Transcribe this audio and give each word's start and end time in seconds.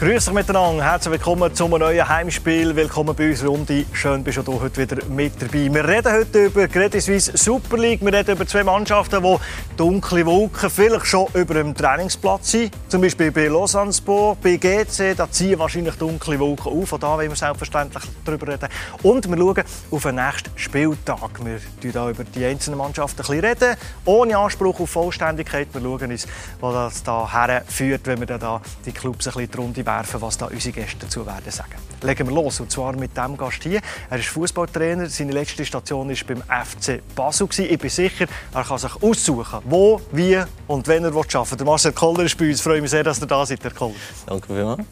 Grüß 0.00 0.28
euch 0.28 0.32
miteinander, 0.32 0.82
herzlich 0.82 1.12
willkommen 1.12 1.54
zu 1.54 1.66
einem 1.66 1.80
neuen 1.80 2.08
Heimspiel. 2.08 2.74
Willkommen 2.74 3.14
bei 3.14 3.28
uns 3.28 3.44
Runde. 3.44 3.84
Schön, 3.92 4.24
bist 4.24 4.38
du 4.38 4.58
heute 4.58 4.80
wieder 4.80 5.04
mit 5.04 5.34
dabei. 5.42 5.70
Wir 5.70 5.86
reden 5.86 6.10
heute 6.10 6.46
über 6.46 6.66
Credit 6.68 7.02
Suisse 7.02 7.36
Super 7.36 7.76
League. 7.76 8.00
Wir 8.00 8.10
reden 8.10 8.34
über 8.34 8.46
zwei 8.46 8.64
Mannschaften, 8.64 9.22
die 9.22 9.36
dunkle 9.76 10.24
Wolken 10.24 10.70
vielleicht 10.70 11.04
schon 11.04 11.26
über 11.34 11.52
dem 11.52 11.74
Trainingsplatz 11.74 12.52
sind. 12.52 12.74
Zum 12.88 13.02
Beispiel 13.02 13.30
bei 13.30 13.48
Lausanne 13.48 13.92
Sport, 13.92 14.40
bei 14.40 14.56
GC. 14.56 15.14
Da 15.14 15.30
ziehen 15.30 15.58
wahrscheinlich 15.58 15.96
dunkle 15.96 16.38
Wolken 16.38 16.72
auf. 16.72 16.94
Auch 16.94 16.98
da 16.98 17.18
wollen 17.18 17.28
wir 17.28 17.36
selbstverständlich 17.36 18.04
darüber 18.24 18.48
reden. 18.54 18.70
Und 19.02 19.28
wir 19.28 19.36
schauen 19.36 19.64
auf 19.90 20.02
den 20.02 20.14
nächsten 20.14 20.50
Spieltag. 20.56 21.44
Wir 21.44 21.56
reden 21.56 21.92
hier 21.92 22.08
über 22.08 22.24
die 22.24 22.46
einzelnen 22.46 22.78
Mannschaften 22.78 23.20
ein 23.20 23.26
bisschen 23.26 23.44
reden, 23.44 23.76
ohne 24.06 24.38
Anspruch 24.38 24.80
auf 24.80 24.88
Vollständigkeit. 24.88 25.68
Wir 25.74 25.82
schauen 25.82 26.10
uns, 26.10 26.26
wo 26.58 26.72
das 26.72 27.02
da 27.02 27.30
herführt, 27.30 28.06
wenn 28.06 28.18
wir 28.20 28.26
dann 28.26 28.62
die 28.86 28.92
Clubs 28.92 29.26
ein 29.26 29.34
bisschen 29.34 29.50
die 29.50 29.56
Runde 29.58 29.89
werfen, 29.90 30.20
was 30.20 30.38
da 30.38 30.46
unsere 30.46 30.72
Gäste 30.72 30.98
dazu 31.00 31.26
werden 31.26 31.50
sagen. 31.50 31.74
Legen 32.02 32.28
wir 32.28 32.34
los, 32.34 32.60
und 32.60 32.70
zwar 32.70 32.94
mit 32.94 33.16
dem 33.16 33.36
Gast 33.36 33.62
hier. 33.62 33.80
Er 34.08 34.18
ist 34.18 34.28
Fußballtrainer. 34.28 35.06
Seine 35.08 35.32
letzte 35.32 35.64
Station 35.64 36.08
war 36.08 36.16
beim 36.26 36.42
FC 36.42 37.02
Basel. 37.14 37.48
Ich 37.58 37.78
bin 37.78 37.90
sicher, 37.90 38.26
er 38.54 38.64
kann 38.64 38.78
sich 38.78 39.02
aussuchen, 39.02 39.60
wo, 39.64 40.00
wie 40.12 40.40
und 40.66 40.86
wenn 40.88 41.04
er 41.04 41.14
arbeiten 41.14 41.50
will. 41.50 41.56
Der 41.56 41.66
Marcel 41.66 41.92
Koller 41.92 42.24
ist 42.24 42.36
bei 42.38 42.48
uns. 42.48 42.58
Ich 42.58 42.62
freue 42.62 42.80
mich 42.80 42.90
sehr, 42.90 43.04
dass 43.04 43.20
ihr 43.20 43.26
da 43.26 43.44
seid, 43.44 43.62
Herr 43.62 43.72
Koller. 43.72 43.94
Danke 44.26 44.46
vielmals. 44.46 44.84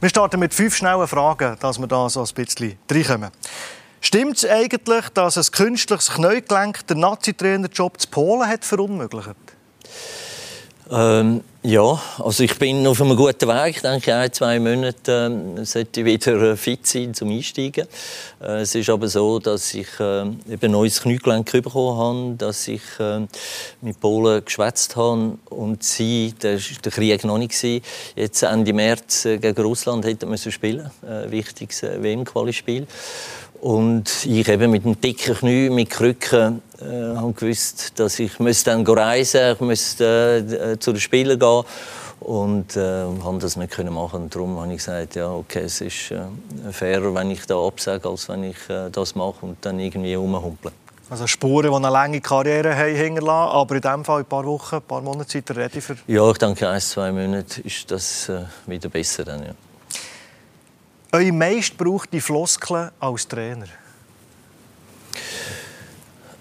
Wir 0.00 0.08
starten 0.08 0.40
mit 0.40 0.54
fünf 0.54 0.76
schnellen 0.76 1.08
Fragen, 1.08 1.56
dass 1.58 1.78
wir 1.78 1.86
da 1.86 2.08
so 2.08 2.20
ein 2.22 2.28
bisschen 2.34 2.78
reinkommen. 2.90 3.30
Stimmt 4.00 4.36
es 4.36 4.44
eigentlich, 4.44 5.08
dass 5.14 5.38
ein 5.38 5.52
künstliches 5.52 6.10
Knäugelenk 6.10 6.86
den 6.88 6.98
Nazi-Trainerjob 6.98 8.00
zu 8.00 8.08
Polen 8.08 8.48
hat 8.48 8.64
verunmöglicht? 8.64 9.36
Ähm, 10.90 11.42
ja, 11.64 12.00
also 12.18 12.42
ich 12.42 12.58
bin 12.58 12.84
auf 12.88 13.00
einem 13.00 13.16
guten 13.16 13.48
Weg. 13.48 13.76
Ich 13.76 13.82
denke, 13.82 14.12
ein, 14.14 14.32
zwei 14.32 14.58
Monate 14.58 15.54
äh, 15.56 15.64
sollte 15.64 16.00
ich 16.00 16.06
wieder 16.06 16.42
äh, 16.42 16.56
fit 16.56 16.84
sein 16.86 17.14
zum 17.14 17.30
Einsteigen. 17.30 17.86
Äh, 18.42 18.62
es 18.62 18.74
ist 18.74 18.90
aber 18.90 19.06
so, 19.06 19.38
dass 19.38 19.72
ich 19.74 19.86
äh, 20.00 20.22
eben 20.50 20.72
neues 20.72 21.00
Kniegelenk 21.02 21.52
bekommen 21.52 21.96
habe, 21.96 22.34
dass 22.36 22.66
ich 22.66 22.82
äh, 22.98 23.20
mit 23.80 24.00
Polen 24.00 24.44
geschwätzt 24.44 24.96
habe 24.96 25.38
und 25.50 25.84
sie, 25.84 26.34
der, 26.42 26.58
der 26.84 26.90
Krieg 26.90 27.24
noch 27.24 27.38
nicht 27.38 27.62
war. 27.62 27.80
Jetzt 28.16 28.42
Ende 28.42 28.72
März 28.72 29.26
äh, 29.26 29.38
gegen 29.38 29.62
Russland 29.62 30.04
hätten 30.04 30.30
wir 30.30 30.38
spielen, 30.38 30.90
äh, 31.06 31.30
wichtiges 31.30 31.82
WM-Quali-Spiel. 31.82 32.88
Und 33.62 34.26
ich 34.26 34.48
eben 34.48 34.72
mit 34.72 34.84
einem 34.84 35.00
dicken 35.00 35.36
Knie, 35.36 35.70
mit 35.70 35.88
Krücken, 35.88 36.60
äh, 36.80 37.16
habe 37.16 37.32
gewusst, 37.32 37.92
dass 37.94 38.18
ich 38.18 38.40
müsste 38.40 38.72
dann 38.72 38.84
reisen, 38.84 39.52
ich 39.52 39.60
müsste 39.60 40.72
äh, 40.74 40.78
zu 40.80 40.90
den 40.90 41.00
Spielern 41.00 41.38
gehen 41.38 41.62
und 42.18 42.76
äh, 42.76 43.04
habe 43.22 43.38
das 43.38 43.54
nicht 43.54 43.70
können 43.70 43.94
machen. 43.94 44.22
Und 44.22 44.34
darum 44.34 44.58
habe 44.58 44.72
ich 44.72 44.78
gesagt, 44.78 45.14
ja, 45.14 45.30
okay, 45.30 45.60
es 45.66 45.80
ist 45.80 46.10
äh, 46.10 46.22
fairer, 46.72 47.14
wenn 47.14 47.30
ich 47.30 47.46
da 47.46 47.54
absage, 47.64 48.08
als 48.08 48.28
wenn 48.28 48.42
ich 48.42 48.56
äh, 48.68 48.90
das 48.90 49.14
mache 49.14 49.46
und 49.46 49.58
dann 49.60 49.78
irgendwie 49.78 50.14
rumhumpel. 50.14 50.72
Also 51.08 51.28
Spuren, 51.28 51.70
die 51.70 51.76
eine 51.76 51.88
lange 51.88 52.20
Karriere 52.20 52.76
haben 52.76 52.96
hinterlassen, 52.96 53.52
aber 53.52 53.76
in 53.76 53.80
diesem 53.80 54.04
Fall 54.04 54.18
ein 54.22 54.24
paar 54.24 54.44
Wochen, 54.44 54.74
ein 54.74 54.82
paar 54.82 55.02
Monate 55.02 55.28
Zeit 55.28 55.56
ready 55.56 55.80
für... 55.80 55.94
Ja, 56.08 56.28
ich 56.28 56.38
denke, 56.38 56.68
ein, 56.68 56.80
zwei 56.80 57.12
Monate 57.12 57.60
ist 57.60 57.88
das 57.92 58.28
äh, 58.28 58.40
wieder 58.66 58.88
besser 58.88 59.24
dann, 59.24 59.44
ja. 59.44 59.54
Eure 61.14 61.30
meist 61.30 61.76
braucht 61.76 62.10
die 62.10 62.22
Floskeln 62.22 62.90
als 62.98 63.28
Trainer? 63.28 63.66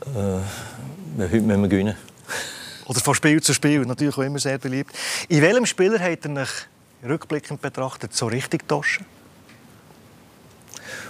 Äh, 0.05 0.39
heute 1.17 1.41
müssen 1.41 1.61
wir 1.61 1.67
gewinnen. 1.67 1.97
Oder 2.85 3.01
von 3.01 3.13
Spiel 3.13 3.41
zu 3.41 3.53
Spiel, 3.53 3.81
natürlich 3.81 4.15
auch 4.15 4.21
immer 4.21 4.39
sehr 4.39 4.57
beliebt. 4.57 4.95
In 5.27 5.41
welchem 5.41 5.65
Spieler 5.65 5.99
habt 5.99 6.23
ihr 6.23 6.37
euch 6.37 6.49
rückblickend 7.03 7.61
betrachtet 7.61 8.13
so 8.15 8.27
richtig 8.27 8.61
getauscht? 8.61 9.01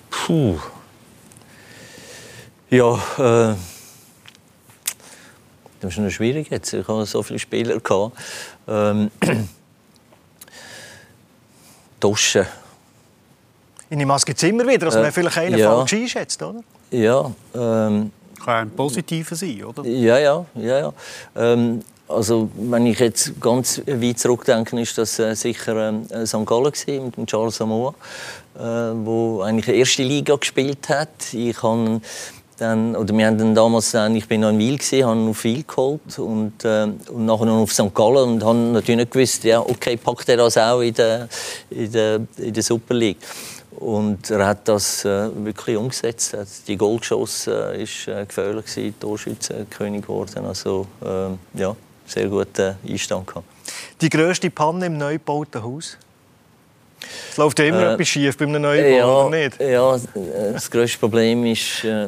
Puh. 0.09 0.59
Ja, 2.72 2.95
äh, 2.95 3.55
das 5.81 5.91
ist 5.91 5.97
noch 5.99 6.09
schwierig 6.09 6.49
jetzt. 6.49 6.73
Ich 6.73 6.88
habe 6.88 7.05
so 7.05 7.22
viele 7.22 7.38
Spieler 7.38 7.79
gehabt. 7.79 8.17
Ähm, 8.67 9.11
Toschen. 11.99 12.47
Maske 14.06 14.31
gibt 14.31 14.41
es 14.41 14.50
immer 14.50 14.66
wieder, 14.66 14.85
dass 14.85 14.96
man 14.96 15.06
Äh, 15.06 15.12
vielleicht 15.12 15.38
einen 15.38 15.57
ja. 15.57 15.69
falsch 15.69 15.94
einschätzt, 15.94 16.41
oder? 16.41 16.62
Ja, 16.91 17.31
ähm, 17.53 18.12
Kann 18.44 18.56
ein 18.56 18.69
positiver 18.72 19.35
sein, 19.35 19.63
oder? 19.63 19.85
ja, 19.85 20.18
ja, 20.18 20.46
ja. 20.56 20.79
ja. 20.79 20.94
Ähm, 21.35 21.81
also, 22.07 22.50
wenn 22.56 22.85
ich 22.88 23.00
jetzt 23.00 23.40
ganz 23.40 23.81
weit 23.85 24.19
zurückdenke, 24.19 24.79
ist 24.81 24.97
das 24.97 25.18
äh, 25.19 25.34
sicher 25.34 25.90
ähm, 25.90 26.06
äh, 26.09 26.25
St. 26.25 26.46
Gallen 26.46 26.72
gewesen, 26.72 27.06
mit 27.06 27.18
dem 27.18 27.25
Charles 27.25 27.56
Samoa, 27.56 27.94
äh, 28.57 28.62
wo 28.62 29.41
eigentlich 29.41 29.66
die 29.66 29.75
erste 29.75 30.03
Liga 30.03 30.35
gespielt 30.35 30.90
hat. 30.90 31.34
Ich 31.34 31.62
habe 31.63 32.02
dann, 32.62 32.96
oder 32.96 33.18
wir 33.18 33.25
haben 33.25 33.38
dann 33.38 33.56
damals 33.56 33.91
dann, 33.91 34.16
ich 34.16 34.28
bin 34.28 34.41
noch 34.41 34.50
in 34.50 34.59
Wiel 34.59 34.78
gewesen, 34.78 35.06
habe 35.06 35.19
noch 35.19 35.34
viel 35.34 35.63
geholt 35.63 36.19
und, 36.19 36.63
äh, 36.63 36.84
und 37.09 37.25
nachher 37.25 37.46
noch 37.46 37.62
auf 37.62 37.73
St. 37.73 37.94
Gallen 37.94 38.34
und 38.34 38.44
habe 38.44 38.58
natürlich 38.58 39.00
nicht 39.00 39.12
gewusst, 39.12 39.44
ja, 39.44 39.59
okay, 39.62 39.97
packt 39.97 40.29
er 40.29 40.38
das 40.38 40.58
auch 40.58 40.81
in 40.81 40.94
der, 40.94 41.28
in 41.72 41.91
der, 41.91 42.19
in 42.38 42.53
der 42.53 42.63
Super 42.63 42.94
League. 42.94 43.18
Und 43.79 44.29
er 44.29 44.45
hat 44.45 44.67
das 44.67 45.05
äh, 45.05 45.29
wirklich 45.45 45.77
umgesetzt. 45.77 46.33
Er 46.33 46.41
hat 46.41 46.47
die 46.67 46.77
Goal 46.77 46.99
geschossen, 46.99 47.53
äh, 47.53 47.83
ist 47.83 48.07
äh, 48.07 48.25
gefährlich 48.25 48.65
gewesen, 48.65 48.95
Torschützenkönig 48.99 50.01
geworden. 50.01 50.45
Also 50.45 50.87
ähm, 51.05 51.39
ja, 51.53 51.75
sehr 52.05 52.27
guten 52.27 52.75
Einstand 52.87 53.27
gehabt. 53.27 53.45
Die 54.01 54.09
grösste 54.09 54.49
Panne 54.49 54.87
im 54.87 54.97
neu 54.97 55.13
gebauten 55.13 55.63
Haus? 55.63 55.97
Es 57.31 57.37
läuft 57.37 57.57
ja 57.59 57.65
immer 57.65 57.81
Äh, 57.81 57.93
etwas 57.93 58.07
schief 58.09 58.37
bei 58.37 58.45
einem 58.45 58.61
Neubau, 58.61 58.83
Ja, 58.87 59.07
oder 59.07 59.29
nicht? 59.37 59.59
ja, 59.59 59.95
äh, 59.95 59.99
das 60.53 60.69
grösste 60.69 60.99
Problem 60.99 61.45
ist, 61.45 61.83
äh, 61.83 62.07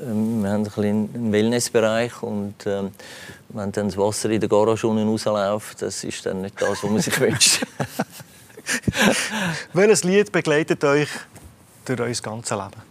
wir 0.00 0.04
haben 0.04 0.44
ein 0.44 0.62
bisschen 0.64 1.08
einen 1.14 1.32
Wellnessbereich 1.32 2.22
und 2.22 2.66
äh, 2.66 2.82
wenn 3.48 3.72
dann 3.72 3.86
das 3.88 3.96
Wasser 3.96 4.28
in 4.28 4.40
der 4.40 4.48
Garage 4.48 4.86
unten 4.86 5.08
rausläuft, 5.08 5.80
das 5.80 6.04
ist 6.04 6.26
dann 6.26 6.42
nicht 6.42 6.60
das, 6.60 6.82
was 6.82 6.90
man 6.90 7.00
sich 7.00 7.18
wünscht. 7.20 7.62
Welches 9.72 10.04
Lied 10.04 10.32
begleitet 10.32 10.82
euch 10.84 11.08
durch 11.84 12.00
euer 12.00 12.14
ganzes 12.22 12.50
Leben? 12.50 12.82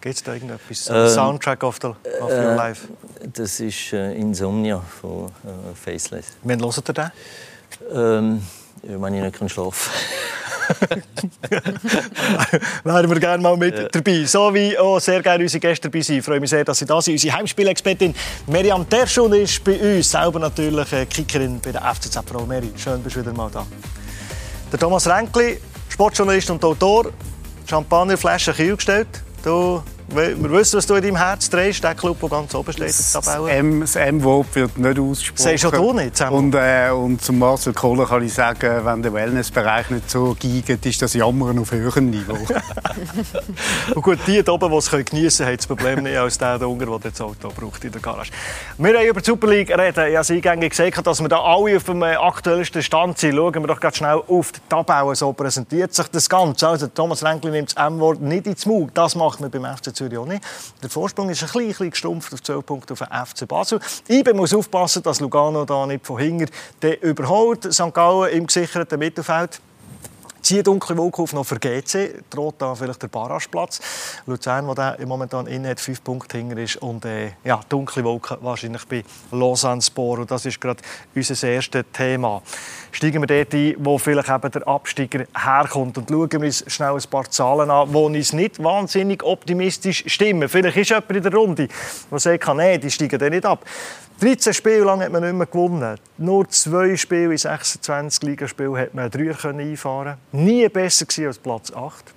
Gibt 0.00 0.16
es 0.16 0.22
da 0.22 0.32
irgendetwas? 0.32 0.88
Ähm, 0.88 1.08
Soundtrack 1.08 1.62
of, 1.62 1.78
the, 1.82 1.88
of 1.88 2.30
your 2.30 2.30
äh, 2.30 2.54
life? 2.54 2.88
Das 3.34 3.60
ist 3.60 3.92
äh, 3.92 4.14
Insomnia 4.14 4.82
von 5.00 5.26
äh, 5.26 5.74
Faceless. 5.74 6.26
Wann 6.42 6.60
hört 6.60 6.88
ihr 6.88 6.94
den? 6.94 7.10
Ähm, 7.92 8.42
ja, 8.82 9.00
wenn 9.00 9.14
ich 9.14 9.22
nicht 9.22 9.38
kann 9.38 9.48
schlafen 9.48 9.90
Wären 12.84 13.10
wir 13.10 13.20
gerne 13.20 13.42
mal 13.42 13.56
mit 13.56 13.94
dabei. 13.94 14.24
So 14.24 14.52
wie 14.54 14.78
auch 14.78 15.00
sehr 15.00 15.22
gerne 15.22 15.42
unsere 15.42 15.60
Gäste 15.60 15.88
dabei 15.88 16.00
sind. 16.00 16.18
Ich 16.18 16.24
freue 16.24 16.40
mich 16.40 16.50
sehr, 16.50 16.64
dass 16.64 16.78
Sie 16.78 16.86
da 16.86 17.02
sind. 17.02 17.14
Unsere 17.14 17.36
Heimspielexpertin 17.36 18.14
Miriam 18.46 18.88
Terschun 18.88 19.32
ist 19.32 19.64
bei 19.64 19.96
uns. 19.96 20.08
Selber 20.10 20.38
natürlich 20.38 20.92
äh, 20.92 21.06
Kickerin 21.06 21.60
bei 21.60 21.72
der 21.72 21.82
FCZ 21.82 22.24
Pro. 22.24 22.46
Meri, 22.46 22.70
schön, 22.76 23.02
bist 23.02 23.16
du 23.16 23.20
wieder 23.20 23.32
mal 23.32 23.50
da. 23.50 23.66
Der 24.72 24.78
Thomas 24.78 25.08
Renkli, 25.08 25.58
Sportjournalist 25.88 26.50
und 26.50 26.64
Autor. 26.64 27.06
Champagnerflasche 27.68 28.52
Kiel 28.52 28.76
gestellt. 28.76 29.08
Du, 29.42 29.82
wir 30.14 30.50
wissen, 30.52 30.76
was 30.78 30.86
du 30.86 30.94
in 30.94 31.02
deinem 31.02 31.16
Herz 31.16 31.48
trägst. 31.50 31.82
Der 31.84 31.94
Club, 31.94 32.18
der 32.20 32.28
ganz 32.28 32.54
oben 32.54 32.72
steht. 32.72 32.82
der 32.82 32.88
Das 32.88 33.12
Tabelle. 33.12 33.50
M- 33.50 33.80
das 33.80 33.96
M-Wort 33.96 34.54
wird 34.54 34.78
nicht 34.78 34.98
ausgesprochen. 34.98 35.42
Sagst 35.42 35.66
auch 35.66 35.70
du 35.72 35.92
nicht? 35.92 36.20
Und, 36.30 36.54
äh, 36.54 36.90
und 36.90 37.22
zum 37.22 37.38
Marcel 37.38 37.72
Kohler 37.72 38.06
kann 38.06 38.22
ich 38.24 38.34
sagen, 38.34 38.84
wenn 38.84 39.02
der 39.02 39.12
Wellnessbereich 39.14 39.90
nicht 39.90 40.10
so 40.10 40.36
geigt, 40.40 40.84
ist 40.86 41.02
das 41.02 41.14
Jammern 41.14 41.58
auf 41.58 41.72
höherem 41.72 42.10
Niveau. 42.10 42.36
Und 43.94 44.02
gut, 44.02 44.18
die 44.26 44.32
hier 44.32 44.48
oben, 44.48 44.70
die 44.70 44.76
es 44.76 44.90
geniessen 44.90 45.38
können, 45.38 45.48
haben 45.50 45.56
das 45.56 45.66
Problem 45.66 46.02
nicht 46.02 46.16
als 46.16 46.38
der 46.38 46.58
da 46.58 46.66
unten, 46.66 46.86
der 46.86 46.98
das 47.10 47.20
Auto 47.20 47.48
braucht 47.54 47.84
in 47.84 47.92
der 47.92 48.00
Garage. 48.00 48.30
Wir 48.78 48.96
haben 48.98 49.06
über 49.06 49.20
die 49.20 49.26
Super 49.26 49.46
League 49.48 49.70
reden. 49.70 50.06
Ich 50.10 50.16
habe 50.16 50.32
eingängig 50.34 50.70
gesagt, 50.70 51.06
dass 51.06 51.20
wir 51.20 51.28
da 51.28 51.40
alle 51.40 51.76
auf 51.76 51.84
dem 51.84 52.02
äh, 52.02 52.14
aktuellsten 52.16 52.82
Stand 52.82 53.18
sind. 53.18 53.34
Schauen 53.36 53.54
wir 53.54 53.66
doch 53.66 53.80
ganz 53.80 53.96
schnell 53.96 54.20
auf 54.26 54.52
die 54.52 54.60
Tabelle. 54.68 55.14
So 55.14 55.32
präsentiert 55.32 55.94
sich 55.94 56.08
das 56.08 56.28
Ganze. 56.28 56.68
Also, 56.68 56.86
Thomas 56.88 57.24
Renkli 57.24 57.50
nimmt 57.50 57.76
das 57.76 57.86
M-Wort 57.86 58.20
nicht 58.20 58.46
ins 58.46 58.66
Maul. 58.66 58.88
Das 58.94 59.14
macht 59.14 59.40
man 59.40 59.50
beim 59.50 59.64
FC 59.64 59.94
Zürich 60.00 60.18
auch 60.18 60.26
nicht. 60.26 60.42
Der 60.82 60.88
Vorsprung 60.88 61.28
ist 61.28 61.42
ein 61.42 61.46
bisschen, 61.46 61.68
bisschen 61.68 61.90
gestumpft 61.90 62.32
auf 62.32 62.42
12 62.42 62.64
Punkte 62.64 62.92
auf 62.94 63.00
den 63.00 63.26
FC 63.26 63.46
Basel. 63.46 63.80
IBE 64.08 64.32
muss 64.32 64.54
aufpassen, 64.54 65.02
dass 65.02 65.20
Lugano 65.20 65.64
da 65.64 65.86
nicht 65.86 66.06
von 66.06 66.18
hinten 66.18 66.48
überholt. 67.02 67.72
St. 67.72 67.92
Gallen 67.92 68.32
im 68.32 68.46
gesicherten 68.46 68.98
Mittelfeld. 68.98 69.60
Zieht 70.50 70.66
dunkle 70.66 70.96
Wolke 70.96 71.22
auf 71.22 71.32
noch 71.32 71.44
für 71.46 71.60
GC, 71.60 72.24
droht 72.28 72.56
da 72.58 72.74
vielleicht 72.74 73.00
der 73.00 73.06
Barrageplatz. 73.06 73.78
Luzern, 74.26 74.66
der 74.66 74.74
da 74.74 75.06
momentan 75.06 75.46
in 75.46 75.64
hat, 75.64 75.78
fünf 75.78 76.02
Punkte 76.02 76.38
hinter 76.38 76.58
ist. 76.58 76.74
Und 76.78 77.04
äh, 77.04 77.34
ja, 77.44 77.60
dunkle 77.68 78.02
Wolke 78.02 78.36
wahrscheinlich 78.40 78.84
bei 78.88 79.04
Lausanne 79.30 79.80
Sport. 79.80 80.18
Und 80.18 80.30
das 80.32 80.46
ist 80.46 80.60
gerade 80.60 80.82
unser 81.14 81.48
erstes 81.48 81.84
Thema. 81.92 82.42
Steigen 82.90 83.22
wir 83.22 83.28
dort 83.28 83.54
ein, 83.54 83.76
wo 83.78 83.96
vielleicht 83.96 84.28
eben 84.28 84.50
der 84.50 84.66
Absteiger 84.66 85.24
herkommt. 85.32 85.96
Und 85.98 86.10
schauen 86.10 86.32
wir 86.32 86.40
uns 86.40 86.64
schnell 86.66 86.94
ein 86.94 87.02
paar 87.08 87.30
Zahlen 87.30 87.70
an, 87.70 87.88
die 87.88 87.96
uns 87.96 88.32
nicht 88.32 88.60
wahnsinnig 88.60 89.22
optimistisch 89.22 90.02
stimmen. 90.08 90.48
Vielleicht 90.48 90.78
ist 90.78 90.90
jemand 90.90 91.12
in 91.12 91.22
der 91.22 91.32
Runde, 91.32 91.68
der 92.10 92.18
sagt, 92.18 92.56
nee, 92.56 92.76
die 92.76 92.90
steigen 92.90 93.20
dann 93.20 93.30
nicht 93.30 93.46
ab. 93.46 93.64
13 94.20 94.52
Spiele 94.52 94.84
lang 94.84 95.00
hat 95.00 95.12
man 95.12 95.22
nicht 95.22 95.32
mehr 95.32 95.46
gewonnen. 95.46 95.98
Nur 96.18 96.46
zwei 96.50 96.94
Spiele 96.94 97.30
in 97.30 97.38
26 97.38 98.22
Ligaspielen 98.22 98.76
hat 98.76 98.92
man 98.92 99.10
drei 99.10 99.30
einfahren 99.30 100.18
Nie 100.32 100.68
besser 100.68 101.06
als 101.26 101.38
Platz 101.38 101.72
8. 101.72 102.12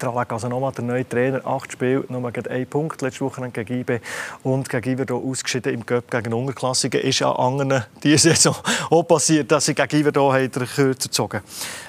Der 0.00 0.08
Alec 0.08 0.30
Casanova, 0.30 0.70
der 0.70 0.82
neue 0.82 1.06
Trainer, 1.06 1.46
acht 1.46 1.72
Spiele, 1.72 2.06
nur 2.08 2.32
ein 2.34 2.66
Punkt 2.66 3.02
letzte 3.02 3.20
Woche 3.20 3.46
gegen 3.50 3.80
IB 3.80 4.00
und 4.44 4.66
gegen 4.66 4.92
Iverdo 4.92 5.18
ausgeschieden 5.18 5.74
im 5.74 5.84
Cup 5.84 6.10
gegen 6.10 6.32
Unterklassigen. 6.32 7.02
Ist 7.02 7.18
ja 7.18 7.30
anderen 7.32 7.84
diese 8.02 8.30
Saison 8.30 8.56
auch 8.90 9.02
passiert, 9.02 9.52
dass 9.52 9.66
sie 9.66 9.74
gegen 9.74 10.00
Iverdo 10.00 10.32
den 10.32 10.50
Kürzer 10.50 11.08
gezogen 11.08 11.42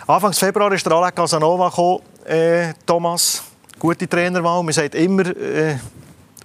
Anfang 0.08 0.34
Februar 0.34 0.74
ist 0.74 0.86
Alec 0.92 1.16
Casanova 1.16 1.70
gekommen, 1.70 2.02
äh, 2.26 2.74
Thomas. 2.86 3.44
Gute 3.80 4.10
Trainerwahl. 4.10 4.62
Man 4.62 4.74
sagt 4.74 4.94
immer, 4.94 5.26
äh, 5.28 5.78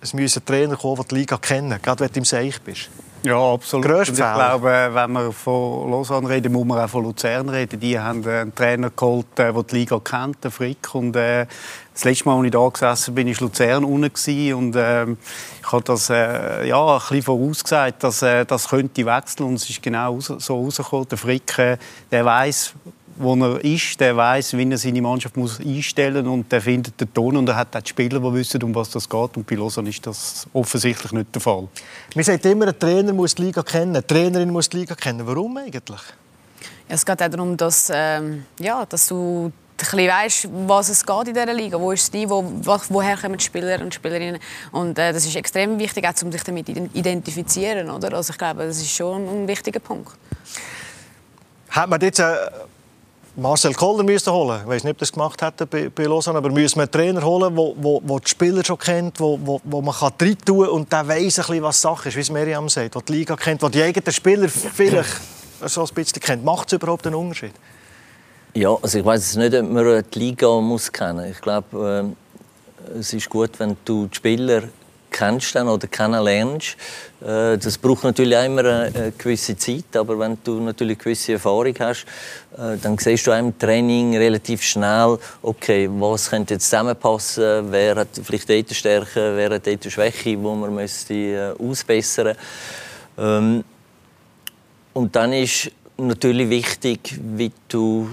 es 0.01 0.15
müssen 0.15 0.45
Trainer 0.45 0.77
kommen, 0.77 1.03
die 1.03 1.09
die 1.09 1.15
Liga 1.17 1.37
kennen, 1.39 1.79
gerade 1.83 2.01
wenn 2.01 2.13
du 2.13 2.19
im 2.19 2.25
Seich 2.25 2.61
bist. 2.63 2.91
Ja, 3.27 3.55
absolut. 3.55 3.87
Und 3.87 4.09
ich 4.09 4.15
glaube, 4.15 4.91
wenn 4.93 5.13
wir 5.13 5.33
von 5.33 5.91
Lausanne 5.91 6.29
reden, 6.29 6.53
muss 6.53 6.65
man 6.65 6.79
auch 6.79 6.89
von 6.89 7.03
Luzern 7.03 7.49
reden. 7.49 7.81
Die 7.81 7.99
haben 7.99 8.25
einen 8.25 8.55
Trainer 8.55 8.91
geholt, 8.91 9.27
der 9.37 9.53
die 9.53 9.75
Liga 9.75 9.99
kennt, 9.99 10.45
den 10.45 10.53
Frick. 10.53 10.95
Und, 10.95 11.17
äh, 11.17 11.47
das 11.93 12.05
letzte 12.05 12.27
Mal, 12.27 12.37
als 12.37 12.45
ich 12.45 12.53
da 12.53 12.69
gesessen 12.69 13.15
bin, 13.17 13.27
war 13.27 13.35
Luzern 13.41 13.85
unten. 13.85 14.55
Und 14.55 14.77
äh, 14.77 15.07
ich 15.07 15.73
habe 15.73 15.83
das 15.83 16.09
äh, 16.09 16.69
ja, 16.69 16.95
ein 16.95 16.99
bisschen 17.01 17.23
vorausgesagt, 17.23 18.05
dass 18.05 18.23
äh, 18.23 18.45
das 18.45 18.69
könnte 18.69 19.05
wechseln. 19.05 19.49
Und 19.49 19.55
es 19.55 19.69
ist 19.69 19.83
genau 19.83 20.21
so 20.21 20.63
rausgekommen. 20.63 21.09
Der 21.09 21.19
Frick, 21.19 21.59
äh, 21.59 21.79
der 22.13 22.25
weiß, 22.25 22.75
wo 23.19 23.35
er 23.35 23.65
ist, 23.65 23.99
der 24.01 24.17
weiß, 24.17 24.57
wie 24.57 24.71
er 24.71 24.79
seine 24.79 25.03
Mannschaft 25.03 25.37
muss 25.37 25.61
einstellen 25.61 26.27
muss 26.27 26.35
und 26.35 26.53
der 26.53 26.61
findet 26.61 27.01
den 27.01 27.13
Ton 27.13 27.37
und 27.37 27.49
er 27.49 27.57
hat 27.57 27.75
auch 27.75 27.81
die 27.81 27.89
Spieler, 27.89 28.21
die 28.21 28.33
wissen, 28.35 28.63
um 28.63 28.75
was 28.75 28.91
das 28.91 29.09
geht. 29.09 29.37
Und 29.37 29.47
bei 29.47 29.55
Lausanne 29.55 29.89
ist 29.89 30.07
das 30.07 30.47
offensichtlich 30.53 31.13
nicht 31.13 31.35
der 31.35 31.41
Fall. 31.41 31.69
Man 32.15 32.25
sagt 32.25 32.45
immer, 32.47 32.69
ein 32.69 32.79
Trainer 32.79 33.13
muss 33.13 33.35
die 33.35 33.43
Liga 33.43 33.63
kennen, 33.63 33.97
eine 33.97 34.07
Trainerin 34.07 34.51
muss 34.51 34.69
die 34.69 34.79
Liga 34.79 34.95
kennen. 34.95 35.27
Warum 35.27 35.57
eigentlich? 35.57 36.01
Ja, 36.89 36.95
es 36.95 37.05
geht 37.05 37.23
auch 37.23 37.29
darum, 37.29 37.57
dass, 37.57 37.91
ähm, 37.93 38.45
ja, 38.61 38.85
dass 38.87 39.09
du 39.09 39.51
ein 39.93 40.09
weißt, 40.09 40.49
was 40.67 40.89
es 40.89 41.05
geht 41.05 41.29
in 41.29 41.35
dieser 41.35 41.53
Liga. 41.53 41.81
Wo 41.81 41.93
ist 41.93 42.09
das 42.09 42.13
Niveau, 42.13 42.45
woher 42.89 43.17
kommen 43.17 43.37
die 43.37 43.45
Spieler 43.45 43.81
und 43.81 43.93
Spielerinnen. 43.93 44.41
Und 44.73 44.99
äh, 44.99 45.13
das 45.13 45.27
ist 45.27 45.37
extrem 45.37 45.79
wichtig, 45.79 46.07
auch, 46.07 46.23
um 46.23 46.33
sich 46.33 46.43
damit 46.43 46.67
zu 46.67 46.89
identifizieren. 46.95 47.91
Oder? 47.91 48.15
Also 48.15 48.33
ich 48.33 48.39
glaube, 48.39 48.67
das 48.67 48.79
ist 48.79 48.91
schon 48.91 49.27
ein 49.29 49.49
wichtiger 49.49 49.81
Punkt. 49.81 50.13
Hat 51.71 51.89
man 51.89 52.01
jetzt... 52.01 52.21
Äh 52.21 52.35
Marcel 53.39 53.75
Koller 53.75 54.03
müssen 54.03 54.33
holen. 54.33 54.61
Ich 54.63 54.67
weiß 54.67 54.85
nicht, 54.85 54.93
ob 54.93 54.99
das 54.99 55.13
gemacht 55.13 55.43
hätte 55.43 55.67
bei, 55.67 55.91
bei 55.91 56.05
Lausanne, 56.05 56.39
aber 56.39 56.51
müssen 56.51 56.77
wir 56.77 56.83
einen 56.85 56.91
Trainer 56.91 57.23
holen, 57.23 57.55
der 57.55 57.57
wo, 57.57 58.01
wo, 58.03 58.19
die 58.19 58.29
Spieler 58.29 58.65
schon 58.65 58.79
kennt, 58.79 59.21
wo, 59.21 59.39
wo, 59.43 59.61
wo 59.63 59.83
man 59.83 59.95
kann 59.95 60.13
rein 60.19 60.39
tun 60.43 60.67
und 60.69 60.91
der 60.91 61.07
weiß 61.07 61.41
ein 61.41 61.47
bisschen, 61.47 61.63
was 61.63 61.83
Sache 61.83 62.09
ist, 62.09 62.17
wie 62.17 62.21
es 62.21 62.31
Miriam 62.31 62.69
sagt, 62.71 62.95
der 62.95 63.03
die 63.03 63.13
Liga 63.13 63.37
kennt, 63.37 63.61
der 63.61 63.69
die 63.69 63.83
eigenen 63.83 64.11
Spieler 64.11 64.49
vielleicht 64.49 65.21
so 65.67 65.83
ein 65.83 65.95
bisschen 65.95 66.21
kennt. 66.21 66.45
Macht 66.45 66.69
es 66.69 66.73
überhaupt 66.73 67.07
einen 67.07 67.17
Unterschied? 67.17 67.53
Ja, 68.55 68.75
also 68.81 68.99
ich 68.99 69.05
weiß 69.05 69.37
nicht, 69.37 69.55
ob 69.55 69.71
man 69.71 70.05
die 70.11 70.19
Liga 70.19 70.61
muss 70.61 70.91
kennen. 70.91 71.31
Ich 71.31 71.41
glaube, 71.43 72.15
äh, 72.95 72.99
es 72.99 73.13
ist 73.13 73.29
gut, 73.29 73.51
wenn 73.59 73.77
du 73.85 74.07
die 74.07 74.17
Spieler 74.17 74.63
kennst 75.11 75.55
dann 75.55 75.69
oder 75.69 75.87
kennenlernst. 75.87 76.77
Äh, 77.21 77.59
das 77.59 77.79
braucht 77.79 78.05
natürlich 78.05 78.37
auch 78.37 78.45
immer 78.45 78.65
eine 78.65 79.13
gewisse 79.17 79.57
Zeit, 79.57 79.97
aber 79.97 80.19
wenn 80.19 80.39
du 80.45 80.61
natürlich 80.61 80.99
eine 80.99 81.05
gewisse 81.05 81.33
Erfahrung 81.35 81.75
hast, 81.79 82.05
äh, 82.57 82.77
dann 82.81 82.99
siehst 82.99 83.27
du 83.27 83.33
auch 83.33 83.39
im 83.39 83.59
Training 83.59 84.17
relativ 84.17 84.63
schnell, 84.63 85.19
okay, 85.43 85.89
was 85.91 86.31
könnte 86.31 86.55
jetzt 86.55 86.65
zusammenpassen, 86.65 87.73
wer 87.73 87.97
hat 87.97 88.09
vielleicht 88.23 88.49
dort 88.49 88.75
Stärke, 88.75 89.37
wer 89.37 89.51
hat 89.51 89.67
dort 89.67 89.85
Schwäche, 89.91 90.43
wo 90.43 90.55
man 90.55 90.75
müsste 90.75 91.15
äh, 91.15 91.55
ausbessern 91.63 92.37
ähm, 93.19 93.65
Und 94.93 95.15
dann 95.17 95.33
ist 95.33 95.71
natürlich 95.99 96.49
wichtig, 96.51 97.19
wie 97.21 97.53
du 97.69 98.09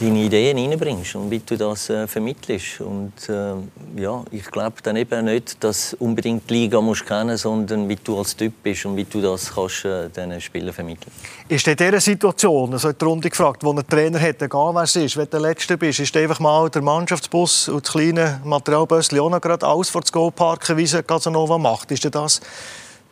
deine 0.00 0.24
Ideen 0.24 0.58
reinbringst 0.58 1.14
und 1.14 1.30
wie 1.30 1.40
du 1.40 1.56
das 1.56 1.90
äh, 1.90 2.06
vermittelst. 2.06 2.80
Und 2.80 3.12
äh, 3.28 3.54
ja, 4.00 4.24
ich 4.30 4.44
glaube 4.50 4.76
dann 4.82 4.96
eben 4.96 5.24
nicht, 5.24 5.62
dass 5.62 5.94
unbedingt 5.94 6.48
die 6.48 6.54
Liga 6.54 6.80
musst 6.80 7.06
kennen, 7.06 7.36
sondern 7.36 7.88
wie 7.88 7.96
du 7.96 8.18
als 8.18 8.36
Typ 8.36 8.52
bist 8.62 8.84
und 8.86 8.96
wie 8.96 9.04
du 9.04 9.20
das 9.20 9.54
kannst 9.54 9.84
äh, 9.84 10.08
den 10.08 10.40
Spielern 10.40 10.72
vermitteln. 10.72 11.12
Ist 11.48 11.66
in 11.66 11.76
dieser 11.76 12.00
Situation, 12.00 12.72
also 12.72 12.92
die 12.92 13.04
Runde 13.04 13.30
gefragt, 13.30 13.64
wo 13.64 13.72
ein 13.72 13.86
Trainer 13.88 14.20
hat, 14.20 14.42
egal 14.42 14.74
wer 14.74 14.82
es 14.82 14.96
ist, 14.96 15.16
wenn 15.16 15.24
du 15.24 15.30
der 15.30 15.40
Letzte 15.40 15.76
bist, 15.76 16.00
ist 16.00 16.16
einfach 16.16 16.40
mal 16.40 16.70
der 16.70 16.82
Mannschaftsbus 16.82 17.68
und 17.68 17.84
das 17.86 17.92
kleine 17.92 18.40
Materialbösschen 18.44 19.18
auch 19.20 19.30
noch 19.30 19.40
gerade 19.40 19.66
alles 19.66 19.90
vor 19.90 20.00
das 20.00 20.12
Goal 20.12 20.30
parken, 20.30 20.76
wie 20.76 20.84
es 20.84 20.96
Casanova 21.06 21.58
macht? 21.58 21.90
Ist 21.90 22.04
das 22.14 22.40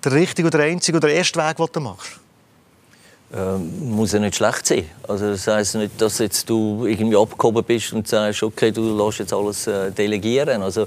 der 0.05 0.13
richtige 0.13 0.49
oder 0.49 0.59
der 0.59 0.69
einzige 0.69 0.99
oder 0.99 1.09
der 1.09 1.17
erste 1.17 1.39
Weg, 1.39 1.57
den 1.57 1.67
du 1.73 1.81
machst? 1.81 2.21
Ähm, 3.35 3.91
muss 3.91 4.13
ja 4.13 4.21
nicht 4.21 4.37
schlecht 4.37 4.67
sein. 4.67 4.85
Also 5.07 5.31
das 5.31 5.47
heisst 5.47 5.75
nicht, 5.75 6.01
dass 6.01 6.19
jetzt 6.19 6.49
du 6.49 6.87
irgendwie 6.87 7.17
abgehoben 7.17 7.65
bist 7.65 7.93
und 7.93 8.09
sagst, 8.09 8.43
okay, 8.43 8.71
du 8.71 8.97
lässt 8.97 9.19
jetzt 9.19 9.33
alles 9.33 9.67
äh, 9.67 9.91
delegieren. 9.91 10.63
Also 10.63 10.87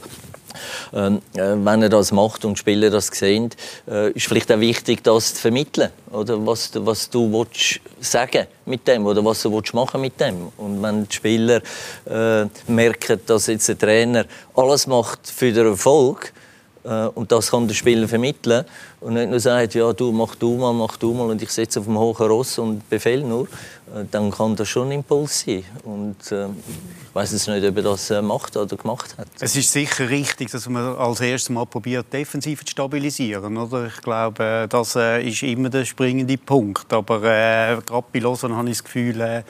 ähm, 0.94 1.22
äh, 1.34 1.56
wenn 1.56 1.84
er 1.84 1.90
das 1.90 2.12
macht 2.12 2.44
und 2.46 2.56
die 2.56 2.60
Spieler 2.60 2.90
das 2.90 3.08
sehen, 3.08 3.50
äh, 3.90 4.12
ist 4.12 4.28
vielleicht 4.28 4.52
auch 4.52 4.60
wichtig, 4.60 5.04
das 5.04 5.36
zu 5.36 5.42
vermitteln. 5.42 5.92
Oder 6.12 6.46
was, 6.46 6.72
was 6.76 7.10
du 7.10 7.32
willst 7.32 7.80
sagen 8.00 8.48
mit 8.66 8.88
dem 8.88 9.06
oder 9.06 9.24
was 9.24 9.42
du 9.44 9.52
willst 9.52 9.74
machen 9.74 10.02
mit 10.02 10.20
dem. 10.20 10.52
Und 10.58 10.82
wenn 10.82 11.08
die 11.08 11.16
Spieler 11.16 11.62
äh, 12.10 12.46
merken, 12.68 13.22
dass 13.26 13.48
jetzt 13.48 13.70
der 13.70 13.78
Trainer 13.78 14.26
alles 14.56 14.88
macht 14.88 15.28
für 15.28 15.52
den 15.52 15.68
Erfolg, 15.68 16.34
äh, 16.34 16.51
und 16.84 17.32
das 17.32 17.52
kann 17.52 17.68
der 17.68 17.76
Spieler 17.76 18.08
vermitteln 18.08 18.66
und 19.02 19.14
nicht 19.14 19.30
nur 19.30 19.40
sagt, 19.40 19.76
ja, 19.76 19.94
du 19.94 20.12
mach 20.12 20.36
du 20.36 20.56
mal, 20.56 20.74
mach 20.74 20.98
du 20.98 21.14
mal 21.14 21.30
und 21.30 21.42
ich 21.42 21.50
sitze 21.50 21.80
auf 21.80 21.86
dem 21.86 21.98
hohen 21.98 22.28
Ross 22.28 22.58
und 22.58 22.90
befehl 22.90 23.24
nur, 23.24 23.48
äh, 23.96 24.06
dann 24.10 24.32
kann 24.32 24.56
das 24.56 24.70
schon 24.70 24.88
ein 24.88 24.94
Impuls 24.94 25.42
sein. 25.42 25.64
Und 25.84 26.32
äh, 26.32 26.46
ich 26.46 27.16
weiß 27.16 27.32
jetzt 27.34 27.48
nicht, 27.48 27.66
ob 27.66 27.76
er 27.78 27.84
das 27.84 28.10
äh, 28.10 28.22
macht 28.22 28.56
oder 28.56 28.76
gemacht 28.76 29.16
hat. 29.18 29.28
Es 29.40 29.56
ist 29.56 29.72
sicher 29.72 30.10
richtig, 30.10 30.52
dass 30.52 30.68
man 30.70 30.96
als 30.96 31.20
erstes 31.20 31.50
mal 31.50 31.66
probiert, 31.66 32.12
defensiv 32.12 32.64
zu 32.64 32.72
stabilisieren. 32.72 33.58
Oder? 33.58 33.88
Ich 33.88 34.02
glaube, 34.02 34.68
das 34.70 34.96
äh, 34.96 35.28
ist 35.28 35.44
immer 35.44 35.70
der 35.70 35.86
springende 35.86 36.38
Punkt. 36.38 36.92
Aber 36.94 37.18
äh, 37.24 37.78
gerade 37.86 38.06
bei 38.12 38.20
Lausanne 38.20 38.56
habe 38.56 38.70
ich 38.70 38.78
das 38.78 38.84
Gefühl, 38.84 39.44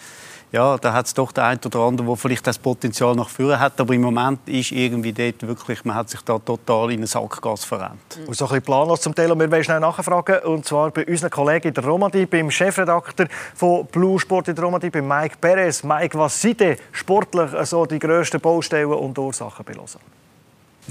ja, 0.51 0.77
da 0.77 0.91
hat 0.91 1.05
es 1.05 1.13
doch 1.13 1.31
der 1.31 1.45
eine 1.45 1.59
oder 1.65 1.79
andere, 1.79 2.07
der 2.07 2.15
vielleicht 2.17 2.45
das 2.45 2.59
Potenzial 2.59 3.15
nach 3.15 3.29
vorne 3.29 3.57
hat. 3.57 3.79
Aber 3.79 3.93
im 3.93 4.01
Moment 4.01 4.39
ist 4.47 4.71
irgendwie 4.71 5.13
dort 5.13 5.47
wirklich, 5.47 5.85
man 5.85 5.95
hat 5.95 6.09
sich 6.09 6.21
da 6.21 6.37
total 6.39 6.91
in 6.91 6.99
einen 6.99 7.07
Sackgas 7.07 7.63
verrennt. 7.63 8.17
Mhm. 8.17 8.27
Und 8.27 8.35
so 8.35 8.45
ein 8.45 8.49
bisschen 8.49 8.63
planlos 8.63 9.01
zum 9.01 9.15
Teil. 9.15 9.31
Und 9.31 9.39
wir 9.39 9.49
wollen 9.49 9.63
schnell 9.63 9.79
nachfragen. 9.79 10.39
Und 10.39 10.65
zwar 10.65 10.91
bei 10.91 11.05
unseren 11.05 11.29
Kollegen 11.29 11.73
der 11.73 11.85
Romandie, 11.85 12.25
beim 12.25 12.51
Chefredakteur 12.51 13.27
von 13.55 13.85
Blue 13.85 14.19
Sport 14.19 14.49
in 14.49 14.55
der 14.55 14.65
Romandie, 14.65 14.89
bei 14.89 15.01
Mike 15.01 15.37
Perez. 15.39 15.83
Mike, 15.83 16.17
was 16.17 16.41
sind 16.41 16.59
denn 16.59 16.77
sportlich 16.91 17.53
also 17.53 17.85
die 17.85 17.99
grössten 17.99 18.41
Baustellen 18.41 18.91
und 18.91 19.17
Ursachen 19.17 19.63
bei 19.63 19.73
Lausanne? 19.73 20.03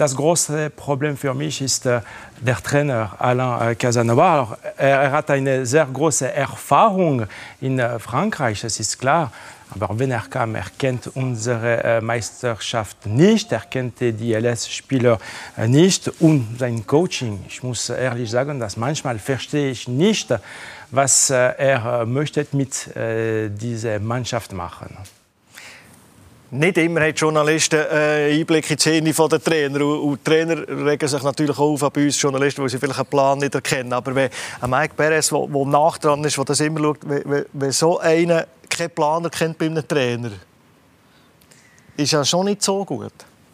Das 0.00 0.16
große 0.16 0.70
Problem 0.70 1.14
für 1.14 1.34
mich 1.34 1.60
ist 1.60 1.84
äh, 1.84 2.00
der 2.40 2.56
Trainer 2.56 3.14
Alain 3.18 3.72
äh, 3.72 3.74
Casanova. 3.74 4.56
Er 4.78 5.12
hat 5.12 5.30
eine 5.30 5.66
sehr 5.66 5.84
große 5.84 6.32
Erfahrung 6.32 7.26
in 7.60 7.78
äh, 7.78 7.98
Frankreich, 7.98 8.62
das 8.62 8.80
ist 8.80 8.98
klar. 8.98 9.30
Aber 9.78 9.98
wenn 9.98 10.10
er 10.10 10.22
kam, 10.22 10.54
er 10.54 10.64
kennt 10.78 11.06
unsere 11.08 12.00
Meisterschaft 12.02 13.06
nicht, 13.06 13.52
er 13.52 13.60
kennt 13.60 14.00
die 14.00 14.32
LS-Spieler 14.32 15.18
nicht 15.66 16.08
und 16.20 16.56
sein 16.58 16.84
Coaching. 16.86 17.44
Ich 17.46 17.62
muss 17.62 17.88
ehrlich 17.88 18.30
sagen, 18.30 18.58
dass 18.58 18.76
manchmal 18.76 19.20
verstehe 19.20 19.70
ich 19.70 19.86
nicht, 19.86 20.34
was 20.90 21.30
er 21.30 22.04
möchte 22.04 22.48
mit 22.50 22.90
dieser 22.96 24.00
Mannschaft 24.00 24.52
machen. 24.52 24.96
Nicht 26.52 26.78
immer 26.78 27.02
haben 27.02 27.14
Journalisten 27.14 27.78
äh, 27.92 28.36
in 28.36 28.44
die 28.44 28.76
Szene 28.76 29.12
der 29.12 29.42
Trainer. 29.42 29.84
Und, 29.84 30.18
die 30.18 30.24
Trainer 30.24 30.66
regen 30.66 31.08
sich 31.08 31.22
natürlich 31.22 31.56
auch 31.56 31.80
auf 31.80 31.92
bei 31.92 32.08
Journalisten, 32.20 32.62
weil 32.62 32.68
sie 32.68 32.78
vielleicht 32.78 32.98
einen 32.98 33.08
Plan 33.08 33.38
nicht 33.38 33.54
erkennen. 33.54 33.92
Aber 33.92 34.12
wenn 34.14 34.30
Mike 34.66 34.94
Perez, 34.96 35.28
der 35.28 35.38
nach 35.66 35.98
dran 35.98 36.24
ist, 36.24 36.36
der 36.36 36.44
das 36.44 36.58
immer 36.58 36.80
schaut, 36.80 36.98
wenn, 37.08 37.46
wenn 37.52 37.72
so 37.72 38.00
einer 38.00 38.46
keinen 38.68 38.90
Plan 38.90 39.24
erkennt 39.24 39.58
bei 39.58 39.66
einem 39.66 39.86
Trainer, 39.86 40.32
ist 41.96 42.10
ja 42.10 42.24
schon 42.24 42.46
nicht 42.46 42.62
so 42.62 42.84
gut. 42.84 43.12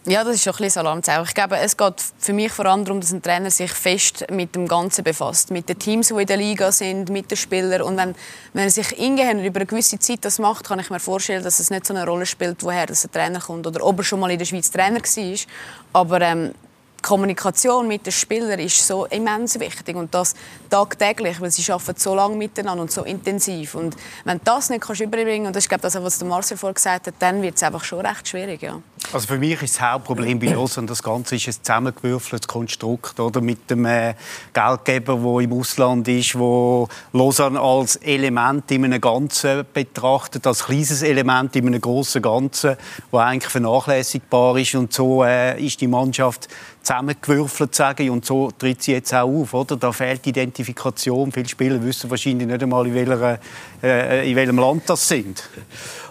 Ja, 0.09 0.23
das 0.23 0.37
ist 0.37 0.45
schon 0.45 0.55
ein 0.55 0.59
bisschen 0.59 0.87
Alarmzeichen. 0.87 1.25
Ich 1.27 1.35
glaube, 1.35 1.59
es 1.59 1.77
geht 1.77 1.95
für 2.19 2.33
mich 2.33 2.53
vor 2.53 2.65
allem 2.67 2.85
darum, 2.85 3.01
dass 3.01 3.13
ein 3.13 3.23
Trainer 3.23 3.51
sich 3.51 3.73
fest 3.73 4.25
mit 4.31 4.55
dem 4.55 4.69
Ganzen 4.69 5.03
befasst. 5.03 5.51
Mit 5.51 5.69
den 5.69 5.81
Teams, 5.81 6.09
die 6.09 6.15
in 6.15 6.27
der 6.27 6.37
Liga 6.37 6.71
sind, 6.71 7.09
mit 7.09 7.29
den 7.29 7.37
Spielern. 7.37 7.83
Und 7.83 7.97
wenn, 7.97 8.15
wenn 8.53 8.63
er 8.63 8.71
sich 8.71 8.97
ingehend 9.01 9.45
über 9.45 9.59
eine 9.59 9.67
gewisse 9.67 9.99
Zeit 9.99 10.25
das 10.25 10.39
macht, 10.39 10.69
kann 10.69 10.79
ich 10.79 10.91
mir 10.91 11.01
vorstellen, 11.01 11.43
dass 11.43 11.59
es 11.59 11.71
nicht 11.71 11.87
so 11.87 11.93
eine 11.93 12.07
Rolle 12.07 12.25
spielt, 12.25 12.63
woher 12.63 12.87
das 12.87 13.05
ein 13.05 13.11
Trainer 13.11 13.41
kommt 13.41 13.67
oder 13.67 13.85
ob 13.85 13.99
er 13.99 14.05
schon 14.05 14.21
mal 14.21 14.31
in 14.31 14.39
der 14.39 14.47
Schweiz 14.47 14.71
Trainer 14.71 15.01
war. 15.01 15.39
Aber 15.93 16.21
ähm, 16.21 16.55
Kommunikation 17.07 17.87
mit 17.87 18.05
den 18.05 18.13
Spielern 18.13 18.59
ist 18.59 18.85
so 18.85 19.05
immens 19.07 19.61
wichtig 19.61 19.95
und 19.95 20.13
das 20.13 20.35
tagtäglich, 20.69 21.41
weil 21.41 21.53
sie 21.53 21.71
arbeiten 21.71 22.01
so 22.01 22.17
lange 22.17 22.35
miteinander 22.35 22.83
und 22.83 22.91
so 22.91 23.05
intensiv. 23.05 23.77
Und 23.77 23.95
wenn 24.25 24.39
du 24.39 24.45
das 24.45 24.71
nicht 24.71 24.81
kannst 24.81 25.03
überbringen 25.03 25.47
und 25.47 25.55
das 25.55 25.65
ist 25.65 25.69
glaube 25.69 25.83
das, 25.83 25.95
was 25.95 26.19
der 26.19 26.27
Marcel 26.27 26.57
vorhin 26.57 26.75
gesagt 26.75 27.07
hat, 27.07 27.15
dann 27.21 27.43
wird 27.43 27.55
es 27.55 27.63
einfach 27.63 27.85
schon 27.85 28.05
recht 28.05 28.27
schwierig. 28.27 28.61
Ja. 28.61 28.81
Also 29.13 29.29
für 29.29 29.39
mich 29.39 29.63
ist 29.63 29.77
das 29.77 29.83
Hauptproblem 29.83 30.41
bei 30.41 30.47
Lausanne, 30.47 30.89
das 30.89 31.01
Ganze 31.01 31.37
ist 31.37 31.47
ein 31.47 31.53
zusammengewürfeltes 31.53 32.49
Konstrukt 32.49 33.21
oder 33.21 33.41
mit 33.41 33.71
dem 33.71 33.85
äh, 33.85 34.15
Geldgeber, 34.53 35.15
der 35.15 35.45
im 35.45 35.53
Ausland 35.53 36.09
ist, 36.09 36.37
wo 36.37 36.89
Lausanne 37.13 37.61
als 37.61 37.95
Element 37.97 38.69
in 38.73 38.85
einem 38.85 39.01
Ganzen 39.01 39.65
betrachtet, 39.73 40.45
als 40.45 40.65
kleines 40.65 41.03
Element 41.03 41.55
in 41.55 41.69
einem 41.69 41.81
großen 41.81 42.21
Ganzen, 42.21 42.77
wo 43.13 43.19
eigentlich 43.19 43.53
vernachlässigbar 43.53 44.57
ist 44.59 44.75
und 44.75 44.93
so 44.93 45.23
äh, 45.23 45.65
ist 45.65 45.81
die 45.81 45.87
Mannschaft 45.87 46.49
zusammengewürfelt, 46.87 47.75
sage 47.75 48.05
ich, 48.05 48.11
und 48.11 48.25
so 48.25 48.51
tritt 48.57 48.83
sie 48.83 48.93
jetzt 48.93 49.13
auch 49.13 49.29
auf. 49.29 49.53
Oder? 49.55 49.77
Da 49.77 49.91
fehlt 49.93 50.25
die 50.25 50.31
Identifikation. 50.31 51.33
Viele 51.33 51.49
Spieler 51.49 51.83
wissen 51.83 52.09
wahrscheinlich 52.09 52.47
nicht 52.47 52.63
einmal, 52.63 52.87
in, 52.87 52.95
welcher, 52.95 53.39
äh, 53.83 54.31
in 54.31 54.37
welchem 54.37 54.59
Land 54.59 54.85
das 54.87 55.09
sind. 55.09 55.43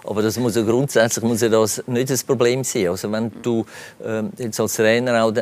Aber 0.03 0.22
das 0.22 0.38
muss 0.38 0.55
ja 0.55 0.62
grundsätzlich 0.62 1.24
muss 1.24 1.41
ja 1.41 1.50
das 1.50 1.82
nicht 1.88 2.10
das 2.10 2.24
Problem 2.24 2.63
sein. 2.63 2.89
Also 2.89 3.12
wenn 3.12 3.32
du 3.41 3.65
äh, 4.03 4.24
jetzt 4.38 4.60
als 4.60 4.75
Trainer 4.75 5.24
auch 5.24 5.34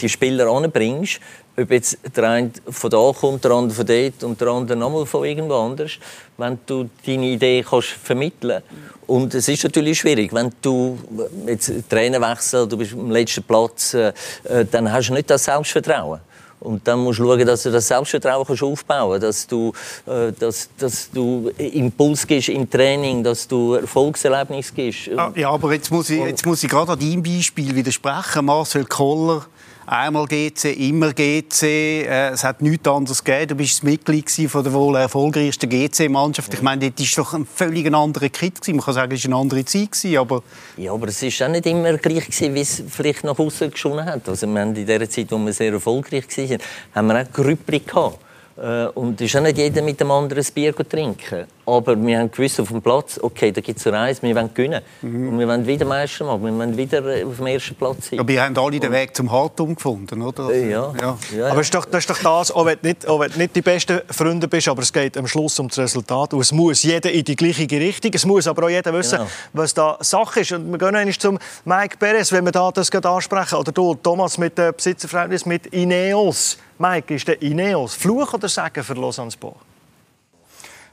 die 0.00 0.08
Spieler 0.08 0.48
anbringst, 0.48 1.20
ob 1.56 1.70
jetzt 1.70 1.98
der 2.16 2.24
eine 2.24 2.50
von 2.70 2.90
da 2.90 3.12
kommt, 3.12 3.44
der 3.44 3.50
andere 3.50 3.76
von 3.76 3.86
dort 3.86 4.24
und 4.24 4.40
der 4.40 4.48
andere 4.48 4.76
nochmal 4.76 5.06
von 5.06 5.24
irgendwo 5.24 5.54
anders, 5.54 5.92
wenn 6.38 6.58
du 6.66 6.88
deine 7.04 7.26
Idee 7.26 7.64
kannst 7.68 7.88
vermitteln 7.88 8.62
und 9.06 9.34
es 9.34 9.48
ist 9.48 9.64
natürlich 9.64 9.98
schwierig, 9.98 10.32
wenn 10.32 10.50
du 10.62 10.98
jetzt 11.46 11.70
Trainer 11.90 12.20
wechselst, 12.20 12.72
du 12.72 12.76
bist 12.76 12.92
am 12.94 13.10
letzten 13.10 13.42
Platz, 13.42 13.94
äh, 13.94 14.12
äh, 14.44 14.64
dann 14.70 14.90
hast 14.90 15.08
du 15.08 15.12
nicht 15.12 15.28
das 15.28 15.44
Selbstvertrauen. 15.44 16.20
Und 16.60 16.86
dann 16.86 17.00
musst 17.00 17.18
du 17.18 17.24
schauen, 17.24 17.44
dass 17.44 17.64
du 17.64 17.72
das 17.72 17.88
Selbstvertrauen 17.88 18.46
kannst 18.46 18.62
aufbauen 18.62 19.20
kannst, 19.20 19.24
dass 19.24 19.46
du, 19.48 19.72
äh, 20.06 20.32
dass, 20.38 20.70
dass 20.78 21.10
du 21.10 21.50
Impuls 21.58 22.26
gibst 22.26 22.48
im 22.50 22.70
Training, 22.70 23.24
dass 23.24 23.48
du 23.48 23.74
Erfolgserlebnis 23.74 24.72
gibst. 24.72 25.10
Ah, 25.16 25.32
ja, 25.34 25.50
aber 25.50 25.74
jetzt 25.74 25.90
muss 25.90 26.08
ich, 26.08 26.24
jetzt 26.24 26.46
muss 26.46 26.62
ich 26.62 26.70
gerade 26.70 26.92
an 26.92 26.98
deinem 26.98 27.22
Beispiel 27.22 27.74
widersprechen. 27.74 28.44
Marcel 28.44 28.84
Koller 28.84 29.44
Einmal 29.86 30.26
GC, 30.26 30.72
immer 30.88 31.12
GC. 31.12 31.62
Äh, 31.62 32.30
es 32.30 32.44
hat 32.44 32.62
nichts 32.62 32.86
anderes 32.86 33.24
gegeben. 33.24 33.48
Du 33.48 33.54
bist 33.56 33.82
Mitglied 33.82 34.30
von 34.48 34.62
der 34.62 34.72
wohl 34.72 34.96
erfolgreichsten 34.96 35.68
GC-Mannschaft. 35.68 36.54
Ich 36.54 36.62
meine, 36.62 36.90
das 36.90 37.16
war 37.16 37.24
doch 37.24 37.34
ein 37.34 37.46
völlig 37.46 37.92
anderer 37.92 38.28
Kit. 38.28 38.66
Man 38.68 38.80
kann 38.80 38.94
sagen, 38.94 39.12
es 39.12 39.24
war 39.24 39.32
eine 39.32 39.40
andere 39.40 39.64
Zeit. 39.64 40.04
Aber 40.16 40.42
ja, 40.76 40.92
aber 40.92 41.08
es 41.08 41.22
war 41.22 41.46
auch 41.46 41.50
nicht 41.50 41.66
immer 41.66 41.96
gleich, 41.98 42.28
wie 42.40 42.60
es 42.60 42.82
vielleicht 42.88 43.24
nach 43.24 43.38
außen 43.38 43.70
geschonen 43.70 44.06
hat. 44.06 44.28
Also, 44.28 44.46
wir 44.46 44.60
haben 44.60 44.74
in 44.76 44.86
der 44.86 45.10
Zeit, 45.10 45.26
wo 45.30 45.38
wir 45.38 45.52
sehr 45.52 45.72
erfolgreich 45.72 46.24
waren, 46.28 46.58
haben 46.94 47.06
wir 47.08 47.22
auch 47.22 47.32
Grüppli 47.32 47.80
gehabt. 47.80 48.18
Äh, 48.56 48.86
und 48.94 49.20
es 49.20 49.30
ist 49.30 49.36
auch 49.36 49.42
nicht 49.42 49.58
jeder 49.58 49.82
mit 49.82 50.00
dem 50.00 50.10
anderen 50.10 50.44
ein 50.44 50.52
Bier 50.54 50.74
trinken. 50.76 51.46
Aber 51.64 51.96
wir 51.96 52.18
haben 52.18 52.30
gewusst 52.30 52.58
auf 52.58 52.68
dem 52.68 52.82
Platz, 52.82 53.20
okay, 53.22 53.52
da 53.52 53.60
gibt 53.60 53.78
es 53.78 53.86
eine 53.86 53.96
Reise, 53.96 54.22
wir 54.22 54.34
wollen 54.34 54.52
gewinnen. 54.52 54.82
Mhm. 55.00 55.28
Und 55.28 55.38
wir 55.38 55.46
wollen 55.46 55.64
wieder 55.64 55.86
Meister 55.86 56.24
machen, 56.24 56.44
wir 56.44 56.52
wollen 56.52 56.76
wieder 56.76 56.98
auf 56.98 57.36
dem 57.36 57.46
ersten 57.46 57.76
Platz 57.76 58.10
sein. 58.10 58.18
Aber 58.18 58.28
wir 58.28 58.42
haben 58.42 58.56
alle 58.58 58.80
den 58.80 58.90
Weg 58.90 59.14
zum 59.14 59.30
Hartum 59.30 59.76
gefunden, 59.76 60.22
oder? 60.22 60.50
Äh, 60.50 60.70
ja. 60.70 60.92
ja. 61.00 61.18
ja. 61.36 61.46
Aber 61.50 61.60
ist 61.60 61.72
doch, 61.72 61.84
das 61.84 62.00
ist 62.00 62.10
doch 62.10 62.18
das, 62.18 62.50
auch 62.50 62.66
wenn, 62.66 62.78
du 62.82 62.88
nicht, 62.88 63.06
auch 63.06 63.20
wenn 63.20 63.30
du 63.30 63.38
nicht 63.38 63.54
die 63.54 63.62
besten 63.62 64.00
Freunde 64.10 64.48
bist, 64.48 64.66
aber 64.66 64.82
es 64.82 64.92
geht 64.92 65.16
am 65.16 65.28
Schluss 65.28 65.58
um 65.60 65.68
das 65.68 65.78
Resultat. 65.78 66.34
Und 66.34 66.40
es 66.40 66.50
muss 66.50 66.82
jeder 66.82 67.12
in 67.12 67.24
die 67.24 67.36
gleiche 67.36 67.70
Richtung, 67.70 68.10
es 68.12 68.26
muss 68.26 68.48
aber 68.48 68.64
auch 68.64 68.70
jeder 68.70 68.92
wissen, 68.92 69.18
genau. 69.18 69.30
was 69.52 69.72
da 69.72 69.98
Sache 70.00 70.40
ist. 70.40 70.50
Und 70.50 70.68
wir 70.68 70.78
gehen 70.78 70.96
eigentlich 70.96 71.20
zum 71.20 71.38
Mike 71.64 71.96
Perez, 71.96 72.32
wenn 72.32 72.44
wir 72.44 72.52
da 72.52 72.72
das 72.72 72.90
ansprechen. 72.90 73.54
Oder 73.54 73.70
du, 73.70 73.94
Thomas, 73.94 74.36
mit 74.36 74.58
dem 74.58 74.74
Besitzerverhältnis 74.74 75.46
mit 75.46 75.66
Ineos. 75.66 76.58
Mike, 76.78 77.14
ist 77.14 77.28
der 77.28 77.40
Ineos 77.40 77.94
Fluch 77.94 78.34
oder 78.34 78.48
Segen 78.48 78.82
für 78.82 78.94
Lausanne 78.94 79.30
Sport? 79.30 79.71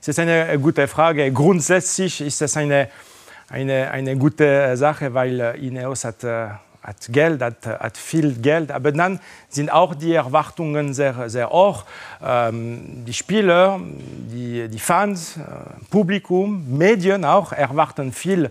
Das 0.09 0.17
ist 0.17 0.23
eine 0.27 0.57
gute 0.57 0.87
Frage. 0.87 1.31
Grundsätzlich 1.31 2.21
ist 2.21 2.41
das 2.41 2.57
eine, 2.57 2.89
eine, 3.47 3.91
eine 3.91 4.17
gute 4.17 4.75
Sache, 4.75 5.13
weil 5.13 5.39
äh, 5.39 5.67
Ineos 5.67 6.03
hat, 6.03 6.23
äh, 6.23 6.47
hat 6.81 6.95
Geld, 7.09 7.43
hat, 7.43 7.63
hat 7.63 7.95
viel 7.95 8.33
Geld. 8.33 8.71
Aber 8.71 8.91
dann 8.91 9.19
sind 9.49 9.71
auch 9.71 9.93
die 9.93 10.13
Erwartungen 10.13 10.95
sehr, 10.95 11.29
sehr 11.29 11.51
hoch. 11.51 11.85
Ähm, 12.25 13.05
die 13.05 13.13
Spieler, 13.13 13.79
die, 14.33 14.67
die 14.67 14.79
Fans, 14.79 15.37
äh, 15.37 15.41
Publikum, 15.91 16.65
Medien 16.75 17.23
auch 17.23 17.51
erwarten 17.51 18.11
viel 18.11 18.49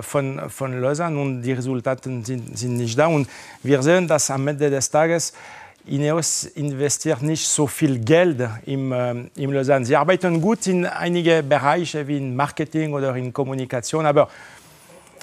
von, 0.00 0.50
von 0.50 0.80
Lausanne 0.80 1.20
und 1.20 1.42
die 1.42 1.52
Resultate 1.52 2.10
sind, 2.24 2.58
sind 2.58 2.78
nicht 2.78 2.98
da. 2.98 3.06
Und 3.06 3.28
wir 3.62 3.80
sehen, 3.80 4.08
dass 4.08 4.28
am 4.28 4.48
Ende 4.48 4.68
des 4.68 4.90
Tages 4.90 5.32
Ineos 5.86 6.44
investiert 6.44 7.22
nicht 7.22 7.46
so 7.46 7.66
viel 7.66 7.98
Geld 7.98 8.40
im, 8.66 8.92
äh, 8.92 9.14
im 9.34 9.52
Lausanne. 9.52 9.84
Sie 9.84 9.96
arbeiten 9.96 10.40
gut 10.40 10.66
in 10.68 10.86
einigen 10.86 11.48
Bereichen 11.48 12.06
wie 12.06 12.18
in 12.18 12.36
Marketing 12.36 12.92
oder 12.92 13.16
in 13.16 13.32
Kommunikation, 13.32 14.06
aber 14.06 14.28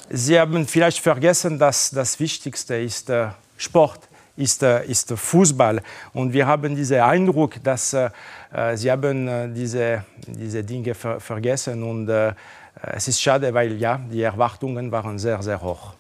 sie 0.10 0.38
haben 0.38 0.68
vielleicht 0.68 1.00
vergessen, 1.00 1.58
dass 1.58 1.92
das 1.92 2.20
Wichtigste 2.20 2.76
ist 2.76 3.10
äh, 3.10 3.28
Sport, 3.56 4.02
ist, 4.36 4.62
äh, 4.62 4.86
ist 4.86 5.14
Fußball. 5.14 5.82
Und 6.14 6.34
wir 6.34 6.46
haben 6.46 6.76
diesen 6.76 7.00
Eindruck, 7.00 7.64
dass 7.64 7.94
äh, 7.94 8.10
äh 8.52 8.76
sie 8.76 8.92
haben 8.92 9.54
diese, 9.54 10.04
diese 10.28 10.64
Dinge 10.64 10.94
ver 10.94 11.22
vergessen 11.22 11.84
und 11.84 12.10
es 12.10 13.08
ist 13.08 13.22
schade, 13.22 13.54
weil 13.54 13.74
ja, 13.78 14.00
die 14.12 14.22
Erwartungen 14.22 14.92
waren 14.92 15.20
sehr, 15.20 15.42
sehr 15.42 15.62
hoch 15.62 15.94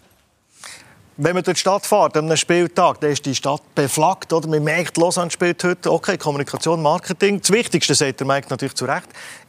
wenn 1.21 1.33
man 1.33 1.43
durch 1.43 1.55
die 1.57 1.59
Stadt 1.59 1.85
fährt, 1.85 2.15
an 2.15 2.25
einem 2.25 2.37
Spieltag, 2.37 3.01
dann 3.01 3.11
ist 3.11 3.25
die 3.25 3.35
Stadt 3.35 3.61
beflaggt. 3.75 4.31
Oder? 4.31 4.47
Man 4.47 4.63
merkt, 4.63 4.95
Lausanne 4.95 5.29
spielt 5.29 5.61
heute, 5.65 5.91
okay, 5.91 6.17
Kommunikation, 6.17 6.81
Marketing. 6.81 7.41
Das 7.41 7.51
Wichtigste, 7.51 7.93
sagt 7.93 8.21
der 8.21 8.27
Mike 8.27 8.47
natürlich 8.49 8.73
zu 8.73 8.85
Recht, 8.85 9.07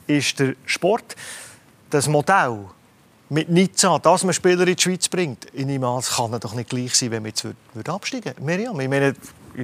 ist 0.09 0.41
der 0.41 0.55
Sport. 0.67 1.15
Das 1.91 2.09
Modell 2.09 2.59
mit 3.29 3.49
Nizza, 3.49 4.01
dass 4.01 4.25
man 4.25 4.35
Spieler 4.35 4.67
in 4.67 4.75
die 4.75 4.83
Schweiz 4.83 5.09
bringt, 5.09 5.45
in 5.53 5.69
niemals 5.69 6.11
kann 6.17 6.39
doch 6.41 6.55
nicht 6.55 6.71
gleich 6.71 6.97
sein, 6.97 7.13
wenn 7.13 7.23
wir 7.23 7.31
jetzt 7.31 7.47
absteigen 7.89 8.25
würden. 8.25 8.45
Miriam, 8.45 8.81
ich 8.81 8.89
meine, 8.89 9.15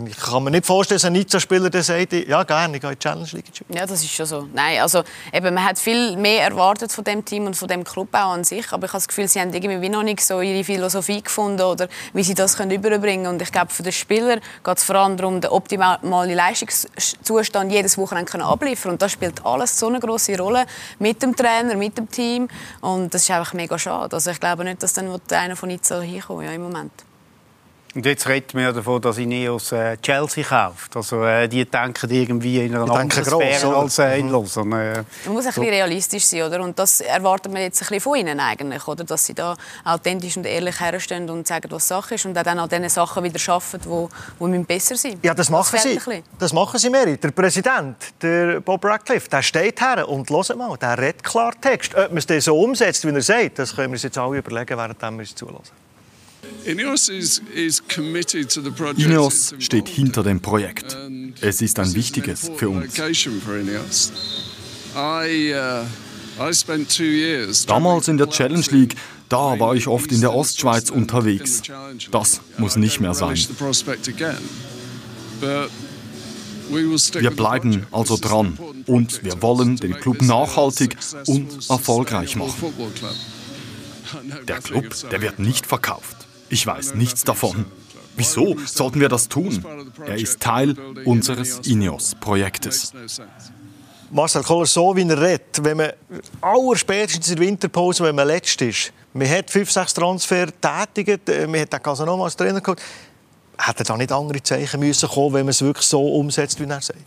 ich 0.04 0.16
kann 0.16 0.44
mir 0.44 0.50
nicht 0.50 0.66
vorstellen, 0.66 0.96
dass 0.96 1.04
ein 1.04 1.12
Nizza-Spieler 1.12 1.70
sagt, 1.82 2.12
ja 2.12 2.42
gerne, 2.42 2.76
ich 2.76 2.82
gehe 2.82 2.90
in 2.90 2.96
die 2.96 3.02
Challenge 3.02 3.28
League. 3.32 3.46
Ja, 3.68 3.86
das 3.86 4.02
ist 4.02 4.10
schon 4.10 4.26
so. 4.26 4.48
Nein, 4.52 4.80
also 4.80 5.02
eben, 5.32 5.54
man 5.54 5.64
hat 5.64 5.78
viel 5.78 6.16
mehr 6.16 6.42
erwartet 6.42 6.92
von 6.92 7.04
dem 7.04 7.24
Team 7.24 7.46
und 7.46 7.56
von 7.56 7.68
dem 7.68 7.84
Club 7.84 8.08
auch 8.12 8.32
an 8.32 8.44
sich, 8.44 8.72
aber 8.72 8.86
ich 8.86 8.92
habe 8.92 8.98
das 8.98 9.08
Gefühl, 9.08 9.28
sie 9.28 9.40
haben 9.40 9.52
irgendwie 9.52 9.88
noch 9.88 10.02
nicht 10.02 10.20
so 10.20 10.40
ihre 10.40 10.64
Philosophie 10.64 11.22
gefunden 11.22 11.62
oder 11.62 11.88
wie 12.12 12.22
sie 12.22 12.34
das 12.34 12.56
können 12.56 12.70
überbringen 12.70 13.24
können. 13.24 13.36
Und 13.36 13.42
ich 13.42 13.52
glaube, 13.52 13.72
für 13.72 13.82
den 13.82 13.92
Spieler 13.92 14.36
geht 14.36 14.78
es 14.78 14.84
vor 14.84 14.96
allem 14.96 15.16
darum, 15.16 15.40
den 15.40 15.50
optimalen 15.50 16.34
Leistungszustand 16.34 17.72
jedes 17.72 17.96
Wochenende 17.96 18.44
abliefern 18.44 18.92
und 18.92 19.02
das 19.02 19.12
spielt 19.12 19.44
alles 19.46 19.78
so 19.78 19.88
eine 19.88 20.00
große 20.00 20.36
Rolle 20.36 20.66
mit 20.98 21.22
dem 21.22 21.34
Trainer, 21.34 21.76
mit 21.76 21.96
dem 21.96 22.10
Team 22.10 22.48
und 22.80 23.14
das 23.14 23.22
ist 23.22 23.30
einfach 23.30 23.54
mega 23.54 23.78
schade. 23.78 24.14
Also 24.14 24.30
ich 24.30 24.40
glaube 24.40 24.64
nicht, 24.64 24.82
dass 24.82 24.92
dann 24.92 25.08
einer 25.30 25.56
von 25.56 25.68
Nizza 25.68 26.00
hinkommt 26.00 26.44
ja, 26.44 26.52
im 26.52 26.62
Moment. 26.62 27.05
Und 27.96 28.04
jetzt 28.04 28.28
redet 28.28 28.52
man 28.52 28.74
davon, 28.74 29.00
dass 29.00 29.16
Ineos 29.16 29.72
äh, 29.72 29.96
Chelsea 29.96 30.44
kauft. 30.44 30.94
Also 30.94 31.24
äh, 31.24 31.48
die 31.48 31.64
denken 31.64 32.10
irgendwie 32.10 32.66
in 32.66 32.76
einer 32.76 32.84
die 32.84 32.90
anderen 32.90 33.24
Sphäre 33.24 33.74
als 33.74 33.98
äh, 33.98 34.18
in 34.18 34.28
Lausanne. 34.28 34.92
Äh, 34.92 35.04
man 35.24 35.34
muss 35.36 35.46
ein 35.46 35.54
bisschen 35.54 35.70
realistisch 35.70 36.26
sein, 36.26 36.42
oder? 36.42 36.60
Und 36.60 36.78
das 36.78 37.00
erwartet 37.00 37.50
man 37.50 37.62
jetzt 37.62 37.80
ein 37.80 37.86
bisschen 37.86 38.00
von 38.00 38.18
ihnen 38.18 38.38
eigentlich, 38.38 38.86
oder? 38.86 39.02
Dass 39.02 39.24
sie 39.24 39.32
da 39.32 39.56
authentisch 39.82 40.36
und 40.36 40.44
ehrlich 40.44 40.78
herstehen 40.78 41.30
und 41.30 41.48
sagen, 41.48 41.70
was 41.70 41.88
Sache 41.88 42.16
ist 42.16 42.26
und 42.26 42.34
dann 42.34 42.58
auch 42.58 42.68
diese 42.68 42.90
Sachen 42.90 43.24
wieder 43.24 43.38
schaffen, 43.38 43.80
wo, 43.86 44.10
wo 44.38 44.46
besser 44.46 44.94
sein 44.94 45.18
Ja, 45.22 45.32
das 45.32 45.48
machen 45.48 45.78
das 45.82 45.82
sie. 45.82 46.22
Das 46.38 46.52
machen 46.52 46.78
sie, 46.78 46.90
Mary. 46.90 47.16
Der 47.16 47.30
Präsident, 47.30 47.96
der 48.20 48.60
Bob 48.60 48.84
Radcliffe, 48.84 49.30
der 49.30 49.40
steht 49.40 49.80
her 49.80 50.06
und 50.06 50.28
hört 50.28 50.54
mal, 50.54 50.76
der 50.76 50.98
redet 50.98 51.24
Klartext. 51.24 51.94
Ob 51.94 52.12
man 52.12 52.22
es 52.28 52.44
so 52.44 52.60
umsetzt, 52.60 53.06
wie 53.06 53.14
er 53.14 53.22
sagt, 53.22 53.58
das 53.58 53.74
können 53.74 53.88
wir 53.88 53.94
uns 53.94 54.02
jetzt 54.02 54.18
alle 54.18 54.36
überlegen, 54.36 54.76
während 54.76 55.00
wir 55.00 55.22
es 55.22 55.34
zulassen. 55.34 55.85
Ineos 58.96 59.54
steht 59.58 59.88
hinter 59.88 60.22
dem 60.22 60.40
Projekt. 60.40 60.96
Es 61.40 61.62
ist 61.62 61.78
ein 61.78 61.94
wichtiges 61.94 62.50
für 62.56 62.70
uns. 62.70 62.94
Damals 67.66 68.08
in 68.08 68.18
der 68.18 68.30
Challenge 68.30 68.66
League, 68.70 68.96
da 69.28 69.58
war 69.58 69.74
ich 69.74 69.86
oft 69.86 70.12
in 70.12 70.20
der 70.20 70.34
Ostschweiz 70.34 70.90
unterwegs. 70.90 71.62
Das 72.10 72.40
muss 72.58 72.76
nicht 72.76 73.00
mehr 73.00 73.14
sein. 73.14 73.36
Wir 77.20 77.30
bleiben 77.30 77.86
also 77.92 78.16
dran 78.16 78.58
und 78.86 79.24
wir 79.24 79.40
wollen 79.42 79.76
den 79.76 79.94
Club 79.94 80.22
nachhaltig 80.22 80.96
und 81.26 81.70
erfolgreich 81.70 82.36
machen. 82.36 82.54
Der 84.46 84.60
Club, 84.60 84.94
der 85.10 85.20
wird 85.20 85.40
nicht 85.40 85.66
verkauft. 85.66 86.25
Ich 86.48 86.66
weiß 86.66 86.94
nichts 86.94 87.24
davon. 87.24 87.66
Wieso 88.16 88.56
sollten 88.64 89.00
wir 89.00 89.08
das 89.08 89.28
tun? 89.28 89.64
Er 90.06 90.16
ist 90.16 90.40
Teil 90.40 90.76
unseres 91.04 91.58
Ineos-Projektes. 91.66 92.92
Marcel 94.10 94.42
Koller, 94.42 94.66
so 94.66 94.94
wie 94.96 95.06
er 95.06 95.20
redet, 95.20 95.62
wenn 95.62 95.76
man 95.76 95.90
aller 96.40 96.76
spätestens 96.76 97.28
in 97.28 97.36
der 97.36 97.46
Winterpause, 97.46 98.04
wenn 98.04 98.14
man 98.14 98.26
letzt 98.28 98.62
ist, 98.62 98.92
man 99.12 99.28
hat 99.28 99.50
fünf, 99.50 99.70
sechs 99.70 99.92
Transfer 99.92 100.46
tätigt, 100.60 101.28
äh, 101.28 101.46
man 101.46 101.60
hat 101.60 101.72
den 101.72 101.82
Casanova 101.82 102.24
als 102.24 102.36
Trainer 102.36 102.60
gehabt, 102.60 102.80
hätte 103.58 103.82
da 103.82 103.96
nicht 103.96 104.12
andere 104.12 104.42
Zeichen 104.42 104.80
müssen 104.80 105.08
kommen, 105.08 105.34
wenn 105.34 105.44
man 105.44 105.50
es 105.50 105.60
wirklich 105.60 105.86
so 105.86 106.00
umsetzt, 106.14 106.60
wie 106.60 106.68
er 106.68 106.80
sagt? 106.80 107.00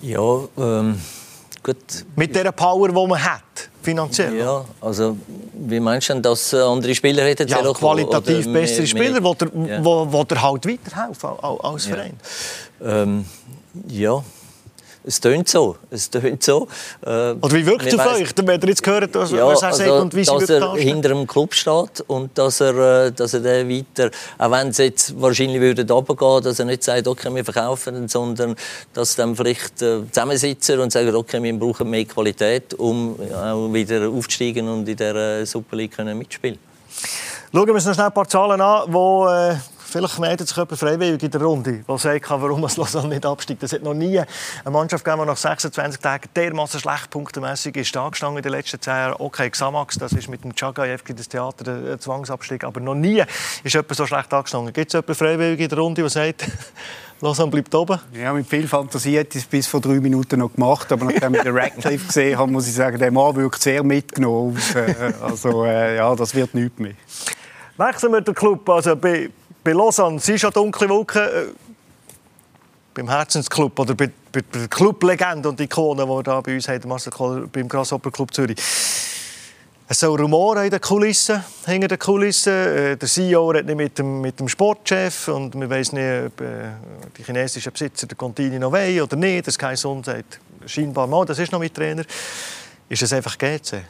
Ja, 0.00 0.38
ähm, 0.56 1.00
gut. 1.62 1.76
Mit 2.16 2.34
der 2.34 2.50
Power, 2.52 2.88
die 2.88 2.94
man 2.94 3.22
hat, 3.22 3.70
finanziell? 3.84 4.36
Ja, 4.36 4.64
also 4.80 5.16
wie 5.52 5.80
meinst 5.80 6.08
du 6.08 6.14
denn, 6.14 6.22
dass 6.22 6.52
äh, 6.52 6.56
andere 6.56 6.94
Spieler 6.94 7.22
hätten 7.24 7.48
ja, 7.48 7.62
qualitativ 7.72 8.52
bessere 8.52 8.86
Spieler, 8.86 9.20
die 9.20 9.46
dir, 9.46 9.68
ja. 9.68 9.84
wo, 9.84 10.06
wo 10.10 10.24
dir 10.24 10.40
halt 10.42 10.66
weiterhelfen 10.66 11.30
als 11.40 11.86
Verein? 11.86 12.14
Ja. 12.80 13.02
Ähm, 13.02 13.24
ja. 13.88 14.24
Es 15.06 15.20
tönt 15.20 15.48
so. 15.48 15.76
Es 15.90 16.08
tönt 16.08 16.42
so. 16.42 16.66
Äh, 17.04 17.32
Oder 17.32 17.52
wie 17.52 17.66
wirkt 17.66 17.86
es 17.86 17.98
auf 17.98 18.14
euch, 18.14 18.30
wenn 18.36 18.60
ihr 18.60 18.68
jetzt 18.68 18.82
gehört, 18.82 19.14
was, 19.14 19.30
ja, 19.30 19.46
was 19.46 19.62
er 19.62 19.72
sagt 19.72 19.82
also, 19.82 20.02
und 20.02 20.14
wie 20.14 20.24
Dass 20.24 20.48
er 20.48 20.74
hinter 20.76 21.10
dem 21.10 21.26
Club 21.26 21.52
steht 21.52 22.02
und 22.06 22.36
dass 22.38 22.60
er, 22.60 23.06
äh, 23.06 23.12
dass 23.12 23.34
er 23.34 23.40
den 23.40 23.68
weiter, 23.68 24.10
auch 24.38 24.50
wenn 24.50 24.68
es 24.68 24.78
jetzt 24.78 25.20
wahrscheinlich 25.20 25.60
würde 25.60 25.86
runtergehen, 25.92 26.42
dass 26.42 26.58
er 26.58 26.64
nicht 26.64 26.82
sagt, 26.82 27.06
okay, 27.06 27.34
wir 27.34 27.44
verkaufen 27.44 28.08
sondern 28.08 28.56
dass 28.94 29.14
dann 29.16 29.36
vielleicht 29.36 29.82
äh, 29.82 30.00
zusammensitzen 30.10 30.80
und 30.80 30.90
sagen, 30.90 31.14
okay, 31.14 31.42
wir 31.42 31.58
brauchen 31.58 31.90
mehr 31.90 32.06
Qualität, 32.06 32.72
um 32.74 33.16
auch 33.34 33.72
wieder 33.72 34.08
aufzusteigen 34.08 34.68
und 34.68 34.88
in 34.88 34.96
dieser 34.96 35.44
Super 35.44 35.76
League 35.76 35.98
mitspielen 35.98 36.58
Schauen 37.52 37.66
wir 37.66 37.74
uns 37.74 37.84
noch 37.84 37.94
schnell 37.94 38.06
ein 38.06 38.12
paar 38.12 38.28
Zahlen 38.28 38.60
an, 38.60 38.90
die 38.90 39.52
äh, 39.52 39.56
Vielleicht 39.94 40.18
meldet 40.18 40.48
sich 40.48 40.56
jemand 40.56 40.76
freiwillig 40.76 41.22
in 41.22 41.30
der 41.30 41.40
Runde, 41.40 41.84
der 41.88 41.98
sagt, 41.98 42.28
warum 42.28 42.64
es 42.64 42.76
Lausanne 42.76 43.10
nicht 43.10 43.24
absteigt. 43.24 43.62
Es 43.62 43.72
hat 43.72 43.84
noch 43.84 43.94
nie 43.94 44.18
eine 44.18 44.26
Mannschaft 44.72 45.04
gegeben, 45.04 45.22
die 45.22 45.28
nach 45.28 45.36
26 45.36 46.00
Tagen 46.00 46.28
dermaßen 46.34 46.80
schlecht 46.80 47.10
punktemässig 47.10 47.76
ist 47.76 47.96
angestanden 47.96 48.38
in 48.38 48.42
den 48.42 48.50
letzten 48.50 48.80
zehn 48.80 48.92
Jahren. 48.92 49.14
Okay, 49.20 49.48
Xamax, 49.48 49.96
das 49.96 50.10
ist 50.10 50.28
mit 50.28 50.42
dem 50.42 50.52
Chagayevki 50.52 51.14
das 51.14 51.28
Theater, 51.28 51.62
der 51.62 52.00
Zwangsabstieg. 52.00 52.64
Aber 52.64 52.80
noch 52.80 52.96
nie 52.96 53.22
ist 53.62 53.72
jemand 53.72 53.94
so 53.94 54.04
schlecht 54.04 54.34
angestanden. 54.34 54.72
Gibt 54.72 54.88
es 54.88 54.94
jemanden 54.94 55.14
freiwillig 55.14 55.60
in 55.60 55.68
der 55.68 55.78
Runde, 55.78 56.02
der 56.02 56.10
sagt, 56.10 56.44
Lausanne 57.20 57.52
bleibt 57.52 57.72
oben? 57.72 58.00
Ja, 58.14 58.32
mit 58.32 58.48
viel 58.48 58.66
Fantasie 58.66 59.16
hätte 59.16 59.38
ich 59.38 59.44
es 59.44 59.48
bis 59.48 59.68
vor 59.68 59.80
drei 59.80 60.00
Minuten 60.00 60.40
noch 60.40 60.52
gemacht. 60.52 60.90
Aber 60.90 61.04
nachdem 61.04 61.36
ich 61.36 61.42
den 61.42 61.56
Radcliffe 61.56 62.06
gesehen 62.08 62.36
habe, 62.36 62.50
muss 62.50 62.66
ich 62.66 62.74
sagen, 62.74 62.98
der 62.98 63.12
Mann 63.12 63.36
wirkt 63.36 63.62
sehr 63.62 63.84
mitgenommen. 63.84 64.60
Äh, 64.74 65.12
also, 65.22 65.64
äh, 65.64 65.98
ja, 65.98 66.16
das 66.16 66.34
wird 66.34 66.52
nichts 66.52 66.80
mehr. 66.80 66.94
Wechseln 67.76 68.10
wir 68.10 68.22
den 68.22 68.34
Club. 68.34 68.68
Also 68.68 68.96
bei 68.96 69.30
bei 69.64 69.72
Lausanne 69.72 70.20
sind 70.20 70.38
schon 70.38 70.52
dunkle 70.52 70.88
Wolken. 70.88 71.22
Äh, 71.22 71.46
beim 72.92 73.08
Herzensclub 73.08 73.76
oder 73.80 73.94
bei, 73.94 74.06
bei, 74.30 74.40
bei 74.40 74.58
der 74.60 74.68
Clublegende 74.68 75.48
und 75.48 75.60
Ikone, 75.60 76.02
die 76.02 76.08
wir 76.08 76.22
hier 76.22 76.42
bei 76.42 76.54
uns 76.54 76.68
haben, 76.68 76.88
Marcel 76.88 77.12
Koller, 77.12 77.46
beim 77.48 77.68
Grasshopper 77.68 78.12
Club 78.12 78.32
Zürich. 78.32 78.56
Es 79.86 80.00
soll 80.00 80.18
Rumoren 80.18 80.64
in 80.64 80.70
den 80.70 80.80
Kulissen, 80.80 81.42
hinter 81.66 81.88
den 81.88 81.98
Kulissen. 81.98 82.52
Äh, 82.52 82.96
der 82.96 83.08
CEO 83.08 83.50
redet 83.50 83.66
nicht 83.66 83.76
mit 83.76 83.98
dem, 83.98 84.20
mit 84.20 84.38
dem 84.38 84.48
Sportchef 84.48 85.28
und 85.28 85.58
wir 85.58 85.68
wissen 85.68 85.96
nicht, 85.96 86.26
ob 86.26 86.40
äh, 86.40 86.70
die 87.18 87.24
chinesischen 87.24 87.72
Besitzer 87.72 88.06
den 88.06 88.16
Contini 88.16 88.58
noch 88.58 88.70
wollen 88.70 89.00
oder 89.00 89.16
nicht. 89.16 89.46
Das 89.46 89.58
kein 89.58 89.76
Sohn 89.76 90.04
sagt 90.04 90.40
scheinbar 90.66 91.06
mal, 91.06 91.24
das 91.26 91.38
ist 91.38 91.52
noch 91.52 91.58
mit 91.58 91.74
Trainer. 91.74 92.04
Ist 92.88 93.02
es 93.02 93.12
einfach 93.12 93.36
GC? 93.36 93.82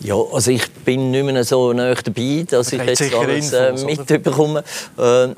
Ja, 0.00 0.14
also 0.32 0.50
ich 0.50 0.70
bin 0.84 1.10
nicht 1.10 1.24
mehr 1.24 1.44
so 1.44 1.72
nah 1.72 1.94
dabei, 1.94 2.44
dass 2.48 2.72
ich 2.72 2.82
jetzt 2.82 3.14
alles 3.14 3.52
äh, 3.52 3.72
mitbekomme. 3.84 4.62
Äh, 4.96 5.28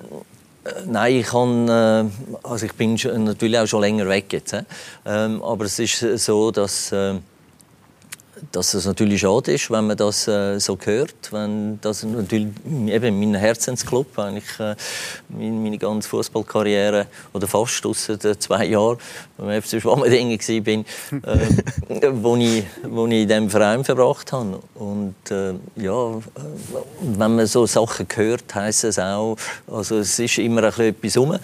Nein, 0.86 1.16
ich, 1.16 1.26
kann, 1.26 1.68
äh, 1.68 2.04
also 2.42 2.66
ich 2.66 2.74
bin 2.74 2.94
natürlich 3.24 3.58
auch 3.58 3.66
schon 3.66 3.80
länger 3.80 4.06
weg 4.08 4.32
jetzt. 4.32 4.54
Ähm, 5.06 5.42
aber 5.42 5.64
es 5.64 5.78
ist 5.78 6.00
so, 6.22 6.50
dass 6.50 6.92
äh, 6.92 7.14
dass 8.52 8.74
es 8.74 8.86
natürlich 8.86 9.20
schade 9.20 9.52
ist, 9.52 9.70
wenn 9.70 9.86
man 9.86 9.96
das 9.96 10.26
äh, 10.28 10.58
so 10.58 10.78
hört, 10.82 11.32
wenn 11.32 11.80
das 11.80 12.02
natürlich 12.02 12.48
eben 12.86 13.18
mein 13.20 13.34
Herzensclub, 13.34 14.18
eigentlich 14.18 14.58
äh, 14.58 14.74
meine, 15.28 15.52
meine 15.52 15.78
ganze 15.78 16.08
Fußballkarriere 16.08 17.06
oder 17.32 17.46
fast 17.46 17.84
außer 17.84 18.18
zwei 18.38 18.66
Jahren, 18.66 18.98
beim 19.36 19.62
FC 19.62 19.80
Schwammerdingen 19.80 20.38
war, 20.38 20.60
bin, 20.60 20.84
äh, 21.22 22.12
wo 22.12 22.36
ich 22.36 22.64
wo 22.82 23.06
ich 23.06 23.22
in 23.22 23.28
diesem 23.28 23.50
Verein 23.50 23.84
verbracht 23.84 24.32
habe. 24.32 24.60
Und 24.74 25.14
äh, 25.30 25.54
ja, 25.76 26.20
wenn 27.00 27.36
man 27.36 27.46
so 27.46 27.66
Sachen 27.66 28.06
hört, 28.14 28.54
heisst 28.54 28.84
es 28.84 28.98
auch, 28.98 29.36
also 29.70 29.98
es 29.98 30.18
ist 30.18 30.38
immer 30.38 30.64
ein 30.64 30.80
etwas 30.80 31.16
rum. 31.16 31.38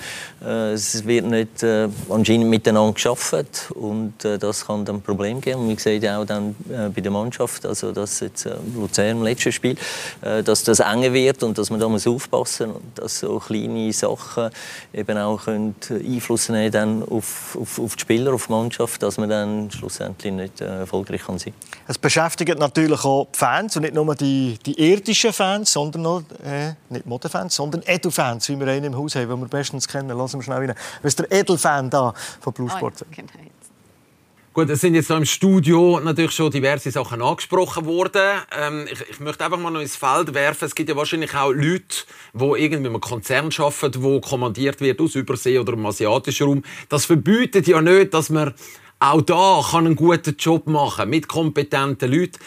Äh, 0.44 0.72
es 0.72 1.06
wird 1.06 1.26
nicht 1.26 1.62
äh, 1.62 1.88
anscheinend 2.08 2.48
miteinander 2.48 2.92
geschafft 2.92 3.70
und 3.74 4.24
äh, 4.24 4.38
das 4.38 4.66
kann 4.66 4.84
dann 4.84 4.96
ein 4.96 5.02
Problem 5.02 5.40
geben. 5.40 5.68
Und 5.68 5.80
sieht 5.80 6.02
ja 6.02 6.20
auch 6.20 6.24
dann 6.24 6.54
bei 6.92 7.00
der 7.00 7.12
Mannschaft, 7.12 7.66
also 7.66 7.92
dass 7.92 8.20
jetzt 8.20 8.46
äh, 8.46 8.54
Luzern 8.74 9.18
im 9.18 9.22
letzten 9.22 9.52
Spiel, 9.52 9.76
äh, 10.22 10.42
dass 10.42 10.64
das 10.64 10.80
enger 10.80 11.12
wird 11.12 11.42
und 11.42 11.56
dass 11.58 11.70
man 11.70 11.80
da 11.80 11.88
muss 11.88 12.06
aufpassen 12.06 12.70
und 12.70 12.98
dass 12.98 13.20
so 13.20 13.38
kleine 13.38 13.92
Sachen 13.92 14.50
eben 14.92 15.18
auch 15.18 15.44
können 15.44 15.74
Einfluss 15.90 16.48
nehmen 16.48 16.70
dann 16.70 17.02
auf, 17.02 17.56
auf, 17.60 17.78
auf 17.78 17.96
die 17.96 18.00
Spieler, 18.00 18.34
auf 18.34 18.46
die 18.46 18.52
Mannschaft, 18.52 19.02
dass 19.02 19.18
man 19.18 19.28
dann 19.28 19.70
schlussendlich 19.70 20.32
nicht 20.32 20.60
äh, 20.60 20.80
erfolgreich 20.80 21.22
kann 21.24 21.38
sein. 21.38 21.54
Es 21.86 21.98
beschäftigt 21.98 22.58
natürlich 22.58 23.04
auch 23.04 23.28
die 23.32 23.38
Fans 23.38 23.76
und 23.76 23.82
nicht 23.82 23.94
nur 23.94 24.14
die, 24.14 24.58
die 24.64 24.78
irdischen 24.80 25.32
Fans, 25.32 25.72
sondern 25.72 26.06
auch 26.06 26.22
äh, 26.44 26.74
nicht 26.88 27.06
Modefans, 27.06 27.54
sondern 27.54 27.82
Edu-Fans, 27.86 28.48
wie 28.48 28.58
wir 28.58 28.66
einen 28.66 28.86
im 28.86 28.96
Haus 28.96 29.14
haben, 29.14 29.28
den 29.28 29.40
wir 29.40 29.48
bestens 29.48 29.86
kennen. 29.86 30.16
Lassen 30.16 30.38
wir 30.38 30.44
schnell 30.44 30.58
rein. 30.58 30.74
Was 31.02 31.10
ist 31.10 31.18
der 31.18 31.32
Edelfan 31.32 31.90
da 31.90 32.12
von 32.40 32.52
Blue 32.52 32.70
Sport? 32.70 32.94
Oh, 33.00 33.06
okay. 33.10 33.24
Gut, 34.56 34.70
es 34.70 34.80
sind 34.80 34.94
jetzt 34.94 35.10
im 35.10 35.26
Studio 35.26 36.00
natürlich 36.02 36.32
schon 36.32 36.50
diverse 36.50 36.90
Sachen 36.90 37.20
angesprochen 37.20 37.84
worden. 37.84 38.40
Ähm, 38.58 38.88
ich, 38.90 38.98
ich, 39.10 39.20
möchte 39.20 39.44
einfach 39.44 39.58
mal 39.58 39.70
noch 39.70 39.82
ins 39.82 39.96
Feld 39.96 40.32
werfen. 40.32 40.64
Es 40.64 40.74
gibt 40.74 40.88
ja 40.88 40.96
wahrscheinlich 40.96 41.34
auch 41.34 41.52
Leute, 41.52 42.06
die 42.32 42.42
irgendwie 42.42 42.88
einem 42.88 42.98
Konzern 42.98 43.50
arbeiten, 43.58 44.02
wo 44.02 44.18
kommandiert 44.18 44.80
wird 44.80 44.98
aus 45.02 45.14
Übersee 45.14 45.58
oder 45.58 45.74
im 45.74 45.84
asiatischen 45.84 46.46
Raum. 46.46 46.62
Das 46.88 47.04
verbietet 47.04 47.66
ja 47.66 47.82
nicht, 47.82 48.14
dass 48.14 48.30
man 48.30 48.54
auch 48.98 49.20
da 49.20 49.60
kann 49.72 49.84
einen 49.84 49.94
guten 49.94 50.34
Job 50.38 50.66
machen 50.66 51.10
mit 51.10 51.28
kompetenten 51.28 52.10
Leuten. 52.10 52.38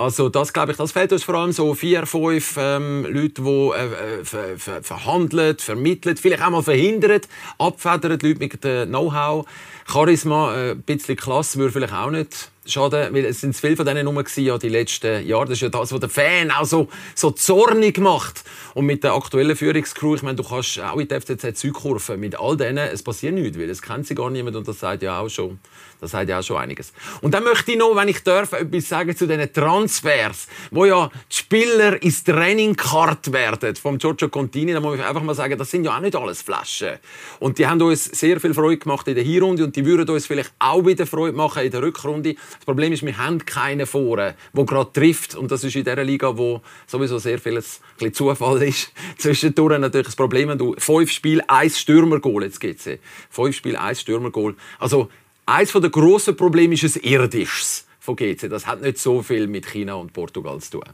Also 0.00 0.30
das 0.30 0.54
glaube 0.54 0.72
ich, 0.72 0.78
das 0.78 0.92
fehlt 0.92 1.12
uns 1.12 1.24
vor 1.24 1.34
allem 1.34 1.52
so 1.52 1.74
vier, 1.74 2.06
fünf 2.06 2.56
ähm, 2.56 3.04
Leute, 3.06 3.42
die 3.42 3.70
äh, 3.76 4.20
äh 4.20 4.24
ver 4.24 4.56
ver 4.56 4.82
verhandeln, 4.82 5.58
vermitteln, 5.58 6.16
vielleicht 6.16 6.42
auch 6.42 6.48
mal 6.48 6.62
verhindern, 6.62 7.20
abfedern, 7.58 8.12
Leute 8.12 8.38
mit 8.38 8.64
äh, 8.64 8.86
Know-how. 8.86 9.44
Charisma, 9.90 10.54
äh, 10.54 10.70
ein 10.72 10.82
bisschen 10.82 11.16
Klasse 11.16 11.58
würde 11.58 11.72
vielleicht 11.72 11.92
auch 11.92 12.10
nicht 12.10 12.49
schaden, 12.66 13.14
weil 13.14 13.24
es 13.24 13.40
sind 13.40 13.54
zu 13.54 13.60
viele 13.60 13.76
von 13.76 13.86
denen 13.86 14.06
rum 14.06 14.22
ja, 14.36 14.58
die 14.58 14.68
letzten 14.68 15.26
Jahre. 15.26 15.46
Das 15.46 15.54
ist 15.54 15.62
ja 15.62 15.68
das, 15.68 15.92
was 15.92 16.00
der 16.00 16.08
Fan 16.08 16.50
auch 16.50 16.64
so, 16.64 16.88
so 17.14 17.30
zornig 17.30 17.98
macht. 17.98 18.44
Und 18.74 18.86
mit 18.86 19.02
der 19.02 19.14
aktuellen 19.14 19.56
Führungscrew, 19.56 20.16
ich 20.16 20.22
meine, 20.22 20.36
du 20.36 20.44
kannst 20.44 20.78
auch 20.80 20.98
in 20.98 21.08
der 21.08 21.20
FCZ 21.20 21.58
Südkurve, 21.58 22.16
mit 22.16 22.38
all 22.38 22.56
denen, 22.56 22.78
es 22.78 23.02
passiert 23.02 23.34
nichts, 23.34 23.58
weil 23.58 23.70
es 23.70 23.82
kennt 23.82 24.06
sie 24.06 24.14
gar 24.14 24.30
niemand 24.30 24.56
und 24.56 24.68
das 24.68 24.78
sagt 24.78 25.02
ja 25.02 25.18
auch 25.18 25.28
schon, 25.28 25.58
das 26.00 26.12
sagt 26.12 26.28
ja 26.28 26.38
auch 26.38 26.42
schon 26.42 26.56
einiges. 26.56 26.92
Und 27.20 27.34
dann 27.34 27.44
möchte 27.44 27.72
ich 27.72 27.78
noch, 27.78 27.94
wenn 27.96 28.08
ich 28.08 28.22
darf, 28.22 28.52
etwas 28.52 28.88
sagen 28.88 29.16
zu 29.16 29.26
diesen 29.26 29.52
Transfers, 29.52 30.46
wo 30.70 30.84
ja 30.84 31.10
die 31.30 31.36
Spieler 31.36 32.02
ins 32.02 32.24
Training 32.24 32.76
kart 32.76 33.32
werden 33.32 33.76
vom 33.76 33.98
Giorgio 33.98 34.28
Contini. 34.28 34.72
Da 34.72 34.80
muss 34.80 34.98
ich 34.98 35.04
einfach 35.04 35.22
mal 35.22 35.34
sagen, 35.34 35.58
das 35.58 35.70
sind 35.70 35.84
ja 35.84 35.96
auch 35.96 36.00
nicht 36.00 36.16
alles 36.16 36.42
Flaschen. 36.42 36.98
Und 37.38 37.58
die 37.58 37.66
haben 37.66 37.80
uns 37.82 38.04
sehr 38.04 38.40
viel 38.40 38.54
Freude 38.54 38.78
gemacht 38.78 39.08
in 39.08 39.14
der 39.14 39.24
Hinrunde 39.24 39.64
und 39.64 39.76
die 39.76 39.84
würden 39.84 40.08
uns 40.08 40.26
vielleicht 40.26 40.52
auch 40.58 40.84
wieder 40.86 41.06
Freude 41.06 41.36
machen 41.36 41.64
in 41.64 41.70
der 41.70 41.82
Rückrunde. 41.82 42.34
Das 42.56 42.64
Problem 42.64 42.92
ist, 42.92 43.04
wir 43.04 43.16
haben 43.16 43.44
keinen 43.44 43.86
vorne, 43.86 44.34
der 44.52 44.64
gerade 44.64 44.92
trifft. 44.92 45.34
Und 45.34 45.50
das 45.50 45.64
ist 45.64 45.76
in 45.76 45.84
dieser 45.84 46.04
Liga, 46.04 46.36
wo 46.36 46.60
sowieso 46.86 47.18
sehr 47.18 47.38
vieles 47.38 47.80
ein 48.00 48.12
Zufall 48.12 48.62
ist. 48.62 48.92
Zwischendurch 49.18 49.78
natürlich 49.78 50.08
das 50.08 50.16
Problem, 50.16 50.48
wenn 50.48 50.58
du 50.58 50.74
fünf 50.78 51.10
Spiele, 51.10 51.42
ein 51.48 51.70
Stürmergoal, 51.70 52.44
jetzt 52.44 52.60
geht's. 52.60 52.88
Fünf 53.30 53.56
Spiele, 53.56 53.80
ein 53.80 53.94
Stürmergoal. 53.94 54.54
Also, 54.78 55.10
eines 55.46 55.72
der 55.72 55.90
grossen 55.90 56.36
Probleme 56.36 56.74
ist 56.74 56.96
ein 56.96 57.02
irdisches 57.02 57.86
von 57.98 58.16
GC. 58.16 58.48
Das 58.48 58.66
hat 58.66 58.82
nicht 58.82 58.98
so 58.98 59.22
viel 59.22 59.46
mit 59.46 59.66
China 59.66 59.94
und 59.94 60.12
Portugal 60.12 60.60
zu 60.60 60.72
tun. 60.72 60.84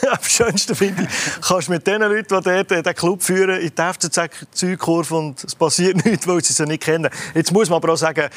Am 0.10 0.22
schönsten 0.22 0.74
finde 0.74 1.02
ich, 1.04 1.40
kannst 1.40 1.68
mit 1.68 1.86
den 1.86 2.02
Leuten, 2.02 2.40
die 2.40 2.44
dort 2.44 2.70
den 2.70 2.94
Club 2.94 3.22
führen, 3.22 3.60
in 3.60 3.72
die 3.74 3.82
FCZ-Zeugkurve 3.82 5.14
und 5.14 5.44
es 5.44 5.54
passiert 5.54 6.04
nichts, 6.04 6.26
weil 6.26 6.42
sie 6.44 6.52
sie 6.52 6.66
nicht 6.66 6.82
kennen. 6.82 7.10
Jetzt 7.34 7.52
muss 7.52 7.68
man 7.68 7.76
aber 7.76 7.92
auch 7.92 7.96
sagen, 7.96 8.28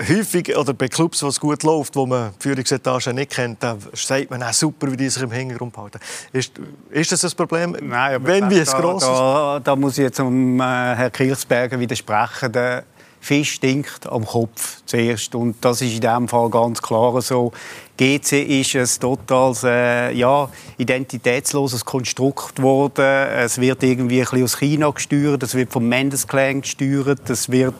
häufig, 0.00 0.56
oder 0.56 0.74
bei 0.74 0.88
Clubs, 0.88 1.22
wo 1.22 1.28
es 1.28 1.40
gut 1.40 1.62
läuft, 1.62 1.96
wo 1.96 2.06
man 2.06 2.32
die 2.38 2.42
Führungsetage 2.42 3.12
nicht 3.12 3.32
kennt, 3.32 3.62
da 3.62 3.76
sagt 3.92 4.30
man, 4.30 4.42
auch 4.42 4.52
super, 4.52 4.90
wie 4.90 4.96
die 4.96 5.08
sich 5.08 5.22
im 5.22 5.30
Hintergrund 5.30 5.76
halten. 5.76 5.98
Ist, 6.32 6.52
ist 6.90 7.12
das 7.12 7.24
ein 7.24 7.36
Problem? 7.36 7.76
Nein, 7.80 8.14
aber 8.16 8.26
Wenn, 8.26 8.50
wie 8.50 8.58
es 8.58 8.72
gross 8.72 9.02
da, 9.02 9.60
da, 9.62 9.76
muss 9.76 9.98
ich 9.98 10.04
jetzt 10.04 10.20
um 10.20 10.60
äh, 10.60 10.62
Herrn 10.62 11.12
Kirchsberger 11.12 11.78
widersprechen. 11.78 12.52
Der 12.52 12.84
Fisch 13.20 13.52
stinkt 13.52 14.06
am 14.06 14.24
Kopf 14.24 14.82
zuerst. 14.86 15.34
Und 15.34 15.56
das 15.60 15.82
ist 15.82 15.94
in 15.94 16.00
diesem 16.00 16.28
Fall 16.28 16.50
ganz 16.50 16.80
klar 16.80 17.20
so. 17.20 17.52
GC 17.98 18.60
ist 18.60 18.76
ein 18.76 19.00
total 19.00 19.54
äh, 19.64 20.16
ja, 20.16 20.48
identitätsloses 20.76 21.84
Konstrukt 21.84 22.56
geworden. 22.56 23.04
Es 23.04 23.60
wird 23.60 23.82
irgendwie 23.82 24.22
ein 24.22 24.42
aus 24.44 24.58
China 24.58 24.90
gesteuert, 24.90 25.42
es 25.42 25.54
wird 25.54 25.72
vom 25.72 25.88
Mendes 25.88 26.26
Clan 26.28 26.60
gesteuert, 26.60 27.28
es 27.28 27.50
wird, 27.50 27.74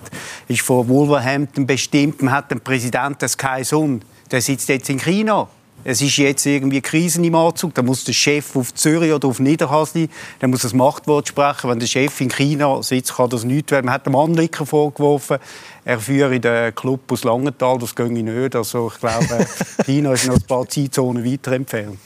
ist 0.48 0.62
von 0.62 0.88
Wolverhampton 0.88 1.66
bestimmt. 1.66 2.20
Man 2.20 2.35
hat 2.35 2.51
den 2.51 2.61
Präsidenten 2.61 3.29
Sky 3.29 3.62
Sun, 3.62 4.03
der 4.31 4.40
sitzt 4.40 4.68
jetzt 4.68 4.90
in 4.90 4.98
China. 4.98 5.48
Es 5.90 6.03
ist 6.03 6.18
jetzt 6.18 6.44
irgendwie 6.44 6.83
Krisen 6.83 7.24
im 7.24 7.35
Anzug, 7.35 7.74
dann 7.74 7.87
muss 7.87 8.05
der 8.05 8.12
Chef 8.12 8.55
auf 8.57 8.74
Zürich 8.74 9.11
oder 9.11 9.27
auf 9.27 9.40
Niederhasli, 9.40 10.11
dann 10.38 10.51
muss 10.51 10.61
das 10.61 10.74
Machtwort 10.74 11.29
sprechen. 11.29 11.70
Wenn 11.70 11.79
der 11.79 11.87
Chef 11.87 12.20
in 12.20 12.29
China 12.29 12.83
sitzt, 12.83 13.16
kann 13.16 13.31
das 13.31 13.44
nicht 13.44 13.70
werden. 13.70 13.87
Man 13.87 13.94
hat 13.94 14.05
dem 14.05 14.14
Anlicker 14.14 14.66
vorgeworfen, 14.66 15.38
er 15.87 15.98
führe 15.98 16.38
den 16.38 16.74
Club 16.74 17.11
aus 17.11 17.24
Langenthal, 17.24 17.79
das 17.79 17.94
ginge 17.94 18.22
nicht. 18.22 18.55
Also 18.55 18.92
ich 18.92 19.01
glaube, 19.01 19.46
China 19.87 20.12
ist 20.12 20.27
noch 20.27 20.35
ein 20.35 20.42
paar 20.42 20.68
Zeitzonen 20.68 21.24
weiter 21.24 21.53
entfernt. 21.53 21.98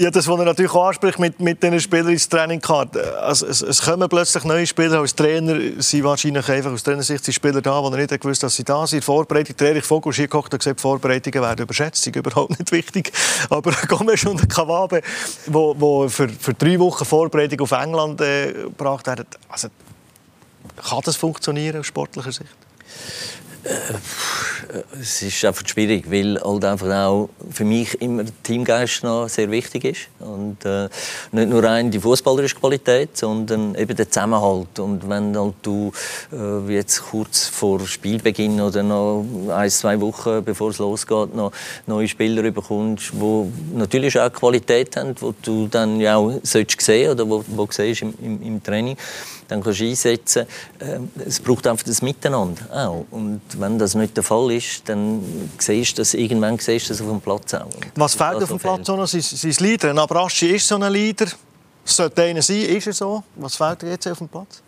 Ja, 0.00 0.12
das, 0.12 0.28
was 0.28 0.38
er 0.38 0.44
natürlich 0.44 0.72
auch 0.72 0.86
anspricht 0.86 1.18
mit, 1.18 1.40
mit 1.40 1.60
diesen 1.60 1.80
Spielern 1.80 2.10
ins 2.10 2.28
Training 2.28 2.60
gehabt. 2.60 2.96
Also, 2.96 3.46
es, 3.46 3.62
es 3.62 3.82
kommen 3.82 4.08
plötzlich 4.08 4.44
neue 4.44 4.64
Spieler. 4.64 5.00
Als 5.00 5.12
Trainer 5.12 5.58
sind 5.78 6.04
wahrscheinlich 6.04 6.48
einfach 6.48 6.70
aus 6.70 6.84
Trainersicht 6.84 7.26
die 7.26 7.32
Spieler 7.32 7.60
da, 7.60 7.80
die 7.80 7.92
er 7.92 7.96
nicht 7.96 8.20
gewusst 8.20 8.44
dass 8.44 8.54
sie 8.54 8.62
da 8.62 8.86
sind. 8.86 9.02
Vorbereitung, 9.02 9.56
Erich 9.58 9.84
Vogel 9.84 10.10
ist 10.10 10.16
hier 10.16 10.28
gekocht 10.28 10.52
und 10.52 10.60
gesagt, 10.60 10.80
Vorbereitungen 10.80 11.42
werden 11.42 11.62
überschätzt, 11.62 12.04
sind 12.04 12.14
überhaupt 12.14 12.50
nicht 12.50 12.70
wichtig. 12.70 13.10
Aber 13.50 13.72
Gomes 13.88 14.24
und 14.24 14.48
Kawabe, 14.48 15.02
die 15.46 15.52
wo, 15.52 15.74
wo 15.76 16.08
für, 16.08 16.28
für 16.28 16.54
drei 16.54 16.78
Wochen 16.78 17.04
Vorbereitung 17.04 17.60
auf 17.62 17.72
England 17.72 18.20
äh, 18.20 18.52
gebracht 18.52 19.04
werden, 19.08 19.26
also, 19.48 19.66
kann 20.76 21.00
das 21.04 21.16
funktionieren 21.16 21.80
aus 21.80 21.86
sportlicher 21.86 22.30
Sicht? 22.30 22.54
Äh, 23.68 24.98
es 25.00 25.22
ist 25.22 25.44
einfach 25.44 25.66
schwierig, 25.66 26.10
weil 26.10 26.40
halt 26.40 26.64
einfach 26.64 26.88
auch 26.88 27.30
für 27.50 27.64
mich 27.64 28.00
immer 28.00 28.24
Teamgeist 28.42 29.02
noch 29.02 29.28
sehr 29.28 29.50
wichtig 29.50 29.84
ist. 29.84 30.08
Und 30.20 30.64
äh, 30.64 30.88
nicht 31.32 31.48
nur 31.48 31.62
rein 31.62 31.90
die 31.90 32.00
fußballerische 32.00 32.56
Qualität, 32.56 33.16
sondern 33.16 33.74
eben 33.74 33.96
der 33.96 34.10
Zusammenhalt. 34.10 34.78
Und 34.78 35.08
wenn 35.08 35.36
halt 35.36 35.54
du 35.62 35.92
äh, 36.32 36.72
jetzt 36.72 37.02
kurz 37.02 37.46
vor 37.46 37.80
Spielbeginn 37.86 38.60
oder 38.60 38.82
noch 38.82 39.24
ein 39.50 39.70
zwei 39.70 40.00
Wochen 40.00 40.44
bevor 40.44 40.70
es 40.70 40.78
losgeht 40.78 41.34
noch 41.34 41.52
neue 41.86 42.08
Spieler 42.08 42.42
bekommst, 42.50 43.10
wo 43.18 43.50
natürlich 43.74 44.18
auch 44.18 44.32
Qualität 44.32 44.96
haben, 44.96 45.14
wo 45.20 45.34
du 45.42 45.68
dann 45.68 46.00
ja 46.00 46.16
auch 46.16 46.32
sehen 46.42 47.10
oder 47.10 47.28
wo, 47.28 47.44
wo 47.48 47.68
siehst 47.70 48.02
im, 48.02 48.14
im, 48.22 48.42
im 48.42 48.62
Training 48.62 48.96
dann 49.48 49.62
kannst 49.62 49.80
du 49.80 49.84
einsetzen. 49.84 50.46
Ähm, 50.80 51.10
es 51.26 51.40
braucht 51.40 51.66
einfach 51.66 51.84
das 51.84 52.02
Miteinander 52.02 52.62
auch. 52.72 53.06
Und 53.10 53.40
wenn 53.58 53.78
das 53.78 53.94
nicht 53.94 54.16
der 54.16 54.22
Fall 54.22 54.52
ist, 54.52 54.88
dann 54.88 55.50
siehst 55.58 55.98
du 55.98 56.02
das, 56.02 56.14
irgendwann 56.14 56.58
siehst 56.58 56.86
du 56.86 56.92
das 56.92 57.00
auf 57.00 57.08
dem 57.08 57.20
Platz 57.20 57.54
auch. 57.54 57.68
Was 57.96 58.14
fehlt 58.14 58.42
auf 58.42 58.48
dem 58.48 58.58
Platz 58.58 58.86
noch? 58.86 59.06
Sein, 59.06 59.22
sein 59.22 59.54
Leader. 59.58 59.90
Ein 59.90 59.98
Abraschi 59.98 60.54
ist 60.54 60.68
so 60.68 60.76
ein 60.76 60.92
Leader. 60.92 61.26
Sollte 61.84 62.22
einer 62.22 62.42
sein, 62.42 62.60
ist 62.60 62.86
er 62.86 62.92
so. 62.92 63.24
Was 63.36 63.56
fehlt 63.56 63.82
jetzt 63.82 64.06
auf 64.06 64.18
dem 64.18 64.28
Platz? 64.28 64.62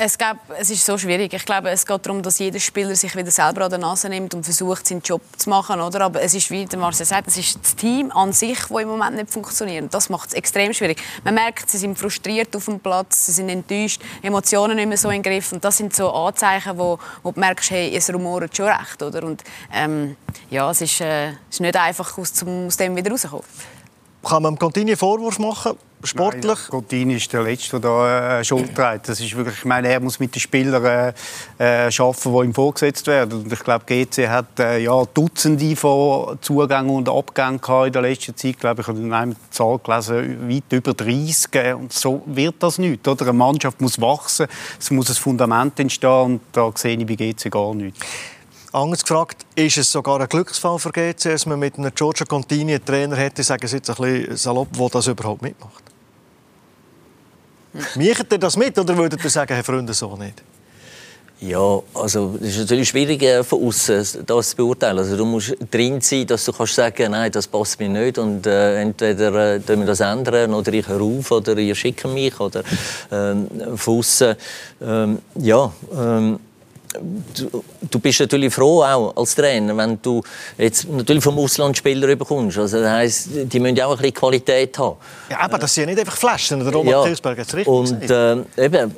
Es, 0.00 0.16
gab, 0.16 0.36
es 0.56 0.70
ist 0.70 0.86
so 0.86 0.96
schwierig. 0.96 1.32
Ich 1.32 1.44
glaube, 1.44 1.70
es 1.70 1.84
geht 1.84 2.06
darum, 2.06 2.22
dass 2.22 2.38
jeder 2.38 2.60
Spieler 2.60 2.94
sich 2.94 3.16
wieder 3.16 3.32
selber 3.32 3.64
an 3.64 3.70
der 3.70 3.80
Nase 3.80 4.08
nimmt 4.08 4.32
und 4.32 4.44
versucht, 4.44 4.86
seinen 4.86 5.02
Job 5.02 5.20
zu 5.36 5.50
machen. 5.50 5.80
Oder? 5.80 6.02
Aber 6.02 6.22
es 6.22 6.34
ist, 6.34 6.52
wie 6.52 6.68
Marcel 6.76 7.04
sagt, 7.04 7.26
es 7.26 7.36
ist 7.36 7.58
das 7.60 7.74
Team 7.74 8.12
an 8.12 8.32
sich, 8.32 8.60
das 8.60 8.70
im 8.80 8.86
Moment 8.86 9.16
nicht 9.16 9.28
funktioniert. 9.28 9.92
Das 9.92 10.08
macht 10.08 10.28
es 10.28 10.34
extrem 10.34 10.72
schwierig. 10.72 11.02
Man 11.24 11.34
merkt, 11.34 11.68
sie 11.68 11.78
sind 11.78 11.98
frustriert 11.98 12.54
auf 12.54 12.66
dem 12.66 12.78
Platz, 12.78 13.26
sie 13.26 13.32
sind 13.32 13.48
enttäuscht, 13.48 14.00
Emotionen 14.22 14.76
nicht 14.76 14.86
mehr 14.86 14.96
so 14.96 15.10
den 15.10 15.20
Griff. 15.20 15.50
Und 15.50 15.64
das 15.64 15.78
sind 15.78 15.92
so 15.92 16.12
Anzeichen, 16.12 16.78
wo, 16.78 17.00
wo 17.24 17.32
du 17.32 17.40
merkst, 17.40 17.72
hey, 17.72 17.92
es 17.92 18.08
rumort 18.14 18.56
schon 18.56 18.66
recht. 18.66 19.02
Oder? 19.02 19.24
Und, 19.24 19.42
ähm, 19.74 20.16
ja, 20.48 20.70
es 20.70 20.80
ist, 20.80 21.00
äh, 21.00 21.30
ist 21.50 21.60
nicht 21.60 21.76
einfach, 21.76 22.16
aus, 22.16 22.32
aus 22.44 22.76
dem 22.76 22.94
wieder 22.94 23.10
rauszukommen. 23.10 23.44
Kann 24.22 24.44
man 24.44 24.56
Contini 24.56 24.94
Vorwurf 24.94 25.40
machen? 25.40 25.76
Sportlich? 26.04 26.44
Nein, 26.44 26.70
Contini 26.70 27.16
ist 27.16 27.32
der 27.32 27.42
Letzte, 27.42 27.80
der 27.80 27.90
da 27.90 28.38
äh, 28.38 28.44
Schuld 28.44 28.74
trägt. 28.74 29.08
Das 29.08 29.20
ist 29.20 29.34
wirklich, 29.36 29.56
ich 29.58 29.64
meine, 29.64 29.88
er 29.88 29.98
muss 29.98 30.20
mit 30.20 30.34
den 30.34 30.40
Spielern 30.40 30.84
äh, 30.84 31.12
äh, 31.58 31.90
arbeiten, 31.98 32.32
die 32.32 32.44
ihm 32.44 32.54
vorgesetzt 32.54 33.06
werden. 33.08 33.42
Und 33.42 33.52
ich 33.52 33.58
glaube, 33.60 33.84
GC 33.84 34.28
hat 34.28 34.60
äh, 34.60 34.78
ja, 34.78 35.04
Dutzende 35.12 35.74
von 35.74 36.38
Zugängen 36.40 36.90
und 36.90 37.08
Abgängen 37.08 37.60
in 37.86 37.92
der 37.92 38.02
letzten 38.02 38.36
Zeit. 38.36 38.50
Ich 38.50 38.58
glaube, 38.58 38.82
ich 38.82 38.88
habe 38.88 38.98
in 38.98 39.12
einer 39.12 39.34
Zahl 39.50 39.78
gelesen, 39.78 40.48
weit 40.48 40.72
über 40.72 40.94
30. 40.94 41.74
Und 41.74 41.92
so 41.92 42.22
wird 42.26 42.56
das 42.60 42.78
nicht. 42.78 43.06
Oder? 43.06 43.22
Eine 43.22 43.32
Mannschaft 43.32 43.80
muss 43.80 44.00
wachsen, 44.00 44.46
es 44.78 44.90
muss 44.90 45.08
ein 45.08 45.16
Fundament 45.16 45.80
entstehen 45.80 46.10
und 46.10 46.40
da 46.52 46.70
sehe 46.74 46.96
ich 46.96 47.06
bei 47.06 47.16
GC 47.16 47.50
gar 47.50 47.74
nichts. 47.74 47.98
Anders 48.72 49.02
gefragt, 49.02 49.46
ist 49.54 49.78
es 49.78 49.90
sogar 49.90 50.20
ein 50.20 50.28
Glücksfall 50.28 50.78
für 50.78 50.90
GC, 50.90 51.32
dass 51.32 51.46
man 51.46 51.58
mit 51.58 51.78
einem 51.78 51.94
Giorgio 51.94 52.26
Contini 52.26 52.74
einen 52.74 52.84
Trainer 52.84 53.16
hätte, 53.16 53.42
sagen 53.42 53.66
Sie 53.66 53.76
jetzt 53.76 53.88
ein 53.88 53.96
bisschen 53.96 54.36
salopp, 54.36 54.72
der 54.72 54.88
das 54.90 55.06
überhaupt 55.06 55.42
mitmacht? 55.42 55.84
Miecht 57.96 58.32
ihr 58.32 58.38
das 58.38 58.56
mit 58.56 58.78
oder 58.78 58.96
würdet 58.96 59.22
ihr 59.22 59.30
sagen, 59.30 59.54
Herr 59.54 59.64
Freunde, 59.64 59.94
so 59.94 60.16
nicht? 60.16 60.42
Ja, 61.40 61.80
also 61.94 62.36
es 62.40 62.48
ist 62.48 62.58
natürlich 62.58 62.88
schwierig 62.88 63.22
äh, 63.22 63.44
von 63.44 63.64
außen 63.64 64.26
das 64.26 64.50
zu 64.50 64.56
beurteilen. 64.56 64.98
Also 64.98 65.16
du 65.16 65.24
musst 65.24 65.54
drin 65.70 66.00
sein, 66.00 66.26
dass 66.26 66.44
du 66.44 66.52
kannst 66.52 66.74
sagen, 66.74 67.12
nein, 67.12 67.30
das 67.30 67.46
passt 67.46 67.78
mir 67.78 67.88
nicht 67.88 68.18
und 68.18 68.44
äh, 68.44 68.80
entweder 68.80 69.54
äh, 69.54 69.60
wir 69.64 69.86
das 69.86 70.00
ändern 70.00 70.52
oder 70.52 70.72
ich 70.72 70.88
höre 70.88 71.00
auf 71.00 71.30
oder 71.30 71.56
ihr 71.56 71.76
schickt 71.76 72.04
mich 72.06 72.38
oder 72.40 72.64
ähm, 73.12 73.46
von 73.76 73.98
außen. 73.98 74.34
Ähm, 74.82 75.18
ja. 75.36 75.72
Ähm, 75.96 76.40
du, 76.92 77.64
du, 77.90 77.98
bist 77.98 78.20
natürlich 78.20 78.52
froh 78.52 78.82
auch 78.82 79.16
als 79.16 79.34
Trainer, 79.34 79.76
wenn 79.76 80.00
du 80.00 80.22
jetzt 80.56 80.88
natürlich 80.88 81.22
vom 81.22 81.38
Ausland 81.38 81.76
Spieler 81.76 82.14
bekommst. 82.16 82.58
Also 82.58 82.80
das 82.80 82.90
heisst, 82.90 83.28
die 83.32 83.60
müssen 83.60 83.76
ja 83.76 83.86
auch 83.86 83.92
ein 83.92 83.98
bisschen 83.98 84.14
Qualität 84.14 84.78
haben. 84.78 84.96
Ja, 85.30 85.40
aber 85.40 85.58
das 85.58 85.74
sind 85.74 85.84
ja 85.84 85.90
nicht 85.90 86.00
einfach 86.00 86.16
Flaschen. 86.16 86.64
Der 86.64 86.72
Roman 86.72 86.92
ja. 86.92 87.04
Kirchberg 87.04 87.38
hat 87.38 87.46
es 87.46 87.54
richtig 87.54 87.72
Und 87.72 88.10
äh, 88.10 88.64
eben, 88.64 88.94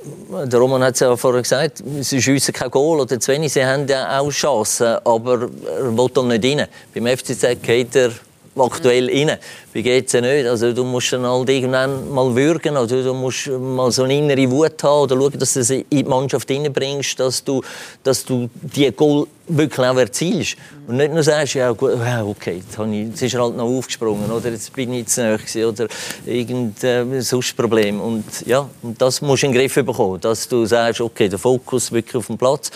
der 0.47 0.59
Roman 0.59 0.83
hat 0.83 0.95
es 0.95 1.01
ja 1.01 1.17
vorher 1.17 1.43
gesagt, 1.43 1.83
sie 2.01 2.23
schiessen 2.23 2.55
kein 2.55 2.71
Goal 2.71 3.01
oder 3.01 3.19
zu 3.19 3.33
wenig. 3.33 3.53
Sie 3.53 3.65
haben 3.65 3.87
ja 3.87 4.19
auch 4.19 4.31
Chancen, 4.31 4.99
aber 5.05 5.49
er 5.79 5.97
will 5.97 6.09
dann 6.15 6.29
nicht 6.29 6.45
rein. 6.45 6.67
Beim 6.95 7.07
FCZ 7.07 7.63
geht 7.63 7.95
er 7.97 8.13
aktuell 8.57 9.09
rein. 9.09 9.39
Wie 9.73 9.83
geht 9.83 10.13
es 10.13 10.21
nicht? 10.21 10.47
Also, 10.47 10.73
du 10.73 10.85
musst 10.85 11.13
dann 11.13 11.27
halt 11.27 11.49
irgendwann 11.49 12.11
mal 12.11 12.35
würgen, 12.35 12.77
also, 12.77 13.03
du 13.03 13.15
musst 13.15 13.49
mal 13.49 13.91
so 13.93 14.03
eine 14.03 14.17
innere 14.17 14.51
Wut 14.51 14.83
haben 14.83 15.03
oder 15.03 15.17
schauen, 15.17 15.39
dass 15.39 15.55
du 15.55 15.61
es 15.61 15.71
in 15.71 15.85
die 15.93 16.05
Mannschaft 16.05 16.51
reinbringst, 16.51 17.21
dass 17.21 17.45
du, 17.45 17.63
dass 18.03 18.25
du 18.25 18.49
die 18.63 18.91
Goal 18.91 19.27
wirklich 19.51 19.87
auch 19.87 19.97
erzielst. 19.97 20.57
Und 20.87 20.97
nicht 20.97 21.13
nur 21.13 21.23
sagst, 21.23 21.55
ja, 21.55 21.71
gut, 21.73 21.93
okay, 22.25 22.57
jetzt, 22.57 23.23
ist 23.23 23.35
er 23.35 23.43
halt 23.43 23.57
noch 23.57 23.65
aufgesprungen 23.65 24.31
oder 24.31 24.51
jetzt 24.51 24.73
bin 24.73 24.93
ich 24.93 25.07
zu 25.07 25.23
nahe 25.23 25.69
oder 25.69 25.87
irgendein 26.27 27.13
äh, 27.13 27.23
sonst 27.23 27.57
Problem. 27.57 28.01
Und, 28.01 28.25
ja, 28.47 28.69
und 28.83 29.01
das 29.01 29.21
musst 29.23 29.43
du 29.43 29.47
in 29.47 29.53
den 29.53 29.61
Griff 29.61 29.75
bekommen, 29.75 30.21
dass 30.21 30.49
du 30.49 30.67
sagst, 30.67 31.01
okay, 31.01 31.29
der 31.29 31.39
Fokus 31.39 31.93
wirklich 31.93 32.17
auf 32.17 32.27
dem 32.27 32.39
Platz 32.39 32.71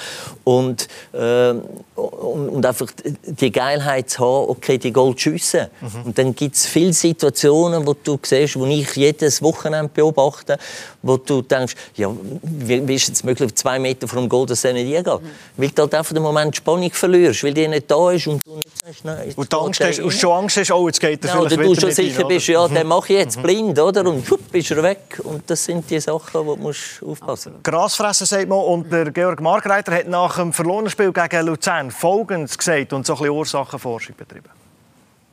und, 0.45 0.89
äh, 1.13 1.51
und, 1.51 2.49
und, 2.49 2.67
einfach 2.67 2.87
die 3.25 3.51
Geilheit 3.51 4.11
zu 4.11 4.21
haben, 4.21 4.51
okay, 4.51 4.79
die 4.79 4.93
Goal 4.93 5.15
zu 5.17 5.31
schiessen. 5.31 5.67
Mhm. 5.81 6.07
Und 6.07 6.19
dann 6.19 6.35
gibt 6.35 6.57
es 6.57 6.67
viele 6.85 6.93
Situationen, 6.93 7.87
wo 7.87 7.95
du 7.95 8.19
siehst, 8.23 8.59
wo 8.59 8.67
ich 8.67 8.95
jedes 8.95 9.41
Wochenende 9.43 9.91
beobachte, 9.93 10.59
wo 11.03 11.17
du 11.17 11.43
denkst, 11.43 11.75
ja, 11.97 12.11
wie, 12.43 12.87
wie 12.87 12.95
ist 12.95 13.09
es 13.09 13.25
möglich, 13.25 13.55
zwei 13.55 13.79
Meter 13.79 14.07
vom 14.07 14.29
Goal, 14.29 14.47
dass 14.47 14.65
er 14.65 14.73
nicht 14.73 14.93
hingeht? 14.93 15.07
Mhm. 15.07 15.31
Weil 15.57 15.69
du 15.71 15.83
halt 15.83 15.95
einfach 15.95 16.13
den 16.13 16.23
Moment 16.23 16.57
Spannung 16.57 16.91
verlierst, 16.91 17.43
weil 17.45 17.55
die 17.55 17.69
nicht 17.69 17.91
da 17.91 18.11
ist 18.11 18.27
und 18.27 18.41
du 18.47 18.57
nicht 18.57 18.79
sagst, 18.85 19.05
nein, 19.05 19.33
Und 19.35 19.53
du 19.53 19.57
Angst 19.59 19.81
hast, 19.81 20.21
schon 20.21 20.33
Angst 20.33 20.57
hast, 20.57 20.71
oh, 20.71 20.87
jetzt 20.87 21.01
geht 21.01 21.25
er 21.25 21.29
ja, 21.29 21.37
vielleicht 21.37 21.57
oder 21.59 21.65
du 21.65 21.81
schon 21.81 21.91
sicher 21.91 22.21
rein, 22.21 22.29
bist, 22.29 22.47
ja, 22.49 22.69
mhm. 22.69 22.75
den 22.75 22.87
mache 22.87 23.13
ich 23.13 23.19
jetzt 23.19 23.39
mhm. 23.39 23.43
blind, 23.43 23.79
oder? 23.79 24.07
Und 24.07 24.27
schupp, 24.27 24.53
bist 24.53 24.71
er 24.71 24.83
weg. 24.83 25.21
Und 25.23 25.49
das 25.49 25.65
sind 25.65 25.89
die 25.91 26.01
Sachen, 26.01 26.47
wo 26.47 26.57
du 26.57 26.63
musst 26.63 27.03
aufpassen 27.05 27.53
musst. 27.53 27.65
Grasfressen, 27.65 28.27
sagt 28.27 28.49
man. 28.49 28.59
Und 28.59 28.93
der 28.93 29.11
Georg 29.11 29.41
Margreiter 29.41 29.95
hat 29.95 30.09
nach 30.09 30.37
dem 30.37 30.53
verlorenen 30.53 30.91
Spiel 30.91 31.13
gegen 31.13 31.47
Luzern 31.47 31.91
Folgendes 31.91 32.59
gesagt 32.59 32.93
und 32.93 33.07
so 33.07 33.15
ein 33.15 33.19
bisschen 33.19 33.35
Ursachenforschung 33.35 34.17
betrieben. 34.17 34.51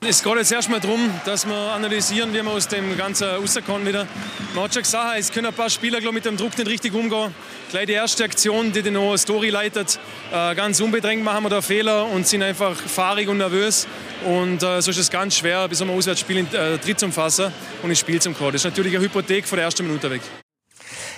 Es 0.03 0.23
geht 0.23 0.35
jetzt 0.35 0.51
erstmal 0.51 0.79
darum, 0.79 1.11
dass 1.25 1.45
wir 1.45 1.53
analysieren, 1.53 2.33
wie 2.33 2.41
wir 2.41 2.49
aus 2.49 2.67
dem 2.67 2.97
Ganzen 2.97 3.27
rauskommen 3.27 3.85
wieder. 3.85 4.07
Man 4.55 4.63
hat 4.63 4.73
schon 4.73 4.81
gesagt, 4.81 5.19
es 5.19 5.31
können 5.31 5.45
ein 5.45 5.53
paar 5.53 5.69
Spieler 5.69 5.99
glaub, 5.99 6.15
mit 6.15 6.25
dem 6.25 6.37
Druck 6.37 6.57
nicht 6.57 6.67
richtig 6.67 6.95
umgehen. 6.95 7.35
Gleich 7.69 7.85
die 7.85 7.93
erste 7.93 8.23
Aktion, 8.23 8.71
die 8.71 8.81
die 8.81 8.89
noch 8.89 9.15
Story 9.15 9.51
leitet, 9.51 9.99
äh, 10.33 10.55
ganz 10.55 10.81
unbedrängt 10.81 11.23
machen 11.23 11.43
wir 11.43 11.49
da 11.49 11.61
Fehler 11.61 12.07
und 12.07 12.25
sind 12.25 12.41
einfach 12.41 12.75
fahrig 12.75 13.29
und 13.29 13.37
nervös. 13.37 13.85
Und 14.25 14.63
äh, 14.63 14.81
so 14.81 14.89
ist 14.89 14.97
es 14.97 15.11
ganz 15.11 15.35
schwer, 15.35 15.67
bis 15.67 15.83
ein 15.83 15.89
Auswärtsspiel 15.91 16.37
in 16.37 16.47
äh, 16.47 16.79
Tritt 16.79 16.99
zum 16.99 17.11
Fassen 17.11 17.53
und 17.83 17.89
ins 17.91 17.99
Spiel 17.99 18.19
zum 18.19 18.35
kommen. 18.35 18.53
Das 18.53 18.61
ist 18.61 18.65
natürlich 18.65 18.95
eine 18.95 19.05
Hypothek 19.05 19.45
von 19.45 19.57
der 19.57 19.65
ersten 19.65 19.85
Minute 19.85 20.09
weg. 20.09 20.21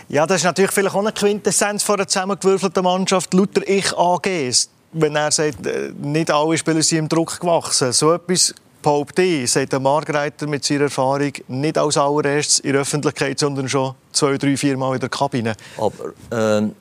Ja, 0.09 0.27
das 0.27 0.41
ist 0.41 0.43
natürlich 0.43 0.71
vielleicht 0.71 0.93
auch 0.93 0.99
eine 0.99 1.13
Quintessenz 1.13 1.83
von 1.83 1.95
einer 1.95 2.07
zusammengewürfelten 2.09 2.83
Mannschaft. 2.83 3.33
Luther 3.33 3.65
Ich 3.65 3.97
AGs 3.97 4.69
wenn 4.95 5.15
er 5.15 5.31
sagt, 5.31 5.65
äh, 5.65 5.91
nicht 5.99 6.29
alle 6.29 6.55
Spieler 6.55 6.83
sind 6.83 6.99
im 6.99 7.09
Druck 7.09 7.39
gewachsen. 7.39 7.91
So 7.93 8.13
etwas 8.13 8.53
behaupte 8.83 9.23
ich, 9.23 9.51
sagt 9.51 9.71
der 9.71 9.79
Margreiter 9.79 10.45
mit 10.45 10.63
seiner 10.63 10.81
Erfahrung 10.81 11.33
nicht 11.47 11.77
als 11.77 11.97
allererstes 11.97 12.59
in 12.59 12.73
der 12.73 12.81
Öffentlichkeit, 12.81 13.39
sondern 13.39 13.67
schon 13.67 13.95
zwei, 14.11 14.37
drei, 14.37 14.55
vier 14.55 14.77
Mal 14.77 14.93
in 14.93 14.99
der 14.99 15.09
Kabine. 15.09 15.55
Aber 15.77 16.13
ähm, 16.31 16.75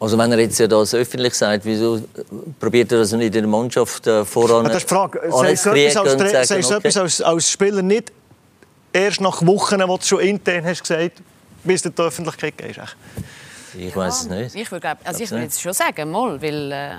also 0.00 0.16
wenn 0.16 0.32
er 0.32 0.38
jetzt 0.38 0.58
ja 0.58 0.66
das 0.66 0.94
öffentlich 0.94 1.34
sagt, 1.34 1.64
wieso 1.64 2.00
probiert 2.58 2.90
er 2.92 2.98
das 2.98 3.12
nicht 3.12 3.26
in 3.26 3.42
der 3.42 3.46
Mannschaft 3.46 4.06
äh, 4.06 4.24
voran? 4.24 4.64
Ja, 4.64 4.70
das 4.70 4.78
ist 4.78 4.90
die 4.90 4.94
Frage. 4.94 5.20
Sagst 5.30 5.66
du 5.66 5.70
etwas, 5.70 5.96
als, 6.34 6.48
sagen, 6.48 6.64
okay. 6.64 6.76
etwas 6.76 6.96
als, 6.96 7.20
als, 7.20 7.50
Spieler 7.50 7.82
nicht 7.82 8.12
erst 8.92 9.20
nach 9.20 9.44
Wochen, 9.44 9.80
wo 9.86 9.98
du 9.98 10.04
schon 10.04 10.20
intern 10.20 10.64
hast 10.64 10.82
gesagt, 10.82 11.20
bis 11.64 11.82
du 11.82 11.88
in 11.88 11.94
die 11.96 12.02
Öffentlichkeit 12.02 12.56
gehst? 12.56 12.80
Ich 13.76 13.94
weiß 13.94 14.22
es 14.22 14.28
nicht. 14.28 14.54
Ich 14.54 14.70
würde, 14.70 14.96
also 15.04 15.22
ich 15.22 15.30
würde 15.30 15.44
jetzt 15.44 15.60
schon 15.60 15.72
sagen, 15.72 16.10
mal, 16.10 16.40
weil... 16.40 16.72
Äh 16.72 16.90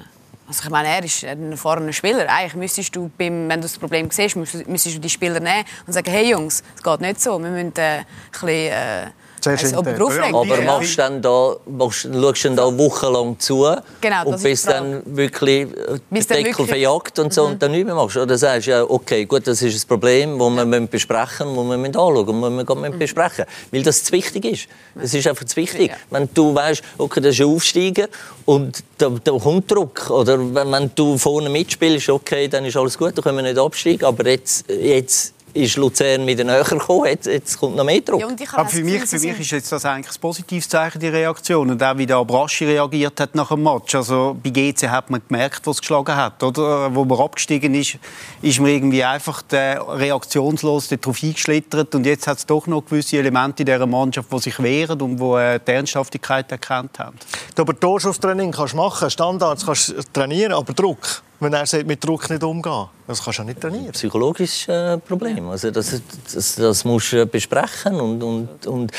Also 0.49 0.63
ich 0.63 0.69
meine, 0.71 0.87
er 0.87 1.03
ist 1.03 1.23
ein 1.23 1.51
erfahrener 1.51 1.93
Spieler. 1.93 2.27
Eigentlich 2.27 2.55
müsstest 2.55 2.95
du, 2.95 3.11
beim, 3.19 3.47
wenn 3.47 3.61
du 3.61 3.67
das 3.67 3.77
Problem 3.77 4.09
siehst, 4.09 4.35
müsstest 4.35 4.95
du 4.95 4.99
die 4.99 5.09
Spieler 5.09 5.39
nehmen 5.39 5.63
und 5.85 5.93
sagen, 5.93 6.09
hey 6.09 6.31
Jungs, 6.31 6.63
es 6.75 6.81
geht 6.81 7.01
nicht 7.01 7.21
so, 7.21 7.37
wir 7.37 7.51
müssen 7.51 7.71
äh, 7.75 7.99
ein 7.99 8.05
bisschen... 8.31 8.49
Äh, 8.49 9.11
also, 9.45 9.77
aber 9.77 10.61
machst 10.61 10.99
dann 10.99 11.21
da, 11.21 11.55
machst, 11.65 12.07
schaust 12.11 12.43
du 12.43 12.47
dann 12.49 12.57
da 12.57 12.77
wochenlang 12.77 13.39
zu 13.39 13.75
genau, 14.01 14.25
und 14.25 14.41
bist 14.41 14.67
dann 14.67 15.01
wirklich 15.05 15.67
bis 16.09 16.27
Deckel 16.27 16.45
wirklich... 16.45 16.67
verjagt 16.67 17.19
und 17.19 17.33
so 17.33 17.45
mhm. 17.45 17.51
und 17.53 17.63
dann 17.63 17.71
nicht 17.71 17.85
mehr 17.85 17.95
machst? 17.95 18.17
Oder 18.17 18.37
sagst 18.37 18.67
du, 18.67 18.71
ja, 18.71 18.83
okay, 18.83 19.25
gut, 19.25 19.47
das 19.47 19.61
ist 19.61 19.83
ein 19.83 19.87
Problem, 19.87 20.39
das 20.39 20.65
wir 20.65 20.79
ja. 20.79 20.85
besprechen 20.85 21.55
müssen, 21.55 21.69
das 21.69 21.93
wir 21.93 22.01
anschauen 22.01 22.39
müssen, 22.39 22.65
das 22.65 22.77
wir 22.77 22.89
mhm. 22.89 22.99
besprechen 22.99 23.45
Weil 23.71 23.83
das 23.83 24.03
zu 24.03 24.11
wichtig 24.11 24.45
ist. 24.45 24.67
Es 25.01 25.13
ist 25.13 25.27
einfach 25.27 25.45
zu 25.45 25.55
wichtig. 25.55 25.91
Ja. 25.91 25.97
Wenn 26.09 26.29
du 26.33 26.53
weißt, 26.53 26.81
okay, 26.97 27.21
das 27.21 27.35
ist 27.35 27.41
ein 27.41 27.47
Aufsteiger 27.47 28.07
und 28.45 28.83
da, 28.97 29.09
da 29.23 29.31
kommt 29.31 29.71
Druck. 29.71 30.09
Oder 30.09 30.39
wenn, 30.39 30.71
wenn 30.71 30.91
du 30.95 31.17
vorne 31.17 31.49
mitspielst, 31.49 32.09
okay, 32.09 32.47
dann 32.47 32.65
ist 32.65 32.77
alles 32.77 32.97
gut, 32.97 33.17
dann 33.17 33.23
können 33.23 33.37
wir 33.37 33.43
nicht 33.43 33.57
absteigen, 33.57 34.05
aber 34.05 34.27
jetzt, 34.27 34.69
jetzt 34.69 35.33
ist 35.53 35.77
Luzern 35.77 36.25
wieder 36.27 36.43
näher 36.43 36.63
gekommen. 36.63 37.05
Jetzt, 37.05 37.27
jetzt 37.27 37.59
kommt 37.59 37.75
noch 37.75 37.83
mehr 37.83 38.01
Druck. 38.01 38.21
Ja, 38.21 38.27
Aber 38.53 38.69
für 38.69 38.83
mich, 38.83 39.03
für 39.05 39.19
mich 39.19 39.39
ist 39.39 39.51
jetzt 39.51 39.71
das 39.71 39.85
eigentlich 39.85 40.15
ein 40.15 40.21
positives 40.21 40.69
Zeichen, 40.69 40.99
die 40.99 41.07
Reaktion. 41.07 41.69
Und 41.69 41.81
auch 41.81 41.97
wie 41.97 42.05
der 42.05 42.17
Abraschi 42.17 42.65
reagiert 42.65 43.19
hat 43.19 43.35
nach 43.35 43.49
dem 43.49 43.63
Match. 43.63 43.95
Also 43.95 44.37
bei 44.41 44.49
GC 44.49 44.89
hat 44.89 45.09
man 45.09 45.21
gemerkt, 45.27 45.65
was 45.65 45.77
es 45.77 45.81
geschlagen 45.81 46.15
hat. 46.15 46.41
Oder? 46.43 46.93
Wo 46.93 47.05
man 47.05 47.19
abgestiegen 47.19 47.73
ist, 47.73 47.97
ist 48.41 48.59
man 48.59 48.69
irgendwie 48.69 49.03
einfach 49.03 49.43
reaktionslos 49.51 50.89
darauf 50.89 51.23
eingeschlittert. 51.23 51.95
Und 51.95 52.05
jetzt 52.05 52.27
hat 52.27 52.37
es 52.37 52.45
doch 52.45 52.67
noch 52.67 52.85
gewisse 52.85 53.17
Elemente 53.17 53.63
in 53.63 53.67
dieser 53.67 53.87
Mannschaft, 53.87 54.31
die 54.31 54.39
sich 54.39 54.61
wehren 54.61 55.01
und 55.01 55.17
die 55.17 55.39
äh, 55.39 55.59
die 55.65 55.71
Ernsthaftigkeit 55.71 56.51
erkannt 56.51 56.99
haben. 56.99 57.17
Aber 57.57 57.77
Torschusstraining 57.77 58.51
kannst 58.51 58.73
du 58.73 58.77
machen, 58.77 59.09
Standards 59.09 59.65
kannst 59.65 59.89
du 59.89 60.01
trainieren, 60.13 60.53
aber 60.53 60.73
Druck, 60.73 61.21
wenn 61.39 61.53
er 61.53 61.65
sagt, 61.65 61.87
mit 61.87 62.03
Druck 62.03 62.29
nicht 62.29 62.43
umgehen 62.43 62.89
das 63.09 63.23
kannst 63.23 63.39
du 63.39 63.41
ja 63.41 63.47
nicht 63.47 63.59
trainieren. 63.59 63.91
Psychologisches 63.91 64.67
äh, 64.67 64.99
Problem. 64.99 65.49
Also 65.49 65.71
das, 65.71 65.99
das, 66.31 66.55
das 66.55 66.85
musst 66.85 67.11
du 67.11 67.25
besprechen 67.25 67.99
und, 67.99 68.21
und, 68.21 68.67
und 68.67 68.91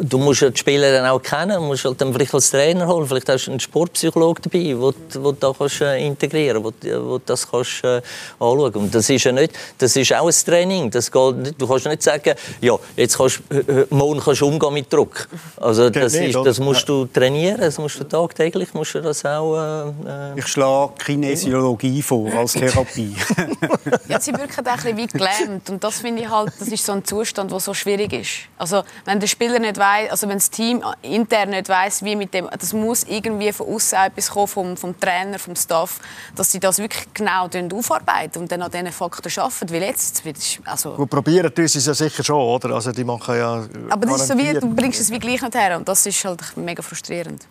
du 0.00 0.16
musst 0.16 0.40
die 0.40 0.56
Spieler 0.56 0.90
dann 0.92 1.04
auch 1.04 1.20
kennen. 1.20 1.56
Du 1.56 1.60
musst 1.60 1.84
halt 1.84 2.00
dann 2.00 2.10
vielleicht 2.14 2.32
als 2.32 2.50
Trainer 2.50 2.86
holen. 2.86 3.06
Vielleicht 3.06 3.28
hast 3.28 3.44
du 3.44 3.50
einen 3.50 3.60
Sportpsychologen 3.60 4.44
dabei, 4.44 4.74
wo, 4.78 4.94
wo 5.20 5.32
du 5.32 5.36
da 5.38 5.52
kannst, 5.52 5.82
äh, 5.82 6.06
integrieren 6.06 6.62
kannst, 6.62 6.86
wo, 6.86 7.10
wo 7.10 7.18
das 7.18 7.50
kannst, 7.50 7.84
äh, 7.84 8.00
anschauen 8.38 8.72
Und 8.76 8.94
das 8.94 9.10
ist 9.10 9.24
ja 9.24 9.32
nicht, 9.32 9.52
das 9.76 9.94
ist 9.94 10.14
auch 10.14 10.26
ein 10.26 10.34
Training. 10.46 10.90
Das 10.90 11.12
geht 11.12 11.36
nicht, 11.36 11.60
du 11.60 11.68
kannst 11.68 11.86
nicht 11.86 12.02
sagen, 12.02 12.34
ja, 12.62 12.78
jetzt 12.96 13.18
kannst 13.18 13.42
äh, 13.50 13.84
morgen 13.90 14.20
kannst 14.20 14.40
du 14.40 14.46
umgehen 14.46 14.72
mit 14.72 14.90
Druck. 14.90 15.28
Also 15.58 15.90
das, 15.90 16.14
ist, 16.14 16.34
das 16.34 16.58
musst 16.60 16.88
du 16.88 17.04
trainieren, 17.04 17.60
das 17.60 17.76
musst 17.76 18.00
du 18.00 18.04
tagtäglich 18.04 18.72
musst 18.72 18.94
du 18.94 19.02
das 19.02 19.22
auch... 19.26 19.90
Äh, 20.06 20.38
ich 20.38 20.46
schlage 20.46 20.94
Kinesiologie 21.04 21.79
vor 22.02 22.32
als 22.34 22.52
Therapie. 22.52 23.14
ja, 24.08 24.20
sie 24.20 24.32
wirken 24.32 24.66
ein 24.66 24.76
bisschen 24.76 24.96
wie 24.96 25.06
gelähmt. 25.06 25.70
Und 25.70 25.82
das 25.82 26.00
finde 26.00 26.22
ich 26.22 26.28
halt, 26.28 26.52
das 26.58 26.68
ist 26.68 26.84
so 26.84 26.92
ein 26.92 27.04
Zustand, 27.04 27.50
der 27.50 27.60
so 27.60 27.74
schwierig 27.74 28.12
ist. 28.12 28.30
Also, 28.58 28.82
wenn 29.04 29.20
der 29.20 29.26
Spieler 29.26 29.58
nicht 29.58 29.78
weiß, 29.78 30.10
also 30.10 30.28
wenn 30.28 30.38
das 30.38 30.50
Team 30.50 30.82
intern 31.02 31.50
nicht 31.50 31.68
weiß, 31.68 32.04
wie 32.04 32.16
mit 32.16 32.34
dem, 32.34 32.48
das 32.58 32.72
muss 32.72 33.04
irgendwie 33.04 33.52
von 33.52 33.66
außen 33.74 33.98
etwas 33.98 34.30
kommen, 34.30 34.46
vom, 34.46 34.76
vom 34.76 34.98
Trainer, 34.98 35.38
vom 35.38 35.56
Staff, 35.56 36.00
dass 36.34 36.52
sie 36.52 36.60
das 36.60 36.78
wirklich 36.78 37.06
genau 37.14 37.48
aufarbeiten 37.72 38.42
und 38.42 38.52
dann 38.52 38.62
an 38.62 38.70
diesen 38.70 38.92
Faktoren 38.92 39.44
arbeiten. 39.44 39.70
Weil 39.70 39.82
jetzt, 39.82 40.22
also... 40.64 40.94
Gut, 40.94 41.10
probieren 41.10 41.54
tun 41.54 41.68
sie 41.68 41.78
es 41.78 41.86
ja 41.86 41.94
sicher 41.94 42.22
schon, 42.22 42.40
oder? 42.40 42.74
Also 42.74 42.92
die 42.92 43.04
machen 43.04 43.36
ja... 43.36 43.64
Aber 43.88 44.06
das 44.06 44.22
ist 44.22 44.28
so 44.28 44.38
wie, 44.38 44.52
du 44.52 44.74
bringst 44.74 45.00
es 45.00 45.10
wie 45.10 45.18
gleich 45.18 45.42
nicht 45.42 45.54
her 45.54 45.76
und 45.76 45.88
das 45.88 46.06
ist 46.06 46.24
halt 46.24 46.56
mega 46.56 46.82
frustrierend. 46.82 47.46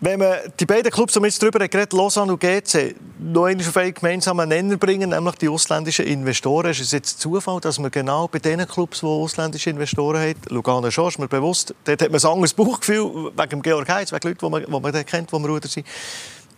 Wenn 0.00 0.18
man 0.18 0.36
die 0.58 0.66
beiden 0.66 0.90
Clubs, 0.90 1.14
wir 1.14 1.24
jetzt 1.24 1.40
darüber 1.40 1.66
geredet 1.66 1.92
Lausanne 1.92 2.32
und 2.32 2.40
GC, 2.40 2.96
noch 3.20 3.44
einmal 3.44 3.66
auf 3.66 3.76
einen 3.76 3.94
gemeinsamen 3.94 4.48
Nenner 4.48 4.76
bringen, 4.76 5.10
nämlich 5.10 5.36
die 5.36 5.48
ausländischen 5.48 6.04
Investoren, 6.04 6.72
ist 6.72 6.80
es 6.80 6.90
jetzt 6.90 7.20
Zufall, 7.20 7.60
dass 7.60 7.78
man 7.78 7.90
genau 7.90 8.26
bei 8.26 8.40
den 8.40 8.66
Clubs, 8.66 9.00
die 9.00 9.06
ausländische 9.06 9.70
Investoren 9.70 10.20
haben, 10.20 10.40
Lugano 10.50 10.90
schon, 10.90 11.08
ist 11.08 11.18
mir 11.18 11.28
bewusst, 11.28 11.74
dort 11.84 12.02
hat 12.02 12.10
man 12.10 12.20
ein 12.20 12.26
anderes 12.26 12.54
Bauchgefühl, 12.54 13.32
wegen 13.36 13.50
dem 13.50 13.62
Georg 13.62 13.88
Heitz, 13.88 14.12
wegen 14.12 14.28
Leuten, 14.28 14.44
die 14.44 14.50
man, 14.50 14.64
die 14.64 14.70
man 14.70 15.06
kennt, 15.06 15.30
die 15.30 15.38
man 15.38 15.50
Ruder 15.50 15.68
sind. 15.68 15.86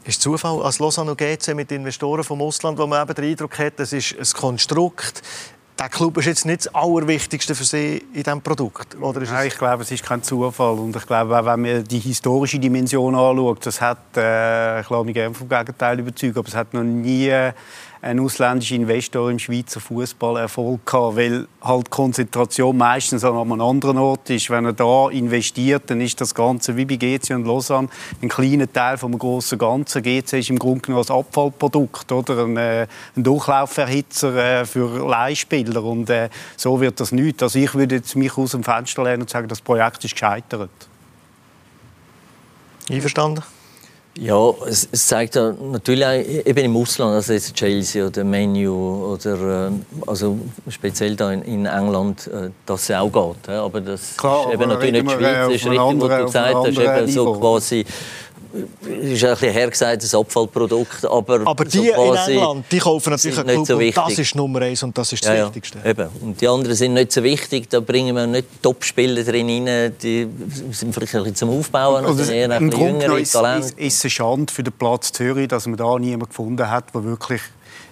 Ist 0.04 0.22
Zufall, 0.22 0.62
als 0.62 0.78
Lausanne 0.78 1.10
und 1.10 1.18
GC 1.18 1.54
mit 1.54 1.70
Investoren 1.70 2.24
vom 2.24 2.40
Ausland, 2.40 2.78
wo 2.78 2.86
man 2.86 3.02
eben 3.02 3.14
den 3.14 3.24
Eindruck 3.24 3.58
hat, 3.58 3.78
das 3.78 3.92
ist 3.92 4.16
ein 4.18 4.40
Konstrukt, 4.40 5.20
der 5.78 5.88
Club 5.90 6.16
ist 6.18 6.26
jetzt 6.26 6.46
nicht 6.46 6.66
das 6.66 6.74
Allerwichtigste 6.74 7.54
für 7.54 7.64
Sie 7.64 8.02
in 8.14 8.22
diesem 8.22 8.40
Produkt? 8.40 8.96
Oder 9.00 9.22
ist 9.22 9.30
Nein, 9.30 9.48
ich 9.48 9.58
glaube, 9.58 9.82
es 9.82 9.90
ist 9.90 10.04
kein 10.04 10.22
Zufall. 10.22 10.78
Und 10.78 10.96
ich 10.96 11.06
glaube, 11.06 11.38
auch 11.38 11.44
wenn 11.44 11.60
man 11.60 11.84
die 11.84 11.98
historische 11.98 12.58
Dimension 12.58 13.14
anschaut, 13.14 13.66
das 13.66 13.80
hat, 13.80 14.16
äh, 14.16 14.80
ich 14.80 14.88
lasse 14.88 15.04
mich 15.04 15.14
gerne 15.14 15.34
vom 15.34 15.48
Gegenteil 15.48 15.98
überzeugen, 16.00 16.38
aber 16.38 16.48
es 16.48 16.54
hat 16.54 16.72
noch 16.72 16.82
nie 16.82 17.30
ein 18.06 18.20
ausländischer 18.20 18.76
Investor 18.76 19.30
im 19.30 19.38
Schweizer 19.38 19.80
Fußball 19.80 20.36
Erfolg 20.36 20.86
gehabt, 20.86 21.16
weil 21.16 21.48
halt 21.60 21.90
Konzentration 21.90 22.76
meistens 22.76 23.24
an 23.24 23.36
einem 23.36 23.60
anderen 23.60 23.98
Ort 23.98 24.30
ist. 24.30 24.48
Wenn 24.48 24.64
er 24.64 24.72
da 24.72 25.08
investiert, 25.10 25.90
dann 25.90 26.00
ist 26.00 26.20
das 26.20 26.32
Ganze 26.32 26.76
wie 26.76 26.84
bei 26.84 26.94
GC 26.96 27.34
und 27.34 27.46
Lausanne 27.46 27.88
ein 28.22 28.28
kleiner 28.28 28.72
Teil 28.72 28.96
vom 28.96 29.18
großen 29.18 29.58
Ganzen. 29.58 30.02
GC 30.02 30.34
ist 30.34 30.50
im 30.50 30.58
Grunde 30.58 30.82
genommen 30.82 31.04
ein 31.08 31.16
Abfallprodukt 31.16 32.12
oder 32.12 32.44
ein, 32.44 32.56
äh, 32.56 32.86
ein 33.16 33.24
Durchlauferhitzer 33.24 34.36
äh, 34.36 34.64
für 34.64 35.04
Leihspieler 35.08 35.82
und 35.82 36.08
äh, 36.08 36.28
so 36.56 36.80
wird 36.80 37.00
das 37.00 37.10
nicht. 37.10 37.42
Also 37.42 37.58
ich 37.58 37.74
würde 37.74 37.96
jetzt 37.96 38.14
mich 38.14 38.38
aus 38.38 38.52
dem 38.52 38.62
Fenster 38.62 39.02
lehnen 39.02 39.22
und 39.22 39.30
sagen, 39.30 39.48
das 39.48 39.60
Projekt 39.60 40.04
ist 40.04 40.12
gescheitert. 40.12 40.70
Einverstanden? 42.88 43.42
Ja, 44.18 44.50
es, 44.66 44.88
es, 44.90 45.06
zeigt 45.06 45.34
ja 45.34 45.52
natürlich 45.72 46.06
auch, 46.06 46.46
eben 46.46 46.64
im 46.64 46.76
Ausland, 46.76 47.14
also 47.14 47.34
jetzt 47.34 47.54
Chelsea 47.54 48.06
oder 48.06 48.24
Menu 48.24 49.12
oder 49.12 49.68
äh, 49.68 49.70
also 50.06 50.38
speziell 50.68 51.16
da 51.16 51.32
in, 51.32 51.42
in 51.42 51.66
England, 51.66 52.26
äh, 52.28 52.50
dass 52.64 52.88
es 52.88 52.96
auch 52.96 53.10
geht. 53.12 53.48
Aber 53.50 53.80
das 53.80 54.16
Klar, 54.16 54.46
ist 54.46 54.54
eben 54.54 54.68
natürlich 54.68 55.02
nicht 55.02 55.06
die 55.06 55.10
Schweiz, 55.10 55.36
das 55.36 55.54
ist 55.54 55.66
richtig, 55.66 55.78
was 55.78 56.18
du 56.18 56.24
gesagt 56.24 56.54
hast, 56.54 56.78
eben 56.78 57.08
so 57.08 57.32
quasi 57.34 57.84
ist 58.52 59.24
ein 59.24 59.30
bisschen 59.30 59.52
hergesagt, 59.52 60.02
ein 60.02 60.20
Abfallprodukt. 60.20 61.04
Aber, 61.04 61.46
aber 61.46 61.64
die 61.64 61.78
so 61.78 61.82
in 61.82 62.16
England, 62.16 62.64
die 62.70 62.78
kaufen 62.78 63.10
natürlich 63.10 63.38
einen 63.38 63.64
Club 63.64 63.66
so 63.66 63.76
und 63.76 63.96
das 63.96 64.18
ist 64.18 64.34
Nummer 64.34 64.62
eins 64.62 64.82
und 64.82 64.96
das 64.96 65.12
ist 65.12 65.24
das 65.24 65.36
ja, 65.36 65.46
Wichtigste. 65.46 65.78
Ja, 65.82 65.90
eben. 65.90 66.08
Und 66.20 66.40
die 66.40 66.48
anderen 66.48 66.76
sind 66.76 66.94
nicht 66.94 67.12
so 67.12 67.22
wichtig, 67.22 67.68
da 67.70 67.80
bringen 67.80 68.14
wir 68.14 68.26
nicht 68.26 68.46
Top-Spieler 68.62 69.24
drin 69.24 69.66
rein, 69.66 69.94
die 70.02 70.28
sind 70.70 70.94
vielleicht 70.94 71.14
ein 71.14 71.22
bisschen 71.22 71.36
zum 71.36 71.50
Aufbauen, 71.50 72.04
also 72.04 72.32
eher 72.32 72.50
ein 72.50 72.70
bisschen 72.70 72.86
jüngere 72.86 73.18
ist, 73.18 73.32
Talente. 73.32 73.68
Ist, 73.68 73.78
ist 73.78 73.94
es 73.96 74.04
eine 74.04 74.10
Schande 74.10 74.52
für 74.52 74.62
den 74.62 74.72
Platz 74.72 75.12
Zürich, 75.12 75.48
dass 75.48 75.66
man 75.66 75.76
da 75.76 75.98
niemanden 75.98 76.28
gefunden 76.28 76.70
hat, 76.70 76.94
der 76.94 77.04
wirklich 77.04 77.42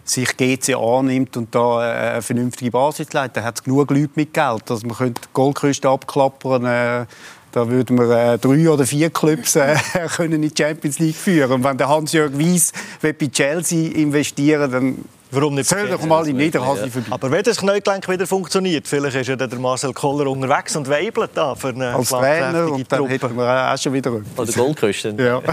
sich 0.05 0.37
GC 0.37 0.75
annimmt 0.75 1.37
und 1.37 1.55
da 1.55 1.79
eine 1.79 2.23
vernünftige 2.23 2.71
Basis 2.71 3.13
leitet. 3.13 3.39
Da 3.39 3.43
hat 3.43 3.57
es 3.57 3.63
genug 3.63 3.91
Leute 3.91 4.11
mit 4.15 4.35
Geld. 4.35 4.71
Also 4.71 4.87
man 4.87 4.97
könnte 4.97 5.23
Goldküste 5.33 5.89
abklappern, 5.89 6.67
äh, 6.67 7.07
da 7.55 7.69
würden 7.69 7.97
wir 7.97 8.11
äh, 8.11 8.39
drei 8.39 8.69
oder 8.69 8.85
vier 8.85 9.11
Clubs 9.11 9.55
äh, 9.55 9.77
können 10.17 10.43
in 10.43 10.43
die 10.43 10.53
Champions 10.57 10.99
League 10.99 11.15
führen. 11.15 11.53
Und 11.53 11.65
wenn 11.65 11.79
der 11.79 11.89
Hans-Jörg 11.89 12.33
Weiss 12.33 12.73
bei 13.01 13.13
Chelsea 13.13 13.93
investieren 13.93 14.71
dann 14.71 15.05
Warum 15.31 15.55
nicht? 15.57 15.69
Soll 15.69 15.89
doch 15.89 16.05
mal 16.05 16.29
in 16.29 16.37
Niederhasli 16.37 16.91
vorbei. 16.91 17.09
Aber 17.11 17.31
wenn 17.31 17.43
das 17.43 17.57
Kniegelenk 17.57 18.09
wieder 18.09 18.25
funktioniert, 18.25 18.87
vielleicht 18.87 19.17
ist 19.17 19.27
ja 19.27 19.35
der 19.35 19.59
Marcel 19.59 19.93
Koller 19.93 20.31
unterwegs 20.31 20.77
und 20.77 20.89
weibelt 20.89 21.33
da 21.35 21.57
für 21.57 21.69
eine 21.69 21.93
Als 21.93 22.11
Trainer 22.11 22.71
und 22.71 22.93
dann 22.93 23.07
hätten 23.09 23.37
wir 23.37 23.73
auch 23.73 23.79
schon 23.79 23.93
wieder 23.95 24.13
Oder 24.13 24.53
Goldküsten. 24.53 25.19
Ja. 25.19 25.43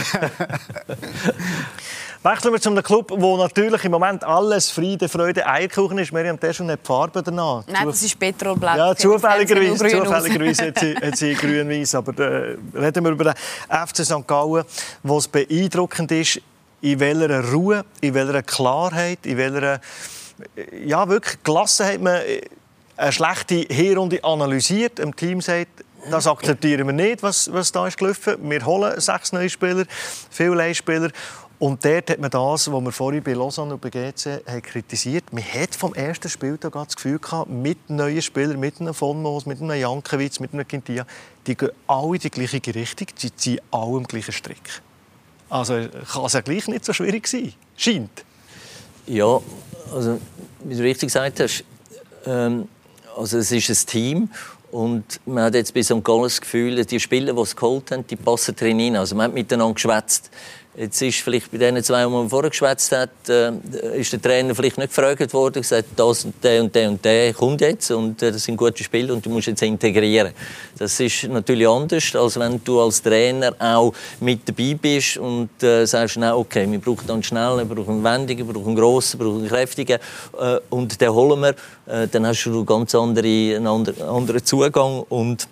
Wechseln 2.24 2.54
wir 2.54 2.62
zu 2.62 2.70
einem 2.70 2.84
Club, 2.84 3.12
wo 3.16 3.36
natürlich 3.36 3.84
im 3.84 3.94
Moment 3.94 4.24
alles 4.24 4.70
Friede, 4.70 5.10
Freude, 5.10 5.48
Eierkuchen 5.48 5.98
ist. 5.98 6.14
Miriam 6.14 6.40
Teschel 6.40 6.68
nicht 6.68 6.82
die 6.84 6.86
Farbe 6.86 7.24
danach. 7.24 7.64
Nein, 7.66 7.88
das 7.88 8.04
ist 8.04 8.20
Petrolblatt. 8.20 8.78
Ja, 8.78 8.96
zufälligerweise, 8.96 9.88
zufälligerweise 9.88 10.68
hat 10.68 10.78
sie, 10.78 10.96
hat 10.96 11.18
sie 11.18 11.34
grün-weiß. 11.34 11.96
Aber 11.96 12.24
äh, 12.24 12.58
reden 12.76 13.06
wir 13.06 13.12
über 13.12 13.24
den 13.24 13.34
FC 13.68 14.06
St. 14.06 14.28
Gallen, 14.28 14.64
wo 15.02 15.18
es 15.18 15.28
beeindruckend 15.28 16.12
ist, 16.12 16.40
in 16.82 17.00
welcher 17.00 17.52
Ruhe, 17.52 17.86
in 18.02 18.14
welcher 18.14 18.44
Klarheit, 18.44 19.26
in 19.26 19.38
welcher 19.38 19.82
ja, 20.86 21.10
wirklich 21.10 21.42
Gelassenheit 21.44 22.02
man 22.02 22.22
eine 22.98 23.12
schlechte 23.12 23.56
Hinrunde 23.74 24.24
analysiert. 24.24 25.00
Im 25.00 25.16
Team 25.16 25.42
sagt, 25.42 25.84
das 26.12 26.28
akzeptieren 26.28 26.86
wir 26.86 26.94
nicht, 26.94 27.24
was, 27.24 27.52
was 27.52 27.72
da 27.72 27.88
ist 27.88 27.98
gelaufen. 27.98 28.36
Wir 28.42 28.64
holen 28.64 29.00
sechs 29.00 29.32
neue 29.32 29.50
Spieler, 29.50 29.86
viele 30.30 30.54
Leihspieler. 30.54 31.10
Und 31.62 31.86
dort 31.86 32.10
hat 32.10 32.18
man 32.18 32.32
das, 32.32 32.72
was 32.72 32.84
wir 32.84 32.92
vorhin 32.92 33.22
bei 33.22 33.34
Lausanne 33.34 33.76
und 33.76 33.82
bei 33.82 33.92
GC 33.92 34.42
haben 34.48 34.64
kritisiert 34.64 35.32
Man 35.32 35.44
hat 35.44 35.76
vom 35.76 35.94
ersten 35.94 36.28
Spieltag 36.28 36.74
das 36.74 36.96
Gefühl 36.96 37.20
gehabt, 37.20 37.52
mit 37.52 37.88
neuen 37.88 38.24
Spielern, 38.24 38.60
mit 38.60 38.82
einem 38.82 38.96
Von 38.96 39.22
Moos, 39.22 39.46
mit 39.46 39.62
einem 39.62 39.80
Jankiewicz, 39.80 40.40
mit 40.40 40.56
einem 40.56 40.68
Quintia, 40.68 41.06
die 41.46 41.56
gehen 41.56 41.70
alle 41.86 42.16
in 42.16 42.20
die 42.20 42.32
gleiche 42.32 42.74
Richtung, 42.74 43.10
die 43.22 43.36
ziehen 43.36 43.62
alle 43.70 43.98
im 43.98 44.06
gleichen 44.06 44.32
Strick. 44.32 44.82
Also 45.52 45.88
kann 46.12 46.26
es 46.26 46.34
ja 46.34 46.42
gleich 46.42 46.68
nicht 46.68 46.84
so 46.84 46.94
schwierig 46.94 47.28
sein. 47.28 47.54
Scheint. 47.78 48.26
Ja, 49.06 49.40
also 49.94 50.20
wie 50.64 50.76
du 50.76 50.82
richtig 50.82 51.10
gesagt 51.10 51.40
hast, 51.42 51.64
ähm, 52.26 52.70
also 53.16 53.38
es 53.38 53.52
ist 53.52 53.70
ein 53.70 53.86
Team 53.86 54.30
und 54.72 55.20
man 55.28 55.44
hat 55.44 55.54
jetzt 55.54 55.76
bei 55.76 55.84
St. 55.84 56.04
Gallen 56.04 56.24
das 56.24 56.42
Gefühl, 56.42 56.84
die 56.86 57.00
Spieler, 57.00 57.34
die 57.34 57.42
es 57.42 57.56
geholt 57.56 57.92
haben, 57.92 58.08
die 58.08 58.16
passen 58.16 58.56
drin 58.56 58.80
rein. 58.80 58.96
Also 58.96 59.16
man 59.16 59.26
hat 59.26 59.34
miteinander 59.36 59.76
geschwätzt 59.76 60.32
Jetzt 60.74 61.02
ist 61.02 61.20
vielleicht 61.20 61.52
bei 61.52 61.58
den 61.58 61.84
zwei, 61.84 62.06
die 62.06 62.10
man 62.10 62.30
vorher 62.30 62.50
geschwätzt 62.50 62.94
hat, 62.94 63.10
äh, 63.28 63.52
ist 64.00 64.14
der 64.14 64.22
Trainer 64.22 64.56
vielleicht 64.56 64.78
nicht 64.78 64.96
gefragt 64.96 65.34
worden, 65.34 65.62
gesagt, 65.62 65.90
das 65.98 66.24
und 66.24 66.42
der 66.42 66.64
und 66.64 66.74
der 66.74 66.90
und 66.90 67.04
der 67.04 67.34
kommt 67.34 67.60
jetzt 67.60 67.92
und 67.92 68.24
äh, 68.24 68.32
das 68.32 68.46
sind 68.46 68.56
gute 68.56 68.82
Spiele 68.82 69.14
und 69.14 69.26
du 69.26 69.30
musst 69.32 69.48
jetzt 69.48 69.62
integrieren. 69.64 70.32
Das 70.78 70.98
ist 71.02 71.26
natürlich 71.26 71.68
anders, 71.68 72.16
als 72.16 72.40
wenn 72.40 72.64
du 72.64 72.80
als 72.80 73.02
Trainer 73.02 73.54
auch 73.60 73.94
mit 74.22 74.48
dabei 74.48 74.78
bist 74.82 75.18
und 75.18 75.62
äh, 75.62 75.86
sagst, 75.86 76.16
na, 76.18 76.38
okay, 76.38 76.66
wir 76.72 76.80
brauchen 76.80 77.06
dann 77.06 77.22
schnell, 77.22 77.58
wir 77.58 77.66
brauchen 77.66 77.96
einen 77.96 78.04
wendigen, 78.06 78.48
wir 78.48 78.54
brauchen 78.54 78.68
einen 78.68 78.78
grossen, 78.78 79.20
wir 79.20 79.26
brauchen 79.26 79.40
einen 79.40 79.50
kräftigen 79.50 80.00
äh, 80.40 80.58
und 80.70 81.02
den 81.02 81.10
holen 81.10 81.42
wir. 81.42 81.56
Äh, 81.86 82.08
dann 82.08 82.26
hast 82.26 82.46
du 82.46 82.64
ganz 82.64 82.96
andere, 82.96 83.58
einen 83.58 83.68
anderen 83.68 84.46
Zugang 84.46 85.04
und, 85.10 85.50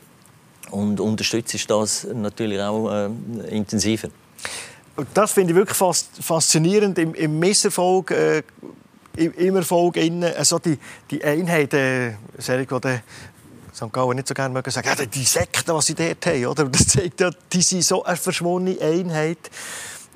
und 0.72 1.02
unterstützt 1.02 1.70
das 1.70 2.08
natürlich 2.14 2.62
auch 2.62 2.90
äh, 2.90 3.10
intensiver 3.50 4.08
das 5.14 5.32
finde 5.32 5.54
ich 5.54 5.58
wirklich 5.58 5.78
faszinierend 6.22 6.98
im, 7.00 7.14
im 7.14 7.40
Misserfolg, 7.40 8.12
äh, 8.12 8.44
im 9.16 9.56
Erfolg 9.56 9.98
innen, 9.98 10.34
also 10.36 10.60
die, 10.60 10.78
die 11.12 11.24
Einheit, 11.24 11.74
äh, 11.74 12.14
St. 13.80 13.94
Gallen 13.94 14.16
nicht 14.16 14.28
so 14.28 14.34
gerne 14.34 14.54
mögen 14.54 14.72
sagen, 14.72 14.88
ja, 14.88 15.06
die 15.06 15.24
Sekten, 15.24 15.76
die 15.76 15.82
sie 15.82 15.96
dort 15.96 16.26
haben, 16.26 16.46
oder? 16.46 16.66
Das 16.66 16.88
zeigt 16.88 17.22
ja, 17.22 17.30
die 17.52 17.62
sind 17.62 17.84
so 17.84 18.04
eine 18.04 18.18
verschwundene 18.18 18.80
Einheit, 18.82 19.50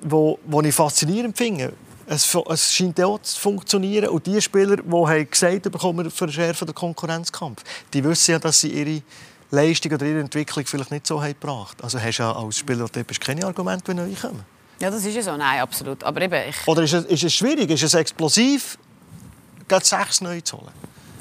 wo, 0.01 0.39
wo 0.45 0.61
ich 0.61 0.75
faszinierend 0.75 1.37
finde. 1.37 1.73
Es, 2.05 2.35
es 2.49 2.73
scheint 2.73 3.01
auch 3.01 3.21
zu 3.21 3.39
funktionieren. 3.39 4.09
Und 4.09 4.25
die 4.25 4.41
Spieler, 4.41 4.77
die 4.77 4.91
haben 4.91 5.29
gesagt 5.29 5.63
bekommen, 5.63 6.11
verschärfen 6.11 6.67
den 6.67 6.75
Konkurrenzkampf, 6.75 7.63
die 7.93 8.03
wissen 8.03 8.31
ja, 8.31 8.39
dass 8.39 8.59
sie 8.59 8.69
ihre 8.69 9.01
Leistung 9.51 9.93
oder 9.93 10.05
ihre 10.05 10.19
Entwicklung 10.19 10.65
vielleicht 10.65 10.91
nicht 10.91 11.07
so 11.07 11.21
haben 11.21 11.33
gebracht. 11.39 11.77
Also 11.81 11.99
hast 11.99 12.17
du 12.17 12.23
ja 12.23 12.33
als 12.33 12.57
Spieler 12.57 12.89
keine 13.19 13.45
Argumente, 13.45 13.87
wenn 13.87 13.97
neu 13.97 14.13
kommen. 14.19 14.43
Ja, 14.83 14.91
das 14.91 15.05
ist 15.05 15.15
ja 15.15 15.21
so. 15.21 15.37
Nein, 15.37 15.61
absolut. 15.61 16.03
Aber 16.03 16.21
eben, 16.21 16.49
ich... 16.49 16.67
Oder 16.67 16.83
ist 16.83 16.91
es, 16.91 17.05
ist 17.05 17.23
es 17.23 17.33
schwierig, 17.33 17.69
ist 17.69 17.83
es 17.83 17.93
explosiv, 17.93 18.77
gerade 19.69 19.85
sechs 19.85 20.19
neu 20.19 20.41
zu 20.41 20.57
holen? 20.57 20.73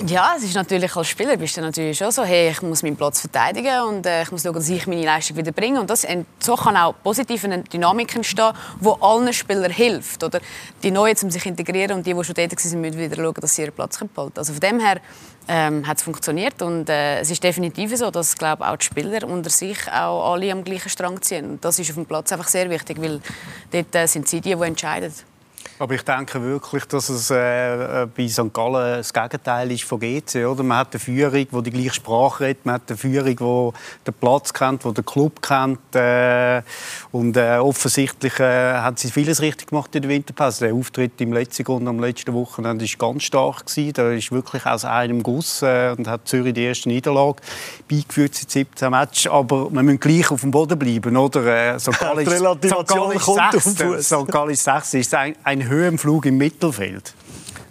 Ja, 0.07 0.35
es 0.37 0.43
ist 0.43 0.57
natürlich 0.57 0.97
als 0.97 1.07
Spieler 1.07 1.37
bist 1.37 1.57
du 1.57 1.61
natürlich 1.61 1.97
schon 1.97 2.11
so, 2.11 2.25
hey, 2.25 2.51
ich 2.51 2.61
muss 2.61 2.83
meinen 2.83 2.97
Platz 2.97 3.21
verteidigen 3.21 3.83
und 3.83 4.05
äh, 4.05 4.23
ich 4.23 4.33
muss 4.33 4.43
schauen, 4.43 4.55
dass 4.55 4.69
ich 4.69 4.87
meine 4.89 5.05
Leistung 5.05 5.37
wieder 5.37 5.53
bringe. 5.53 5.81
Und 5.81 5.89
das, 5.91 6.05
so 6.41 6.57
kann 6.57 6.77
auch 6.77 6.95
positiv 7.05 7.45
eine 7.45 7.63
Dynamik 7.63 8.17
entstehen, 8.17 8.53
die 8.81 8.91
allen 9.01 9.33
Spielern 9.33 9.71
hilft. 9.71 10.25
Oder 10.25 10.41
die 10.83 10.91
Neuen, 10.91 11.17
um 11.23 11.31
sich 11.31 11.43
zu 11.43 11.49
integrieren 11.49 11.99
und 11.99 12.07
die, 12.07 12.15
die 12.15 12.25
schon 12.25 12.35
tätig 12.35 12.59
sind, 12.59 12.81
müssen 12.81 12.99
wieder 12.99 13.15
schauen, 13.15 13.35
dass 13.35 13.55
sie 13.55 13.63
ihren 13.63 13.75
Platz 13.75 13.99
behalten 13.99 14.39
Also 14.39 14.53
von 14.55 14.61
dem 14.61 14.81
her 14.81 15.01
ähm, 15.47 15.87
hat 15.87 15.99
es 15.99 16.03
funktioniert 16.03 16.61
und 16.63 16.89
äh, 16.89 17.21
es 17.21 17.31
ist 17.31 17.45
definitiv 17.45 17.97
so, 17.97 18.11
dass 18.11 18.37
glaube 18.37 18.67
auch 18.67 18.77
die 18.77 18.85
Spieler 18.85 19.29
unter 19.29 19.51
sich 19.51 19.79
auch 19.89 20.33
alle 20.33 20.51
am 20.51 20.65
gleichen 20.65 20.89
Strang 20.89 21.23
ziehen. 21.23 21.49
Und 21.49 21.65
das 21.65 21.79
ist 21.79 21.91
auf 21.91 21.95
dem 21.97 22.07
Platz 22.07 22.33
einfach 22.33 22.49
sehr 22.49 22.69
wichtig, 22.71 23.01
weil 23.01 23.21
dort 23.71 23.95
äh, 23.95 24.07
sind 24.07 24.27
sie 24.27 24.41
die, 24.41 24.57
die 24.57 24.63
entscheiden. 24.63 25.13
Aber 25.79 25.95
ich 25.95 26.03
denke 26.03 26.41
wirklich, 26.43 26.85
dass 26.85 27.09
es 27.09 27.31
äh, 27.31 28.07
bei 28.17 28.29
St. 28.29 28.53
Gallen 28.53 28.99
das 28.99 29.13
Gegenteil 29.13 29.71
ist 29.73 29.85
von 29.85 29.99
GC. 29.99 30.47
Oder? 30.47 30.63
Man 30.63 30.79
hat 30.79 30.93
eine 30.93 31.01
Führung, 31.01 31.47
die 31.51 31.63
die 31.63 31.71
gleiche 31.71 31.95
Sprache 31.95 32.45
redet, 32.45 32.65
man 32.65 32.77
hat 32.77 32.83
eine 32.89 32.97
Führung, 32.97 33.75
die 33.75 34.11
den 34.11 34.15
Platz 34.21 34.53
kennt, 34.53 34.85
die 34.85 34.95
den 34.95 35.05
Club 35.05 35.43
kennt. 35.43 35.95
Äh, 35.95 36.63
und 37.11 37.37
äh, 37.37 37.57
offensichtlich 37.59 38.39
äh, 38.39 38.75
haben 38.75 38.97
sie 38.97 39.11
vieles 39.11 39.41
richtig 39.41 39.69
gemacht 39.71 39.95
in 39.95 40.03
der 40.03 40.11
Winterpause. 40.11 40.67
Der 40.67 40.75
Auftritt 40.75 41.21
im 41.21 41.33
letzten 41.33 41.65
Grund 41.65 41.89
am 41.89 41.99
letzten 41.99 42.33
Wochenende 42.33 42.85
war 42.85 43.11
ganz 43.11 43.25
stark. 43.25 43.67
Gewesen. 43.67 43.93
Da 43.95 44.13
ist 44.13 44.31
wirklich 44.31 44.65
aus 44.67 44.85
einem 44.85 45.23
Guss 45.23 45.63
äh, 45.63 45.95
und 45.97 46.07
hat 46.07 46.29
Zürich 46.29 46.55
die 46.55 46.65
erste 46.65 46.89
Niederlage 46.89 47.43
beigeführt 47.89 48.35
seit 48.35 48.51
17 48.51 48.91
Matches. 48.91 49.33
Aber 49.33 49.71
wir 49.73 49.83
müssen 49.83 50.01
gleich 50.01 50.31
auf 50.31 50.43
dem 50.43 50.51
Boden 50.51 50.79
bleiben. 50.79 51.17
Oder? 51.17 51.75
Äh, 51.75 51.79
St. 51.81 51.99
Gallen 51.99 52.27
ist, 52.27 54.05
St. 54.05 54.29
Gallen 54.29 54.51
ist 54.51 54.65
6. 54.65 54.95
ist 54.95 55.15
ein, 55.15 55.35
ein 55.43 55.52
Höhenflug 55.61 56.27
im 56.27 56.39
Mittelfeld. 56.39 57.15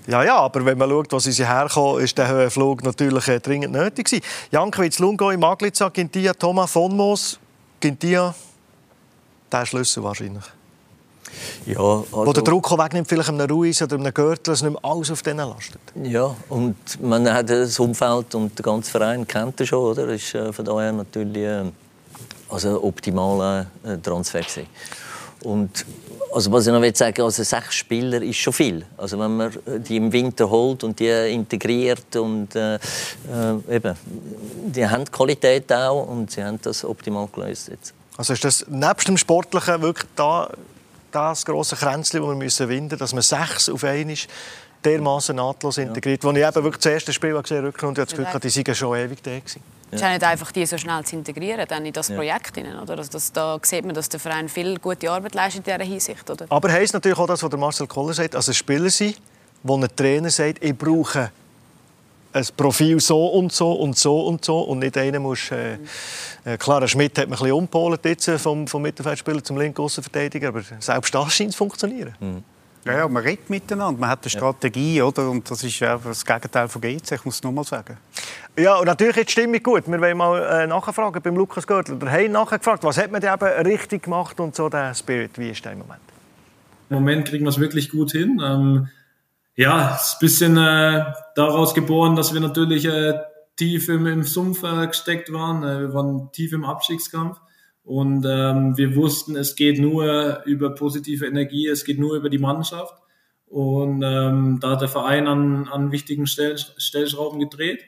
Ja, 0.08 0.24
ja, 0.24 0.38
aber 0.38 0.65
wenn 0.65 0.78
man 0.78 0.89
schaut, 0.89 1.12
wo 1.12 1.20
sie 1.20 1.48
herkommen, 1.48 2.04
ist 2.04 2.17
der 2.17 2.28
Höhenflug 2.28 2.84
natürlich 2.84 3.28
äh, 3.28 3.39
dringend 3.39 3.74
nötig 3.74 4.06
gewesen. 4.08 4.24
Jankovic, 4.52 4.98
Lungo, 5.00 5.36
Maglica, 5.38 5.89
Gintia, 5.89 6.34
Thomas 6.34 6.72
von 6.72 6.96
Moos, 6.96 7.39
Gintia, 7.80 8.34
der 9.52 9.65
Schlüssel 9.65 10.04
wahrscheinlich. 10.04 10.44
Ja, 11.65 11.78
also, 11.80 12.26
Wo 12.26 12.34
der 12.34 12.44
Druck 12.44 12.72
wegnimmt, 12.72 13.08
vielleicht 13.08 13.30
einem 13.30 13.50
Ruiz 13.50 13.82
oder 13.82 13.96
einem 13.96 14.13
Gürtel, 14.13 14.52
dass 14.52 14.62
nicht 14.62 14.72
mehr 14.72 14.84
alles 14.84 15.12
auf 15.12 15.22
denen 15.22 15.48
lastet. 15.48 15.82
Ja, 16.04 16.36
und 16.50 16.76
man 17.02 17.32
hat 17.32 17.50
das 17.50 17.80
Umfeld 17.80 18.36
und 18.36 18.58
der 18.58 18.63
ganze 18.63 18.91
Verein 18.91 19.28
kennt 19.28 19.60
er 19.60 19.65
schon, 19.65 19.80
oder? 19.80 20.08
Das 20.08 20.15
ist 20.22 20.36
äh, 20.36 20.52
von 20.52 20.65
daher 20.65 20.91
natürlich 20.91 21.44
äh, 21.44 21.63
also 22.50 22.84
optimaler 22.84 23.67
äh, 23.84 23.98
Transfer 23.98 24.41
gewesen. 24.41 24.67
Und 25.43 25.86
also 26.34 26.51
was 26.51 26.67
ich 26.67 26.73
noch 26.73 26.82
will 26.82 26.95
sagen, 26.95 27.21
also 27.21 27.43
sechs 27.43 27.75
Spieler 27.75 28.21
ist 28.21 28.38
schon 28.38 28.54
viel. 28.54 28.86
Also 28.97 29.19
wenn 29.19 29.36
man 29.36 29.51
die 29.88 29.97
im 29.97 30.12
Winter 30.12 30.49
holt 30.49 30.84
und 30.84 30.99
die 30.99 31.10
integriert 31.34 32.15
und 32.15 32.56
äh, 32.56 32.75
äh, 32.75 32.80
eben, 33.69 33.95
die 34.67 34.88
haben 34.88 35.06
Qualität 35.06 35.71
auch 35.73 36.08
und 36.08 36.32
sie 36.32 36.43
haben 36.43 36.60
das 36.62 36.86
optimal 36.86 37.27
gelöst 37.34 37.69
jetzt. 37.69 37.93
Also 38.17 38.34
ist 38.34 38.43
das 38.43 38.65
nebst 38.69 39.08
dem 39.08 39.17
Sportlichen 39.17 39.82
wirklich 39.82 40.10
da, 40.15 40.49
das 41.12 41.45
große 41.45 41.75
Kränzchen, 41.75 42.21
das 42.21 42.30
wir 42.30 42.36
müssen 42.36 42.69
winden, 42.69 42.97
dass 42.97 43.13
man 43.13 43.21
sechs 43.21 43.67
auf 43.67 43.84
einmal 43.84 44.15
dermaßen 44.84 45.36
nahtlos 45.36 45.77
integriert. 45.77 46.23
Ja. 46.23 46.30
Als 46.30 46.38
ich 46.38 46.45
eben 46.45 46.63
wirklich 46.63 46.84
das 46.84 46.93
erste 46.93 47.13
Spiel 47.13 47.41
gesehen 47.41 47.65
habe, 47.65 47.88
und 47.88 47.97
ich 47.97 48.06
das 48.06 48.15
Gefühl, 48.15 48.39
die 48.41 48.49
seien 48.49 48.75
schon 48.75 48.97
ewig 48.97 49.21
da 49.21 49.32
gewesen. 49.32 49.62
Es 49.91 49.97
ist 49.97 50.01
ja 50.01 50.10
nicht 50.10 50.23
einfach, 50.23 50.51
die 50.54 50.65
so 50.65 50.77
schnell 50.77 51.04
zu 51.04 51.17
integrieren 51.17 51.65
dann 51.67 51.86
in 51.86 51.91
das 51.91 52.08
ja. 52.08 52.15
Projekt. 52.15 52.58
Oder? 52.58 52.97
Also 52.97 53.12
das, 53.12 53.32
da 53.32 53.60
sieht 53.62 53.86
man, 53.86 53.93
dass 53.93 54.08
der 54.08 54.19
Verein 54.19 54.47
viel 54.47 54.80
gute 54.80 55.12
Arbeit 55.12 55.36
leistet 55.36 55.67
in 55.67 55.73
dieser 55.73 55.86
Hinsicht. 55.86 56.30
Oder? 56.30 56.45
Aber 56.49 56.71
heisst 56.71 56.93
natürlich 56.93 57.17
auch 57.17 57.27
das, 57.27 57.43
was 57.43 57.51
Marcel 57.51 57.88
Koller 57.88 58.13
sagt, 58.13 58.36
also 58.36 58.54
Spieler 58.54 58.89
sind, 58.89 59.17
wo 59.63 59.75
ein 59.75 59.88
Trainer 59.95 60.30
sagt, 60.30 60.63
ich 60.63 60.77
brauche 60.77 61.32
ein 62.34 62.47
Profil 62.56 62.99
so 62.99 63.27
und 63.27 63.51
so 63.51 63.73
und 63.73 63.97
so 63.97 64.27
und 64.27 64.45
so 64.45 64.62
und 64.62 64.80
nicht 64.80 64.97
einer 64.97 65.19
muss 65.19 65.51
äh, 65.51 65.77
äh, 66.45 66.58
klar, 66.58 66.88
Schmidt 66.88 67.17
hat 67.17 67.27
man 67.27 67.38
ein 67.38 67.41
bisschen 67.41 67.51
umgepolt 67.51 68.06
jetzt 68.06 68.27
äh, 68.27 68.39
vom, 68.39 68.67
vom 68.67 68.82
Mittelfeldspieler 68.82 69.43
zum 69.43 69.58
linken 69.58 69.82
Außenverteidiger, 69.82 70.47
aber 70.47 70.62
selbst 70.80 71.13
das 71.13 71.34
scheint 71.34 71.51
zu 71.51 71.58
funktionieren. 71.58 72.15
Mhm. 72.19 72.43
Ja, 72.84 72.98
ja, 72.98 73.08
man 73.08 73.22
redet 73.22 73.50
miteinander, 73.50 74.00
man 74.00 74.10
hat 74.10 74.24
eine 74.24 74.30
Strategie, 74.32 74.98
ja. 74.98 75.04
oder? 75.04 75.30
Und 75.30 75.50
das 75.50 75.63
ist 75.63 75.80
ja 75.80 75.98
das 75.98 76.26
Gegenteil 76.26 76.67
von 76.67 76.82
GC, 76.82 77.12
ich 77.12 77.26
muss 77.26 77.36
es 77.36 77.44
nochmal 77.44 77.63
sagen. 77.63 77.98
Ja, 78.58 78.78
und 78.78 78.86
natürlich 78.86 79.17
ist 79.17 79.28
die 79.30 79.32
Stimmung 79.34 79.62
gut. 79.62 79.88
Wir 79.88 80.02
wollen 80.02 80.17
mal 80.17 80.63
äh, 80.63 80.67
nachfragen 80.67 81.22
beim 81.22 81.36
Lukas 81.36 81.67
Görtler. 81.67 81.96
Der 81.96 82.12
haben 82.12 82.32
nachgefragt, 82.32 82.84
was 82.84 82.98
hat 82.98 83.12
man 83.12 83.22
denn 83.22 83.34
eben 83.34 83.67
richtig 83.67 84.04
gemacht 84.04 84.39
und 84.39 84.56
so 84.56 84.67
der 84.67 84.96
Spirit, 84.96 85.38
wie 85.38 85.50
ist 85.50 85.63
der 85.63 85.74
im 85.74 85.80
Moment? 85.80 86.02
Im 86.89 86.96
Moment 86.96 87.28
kriegen 87.28 87.46
wir 87.46 87.50
es 87.50 87.60
wirklich 87.60 87.89
gut 87.89 88.12
hin. 88.12 88.41
Ähm, 88.44 88.89
ja, 89.56 89.96
es 89.96 90.08
ist 90.08 90.13
ein 90.15 90.20
bisschen 90.20 90.58
äh, 90.58 91.06
daraus 91.36 91.74
geboren, 91.74 92.15
dass 92.15 92.34
wir 92.34 92.41
natürlich 92.41 92.86
äh, 92.86 93.13
tief 93.58 93.89
im, 93.89 94.08
im 94.08 94.24
Sumpf 94.24 94.63
äh, 94.63 94.88
gesteckt 94.88 95.32
waren. 95.32 95.63
Äh, 95.63 95.82
wir 95.82 95.94
waren 95.94 96.32
tief 96.32 96.52
im 96.52 96.65
Abstiegskampf. 96.65 97.38
Und 97.84 98.26
ähm, 98.28 98.78
wir 98.78 98.96
wussten, 98.96 99.36
es 99.36 99.56
geht 99.56 99.80
nur 99.80 100.44
über 100.46 100.76
positive 100.76 101.26
Energie, 101.26 101.67
es 101.67 101.84
geht 101.84 102.00
nur 102.00 102.15
über 102.15 102.30
die 102.30 102.38
Mannschaft. 102.38 102.96
Und 103.48 104.02
ähm, 104.04 104.60
da 104.62 104.72
hat 104.72 104.82
der 104.82 104.88
Verein 104.88 105.28
an, 105.28 105.67
an 105.67 105.91
wichtigen 105.91 106.26
Stell, 106.28 106.58
Stellschrauben 106.58 107.39
gedreht. 107.39 107.84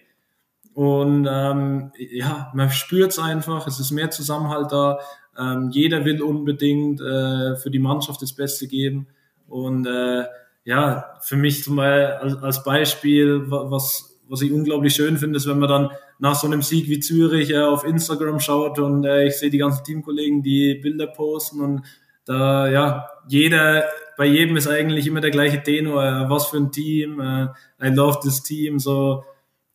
Und 0.74 1.28
ähm, 1.30 1.92
ja, 1.98 2.52
man 2.54 2.72
spürt 2.72 3.12
es 3.12 3.20
einfach, 3.20 3.68
es 3.68 3.80
ist 3.80 3.92
mehr 3.92 4.10
Zusammenhalt 4.10 4.72
da. 4.72 5.00
Ähm, 5.38 5.70
jeder 5.72 6.04
will 6.06 6.22
unbedingt 6.22 7.00
äh, 7.00 7.56
für 7.56 7.70
die 7.70 7.80
Mannschaft 7.80 8.22
das 8.22 8.34
Beste 8.34 8.68
geben. 8.68 9.08
Und 9.48 9.86
äh, 9.86 10.26
ja, 10.66 11.18
für 11.22 11.36
mich 11.36 11.64
zum 11.64 11.76
Beispiel 11.76 12.16
als, 12.16 12.44
als 12.44 12.64
Beispiel, 12.64 13.44
was, 13.48 14.20
was 14.28 14.42
ich 14.42 14.52
unglaublich 14.52 14.96
schön 14.96 15.18
finde, 15.18 15.38
ist, 15.38 15.48
wenn 15.48 15.60
man 15.60 15.70
dann 15.70 15.90
nach 16.19 16.36
so 16.36 16.47
einem 16.47 16.62
Sieg 16.62 16.89
wie 16.89 16.99
Zürich 16.99 17.52
äh, 17.52 17.60
auf 17.60 17.84
Instagram 17.84 18.39
schaut 18.39 18.80
und 18.80 19.04
äh, 19.06 19.28
ich 19.28 19.38
sehe 19.38 19.49
die 19.49 19.58
ganzen 19.58 19.84
Teamkollegen, 19.84 20.41
die 20.43 20.76
Bilder 20.76 21.08
posten 21.08 21.62
und 21.62 21.84
da, 22.26 22.69
ja, 22.69 23.08
jeder, 23.28 23.84
bei 24.17 24.26
jedem 24.26 24.56
ist 24.56 24.67
eigentlich 24.67 25.08
immer 25.08 25.21
der 25.21 25.32
gleiche 25.32 25.62
Tenor, 25.62 26.04
äh, 26.04 26.30
was 26.30 26.47
für 26.47 26.58
ein 26.58 26.71
Team, 26.71 27.19
äh, 27.19 27.47
I 27.84 27.89
love 27.89 28.19
this 28.21 28.43
team, 28.43 28.80
so. 28.80 29.23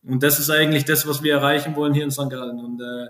Und 0.02 0.22
das 0.22 0.38
ist 0.38 0.50
eigentlich 0.50 0.84
das, 0.84 1.06
was 1.06 1.22
wir 1.22 1.34
erreichen 1.34 1.76
wollen 1.76 1.92
hier 1.92 2.04
in 2.04 2.10
St. 2.10 2.30
Gallen. 2.30 2.58
Und 2.58 2.80
äh, 2.80 3.08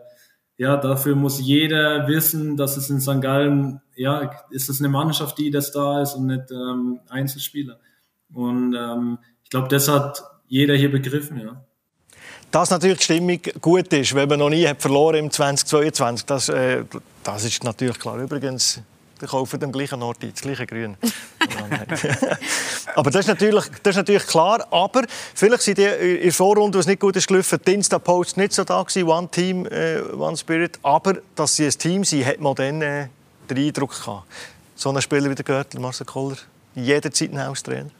ja, 0.57 0.77
dafür 0.77 1.15
muss 1.15 1.41
jeder 1.41 2.09
wissen, 2.09 2.57
dass 2.57 2.77
es 2.77 2.91
in 2.91 3.01
St. 3.01 3.21
Gallen, 3.21 3.81
ja, 3.95 4.31
ist 4.51 4.69
es 4.69 4.81
eine 4.81 4.89
Mannschaft, 4.89 5.39
die 5.39 5.51
das 5.51 5.71
da 5.71 6.03
ist 6.03 6.15
und 6.15 6.27
nicht 6.27 6.51
ähm, 6.51 7.01
Einzelspieler. 7.09 7.79
Und 8.33 8.75
ähm, 8.75 9.19
ich 9.45 9.51
glaube, 9.51 9.69
das 9.69 9.89
hat 9.89 10.23
jeder 10.49 10.75
hier 10.75 10.91
begriffen, 10.91 11.39
ja. 11.39 11.65
Dass 12.51 12.71
natürlich 12.71 12.99
die 12.99 13.05
Stimmung 13.05 13.41
gut 13.61 13.93
ist, 13.93 14.15
wenn 14.15 14.29
man 14.29 14.39
noch 14.39 14.49
nie 14.49 14.67
hat 14.67 14.81
verloren 14.81 15.17
im 15.17 15.31
2022, 15.31 16.25
das, 16.25 16.49
äh, 16.49 16.85
das 17.23 17.45
ist 17.45 17.63
natürlich 17.63 17.99
klar. 17.99 18.17
Übrigens, 18.19 18.81
die 19.21 19.27
kaufen 19.27 19.63
am 19.63 19.73
gleichen 19.73 20.03
Ort 20.03 20.23
ein, 20.23 20.31
das 20.31 20.41
gleiche 20.41 20.67
Grün. 20.67 20.97
aber 22.95 23.11
das 23.11 23.21
ist, 23.21 23.29
natürlich, 23.29 23.65
das 23.83 23.91
ist 23.91 23.97
natürlich 23.97 24.27
klar. 24.27 24.67
Aber 24.71 25.03
vielleicht 25.35 25.63
sind 25.63 25.79
die 25.79 25.85
in 25.85 26.23
der 26.23 26.33
Vorrunde, 26.33 26.79
was 26.79 26.87
nicht 26.87 27.01
gut 27.01 27.17
ist 27.17 27.29
gelaufen, 27.29 27.59
die 27.67 27.75
Insta-Posts 27.75 28.37
nicht 28.37 28.53
so 28.55 28.65
da 28.65 28.83
gewesen, 28.83 29.09
One 29.09 29.29
Team, 29.31 29.67
äh, 29.67 30.01
One 30.17 30.37
Spirit. 30.37 30.79
Aber 30.83 31.19
dass 31.35 31.57
sie 31.57 31.67
ein 31.67 31.73
Team 31.73 32.05
sind, 32.05 32.25
hat 32.25 32.41
man 32.41 32.55
dann 32.55 32.81
äh, 32.81 33.09
den 33.51 33.59
Eindruck 33.59 33.91
gehabt. 33.91 34.25
so 34.75 34.89
einen 34.89 35.03
Spieler 35.03 35.29
wie 35.29 35.35
der 35.35 35.45
Görtler, 35.45 35.81
Marcel 35.81 36.07
Koller, 36.07 36.37
jederzeit 36.75 37.33
ein 37.33 37.45
Haustrainer? 37.45 37.91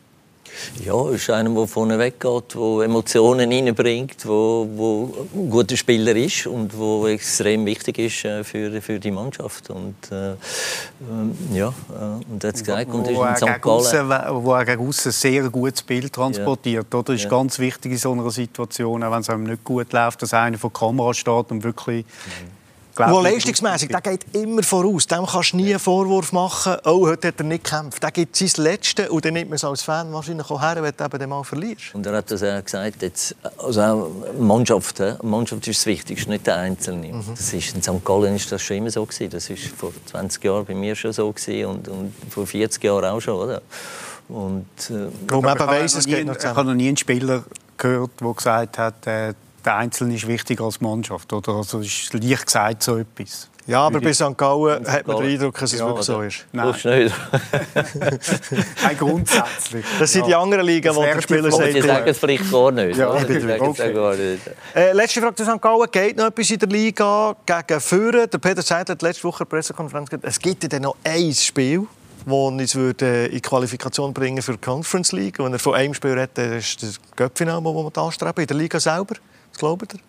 Ja, 0.85 1.11
ist 1.11 1.31
einer, 1.31 1.51
der 1.51 1.67
vorne 1.67 1.99
weggeht, 1.99 2.55
der 2.55 2.85
Emotionen 2.85 3.53
reinbringt, 3.53 4.25
der, 4.25 4.31
ein 4.31 5.51
guter 5.51 5.77
Spieler 5.77 6.15
ist 6.17 6.47
und 6.47 6.73
der 6.73 7.11
extrem 7.11 7.67
wichtig 7.67 7.99
ist 7.99 8.25
äh, 8.25 8.45
für, 8.45 8.81
für 8.81 8.99
die 8.99 9.11
Mannschaft. 9.11 9.71
Und, 9.71 9.97
äh, 10.11 10.31
ähm, 10.31 11.37
ja, 11.53 11.69
äh, 11.69 12.33
und 12.33 12.45
hat 12.45 12.55
gesagt, 12.55 12.93
und 12.93 13.09
ist 13.09 13.19
in 13.19 13.37
St. 13.37 13.63
Gallen. 13.63 14.45
Wo 14.45 14.53
er 14.55 14.65
gegen 14.65 14.93
sehr 14.93 15.49
gutes 15.51 15.83
Bild 15.83 16.13
transportiert. 16.13 16.87
Ja. 16.93 16.99
Oder? 16.99 17.05
Das 17.05 17.17
ist 17.17 17.25
ja. 17.25 17.31
ganz 17.31 17.59
wichtig 17.59 17.93
in 17.93 17.99
so 17.99 18.13
einer 18.13 18.31
Situation, 18.31 19.01
wenn 19.03 19.21
es 19.21 19.31
einem 19.31 19.45
nicht 19.45 19.65
gut 19.65 19.93
läuft, 19.93 20.23
dass 20.23 20.35
einer 20.35 20.59
vor 20.59 20.71
der 20.71 20.81
Kamera 20.81 21.15
steht 21.15 21.51
und 21.51 21.65
wirklich 21.65 22.05
mhm 22.05 22.58
Wo 22.99 23.21
leistungsmässig, 23.21 23.89
der 23.89 24.01
geht 24.01 24.27
immer 24.35 24.63
voraus. 24.63 25.07
Dem 25.07 25.27
kannst 25.27 25.53
du 25.53 25.57
nie 25.57 25.71
einen 25.71 25.79
Vorwurf 25.79 26.33
machen, 26.33 26.77
oh, 26.85 27.07
heute 27.07 27.29
hat 27.29 27.35
er 27.39 27.45
nicht 27.45 27.65
gekämpft. 27.65 28.03
Der 28.03 28.11
gibt 28.11 28.37
sein 28.37 28.51
Letztes 28.57 29.09
und 29.09 29.25
dann 29.25 29.35
nimmt 29.35 29.51
man 29.51 29.57
es 29.57 29.65
als 29.65 29.83
Fan 29.83 30.13
wahrscheinlich 30.13 30.51
auch 30.51 30.61
her, 30.61 30.83
wenn 30.83 30.93
du 30.97 31.05
eben 31.17 31.31
mal 31.31 31.45
verlierst. 31.45 31.95
Und 31.95 32.07
er 32.07 32.17
hat 32.17 32.31
das 32.31 32.43
auch 32.43 32.65
gesagt, 32.65 33.03
jetzt, 33.03 33.37
also 33.59 33.81
auch 33.81 34.11
Mannschaft, 34.39 35.01
Mannschaft 35.23 35.67
ist 35.69 35.81
das 35.81 35.87
Wichtigste, 35.87 36.31
nicht 36.31 36.47
der 36.47 36.57
Einzelne. 36.57 37.13
Mhm. 37.13 37.25
Das 37.31 37.53
ist, 37.53 37.75
in 37.75 37.83
St. 37.83 38.05
Gallen 38.05 38.35
ist 38.35 38.51
das 38.51 38.63
schon 38.63 38.79
immer 38.79 38.91
so 38.91 39.05
gewesen. 39.05 39.31
Das 39.31 39.49
war 39.49 39.57
vor 39.77 39.93
20 40.07 40.43
Jahren 40.45 40.65
bei 40.65 40.75
mir 40.75 40.95
schon 40.97 41.13
so 41.13 41.33
gewesen 41.33 41.67
und, 41.67 41.89
und 41.89 42.13
vor 42.31 42.47
40 42.47 42.83
Jahren 42.83 43.05
auch 43.05 43.21
schon, 43.21 43.35
oder? 43.35 43.63
Und, 44.29 44.67
äh, 44.91 45.09
Warum 45.29 45.47
eben 45.47 45.59
weiss, 45.61 45.95
es 45.95 46.05
geht 46.05 46.27
noch 46.27 46.37
zusammen. 46.37 46.53
Ich 46.53 46.57
habe 46.59 46.69
noch 46.69 46.75
nie 46.75 46.89
einen 46.89 46.97
Spieler 46.97 47.45
gehört, 47.79 48.11
der 48.21 48.35
gesagt 48.35 48.79
hat, 48.79 49.07
äh, 49.07 49.35
der 49.65 49.77
Einzelne 49.77 50.15
ist 50.15 50.27
wichtiger 50.27 50.65
als 50.65 50.79
die 50.79 50.85
Mannschaft. 50.85 51.33
Oder? 51.33 51.55
Also 51.55 51.81
ist 51.81 52.13
leicht 52.15 52.47
gesagt 52.47 52.83
so 52.83 52.97
etwas. 52.97 53.49
Ja, 53.69 53.83
aber 53.83 54.01
bei 54.01 54.15
St. 54.15 54.35
Gallen 54.35 54.91
hat 54.91 55.07
man 55.07 55.19
den 55.19 55.31
Eindruck, 55.31 55.59
dass 55.59 55.75
es 55.75 55.79
ja, 55.79 55.87
wirklich 55.87 56.07
so 56.07 56.23
ist. 56.23 56.47
Nein. 56.53 56.75
Nein, 58.83 58.97
grundsätzlich. 58.99 59.85
Das 59.99 60.11
sind 60.11 60.23
ja. 60.23 60.29
die 60.29 60.35
anderen 60.37 60.65
Ligen, 60.65 60.97
wo 60.97 61.05
die 61.05 61.21
Spieler 61.21 61.53
sagen. 61.53 61.75
Die 61.75 61.83
sagen 61.83 62.09
es 62.09 62.17
vielleicht 62.17 62.51
gar 62.51 62.73
nicht. 62.73 62.97
Ja, 62.97 63.11
okay. 63.11 63.93
gar 63.93 64.15
nicht. 64.15 64.41
Äh, 64.75 64.93
letzte 64.93 65.21
Frage 65.21 65.35
zu 65.35 65.45
St. 65.45 65.61
Gallen. 65.61 65.87
Geht 65.93 66.17
noch 66.17 66.29
etwas 66.29 66.51
in 66.51 66.59
der 66.61 66.69
Liga 66.71 67.37
gegen 67.45 67.81
Führer? 67.81 68.27
Der 68.27 68.39
Peter 68.39 68.63
Seidler 68.63 68.95
hat 68.95 69.03
letzte 69.03 69.25
Woche 69.25 69.41
eine 69.41 69.51
Pressekonferenz 69.51 70.09
gesagt, 70.09 70.25
es 70.25 70.39
gibt 70.39 70.73
ja 70.73 70.81
noch 70.81 70.97
ein 71.05 71.35
Spiel 71.35 71.87
das 72.25 72.35
uns 72.35 72.75
würde 72.75 73.27
in 73.27 73.33
die 73.33 73.41
Qualifikation 73.41 74.13
bringen 74.13 74.43
für 74.43 74.53
die 74.53 74.59
Conference 74.59 75.13
League. 75.13 75.39
Wenn 75.39 75.53
er 75.53 75.59
von 75.59 75.75
einem 75.75 75.95
Spiel 75.95 76.13
redet, 76.13 76.39
ist 76.39 76.83
das 76.83 77.01
Göppfinale, 77.17 77.63
das 77.63 77.75
wir 77.75 78.03
anstreben, 78.03 78.41
in 78.41 78.47
der 78.47 78.57
Liga 78.57 78.81
selber. 78.81 79.15
Glaubt 79.59 79.95
ihr? 79.95 80.01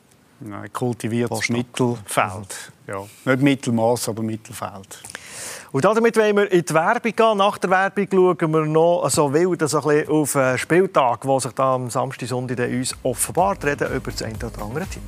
Nein, 0.42 0.72
kultiviertes 0.72 1.50
Mittelfeld. 1.50 2.72
Ja. 2.88 3.04
Nicht 3.26 3.42
Mittelmaß, 3.42 4.10
aber 4.10 4.24
Mittelfeld. 4.24 5.04
Und 5.72 5.86
damit 5.86 6.16
wollen 6.18 6.36
wir 6.38 6.52
in 6.52 6.64
die 6.64 6.74
Werbung 6.74 7.16
gehen. 7.16 7.38
Nach 7.38 7.58
der 7.58 7.70
Werbung 7.70 8.08
schauen 8.10 8.52
wir 8.54 8.66
noch 8.66 9.10
so 9.10 9.34
wild 9.34 9.68
so 9.68 9.88
ein 9.88 10.08
auf 10.08 10.34
den 10.34 10.58
Spieltag, 10.58 11.22
der 11.22 11.40
sich 11.40 11.52
da 11.52 11.76
am 11.76 11.90
Samstag, 11.90 12.30
Sonntag 12.30 12.70
uns 12.70 12.96
offenbart, 13.04 13.66
reden 13.66 13.94
über 13.94 14.12
das 14.12 14.22
eine 14.24 14.36
oder 14.38 14.62
andere 14.62 14.86
Team. 14.88 15.04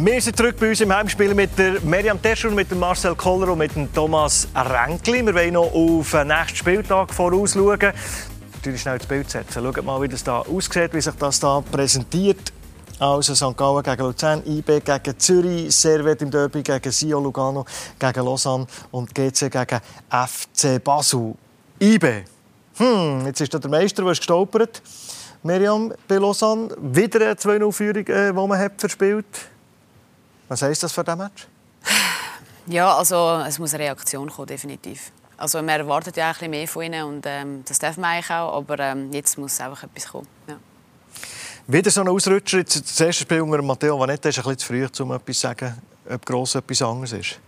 Wir 0.00 0.22
sind 0.22 0.36
zurück 0.36 0.54
bei 0.60 0.68
uns 0.68 0.80
im 0.80 0.94
Heimspiel 0.94 1.34
mit 1.34 1.58
der 1.58 1.80
Miriam 1.80 2.22
Terschur, 2.22 2.52
mit 2.52 2.70
dem 2.70 2.78
Marcel 2.78 3.16
Koller 3.16 3.50
und 3.50 3.58
mit 3.58 3.74
dem 3.74 3.92
Thomas 3.92 4.46
Renkli. 4.54 5.26
Wir 5.26 5.34
wollen 5.34 5.54
noch 5.54 5.74
auf 5.74 6.12
den 6.12 6.28
nächsten 6.28 6.56
Spieltag 6.56 7.12
vorausschauen. 7.12 7.92
Natürlich 8.54 8.80
schnell 8.80 8.98
das 8.98 9.08
Bild 9.08 9.28
setzen. 9.28 9.60
Schaut 9.60 9.84
mal, 9.84 10.00
wie 10.00 10.06
das 10.06 10.22
da 10.22 10.42
aussieht, 10.42 10.94
wie 10.94 11.00
sich 11.00 11.14
das 11.16 11.40
da 11.40 11.60
präsentiert. 11.60 12.52
Also 13.00 13.34
St. 13.34 13.56
Gallen 13.56 13.82
gegen 13.82 14.02
Luzern, 14.02 14.42
IB 14.46 14.80
gegen 14.84 15.18
Zürich, 15.18 15.74
Servet 15.74 16.22
im 16.22 16.30
Derby 16.30 16.62
gegen 16.62 16.92
Sio 16.92 17.18
Lugano, 17.18 17.64
gegen 17.98 18.24
Lausanne 18.24 18.68
und 18.92 19.12
GC 19.12 19.50
gegen 19.50 19.80
FC 20.10 20.82
Basel. 20.82 21.34
IB. 21.80 22.22
Hm, 22.76 23.26
jetzt 23.26 23.40
ist 23.40 23.52
da 23.52 23.58
der 23.58 23.70
Meister, 23.70 24.04
der 24.04 24.12
ist 24.12 24.18
gestolpert. 24.18 24.80
Miriam 25.42 25.92
bei 26.06 26.18
Lausanne. 26.18 26.68
Wieder 26.80 27.20
eine 27.20 27.34
2-0-Führung, 27.34 28.04
die 28.04 28.12
äh, 28.12 28.32
man 28.32 28.56
hat 28.56 28.74
verspielt 28.78 29.26
was 30.48 30.62
heisst 30.62 30.82
das 30.82 30.92
für 30.92 31.04
diesen 31.04 31.18
Match? 31.18 31.46
Ja, 32.66 32.96
also 32.96 33.42
es 33.46 33.58
muss 33.58 33.72
eine 33.74 33.84
Reaktion 33.84 34.28
kommen, 34.28 34.46
definitiv. 34.46 35.10
Also 35.38 35.58
man 35.58 35.68
erwartet 35.68 36.16
ja 36.16 36.26
ein 36.26 36.32
bisschen 36.32 36.50
mehr 36.50 36.68
von 36.68 36.82
ihnen 36.82 37.04
und 37.04 37.24
ähm, 37.26 37.62
das 37.66 37.78
darf 37.78 37.96
man 37.96 38.10
eigentlich 38.10 38.30
auch, 38.30 38.56
aber 38.56 38.78
ähm, 38.80 39.12
jetzt 39.12 39.38
muss 39.38 39.60
einfach 39.60 39.84
etwas 39.84 40.08
kommen. 40.08 40.26
Ja. 40.46 40.56
Wieder 41.66 41.90
so 41.90 42.00
ein 42.00 42.08
Ausrutscher. 42.08 42.64
Das 42.64 43.00
erste 43.00 43.22
Spiel 43.22 43.40
unter 43.40 43.62
Matteo 43.62 43.98
Vanetta 43.98 44.28
ist 44.28 44.38
ein 44.38 44.44
bisschen 44.44 44.58
zu 44.58 44.66
früh, 44.66 45.04
um 45.04 45.12
etwas 45.12 45.36
zu 45.36 45.42
sagen, 45.42 45.80
ob 46.10 46.26
gross 46.26 46.56
etwas 46.56 46.82
anderes 46.82 47.12
ist. 47.12 47.40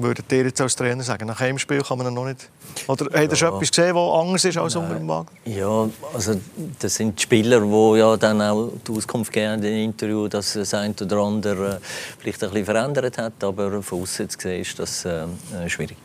Würdet 0.00 0.30
ihr 0.30 0.44
jetzt 0.44 0.60
als 0.60 0.76
Trainer 0.76 1.02
sagen? 1.02 1.26
Nach 1.26 1.40
einem 1.40 1.58
Spiel 1.58 1.82
kann 1.82 1.98
man 1.98 2.14
noch 2.14 2.24
nicht... 2.24 2.48
Oder 2.86 3.10
ja. 3.10 3.20
habt 3.20 3.32
ihr 3.32 3.36
schon 3.36 3.48
etwas 3.48 3.68
gesehen, 3.68 3.96
was 3.96 4.20
anders 4.20 4.44
ist 4.44 4.56
als 4.56 4.76
unter 4.76 4.94
dem 4.94 5.08
Wagen? 5.08 5.26
Ja, 5.44 5.88
also 6.14 6.40
das 6.78 6.94
sind 6.94 7.18
die 7.18 7.22
Spieler, 7.24 7.60
die 7.60 7.98
ja 7.98 8.16
dann 8.16 8.40
auch 8.40 8.70
die 8.86 8.92
Auskunft 8.92 9.32
geben 9.32 9.54
in 9.54 9.60
den 9.60 9.84
Interview, 9.86 10.28
dass 10.28 10.52
das 10.52 10.72
ein 10.74 10.94
oder 11.00 11.16
andere 11.16 11.80
vielleicht 12.20 12.44
ein 12.44 12.50
bisschen 12.50 12.66
verändert 12.66 13.18
hat. 13.18 13.42
Aber 13.42 13.82
von 13.82 14.02
außen 14.02 14.28
zu 14.30 14.38
sehen 14.38 14.60
ist 14.60 14.78
das 14.78 15.04
äh, 15.04 15.26
schwierig. 15.66 15.96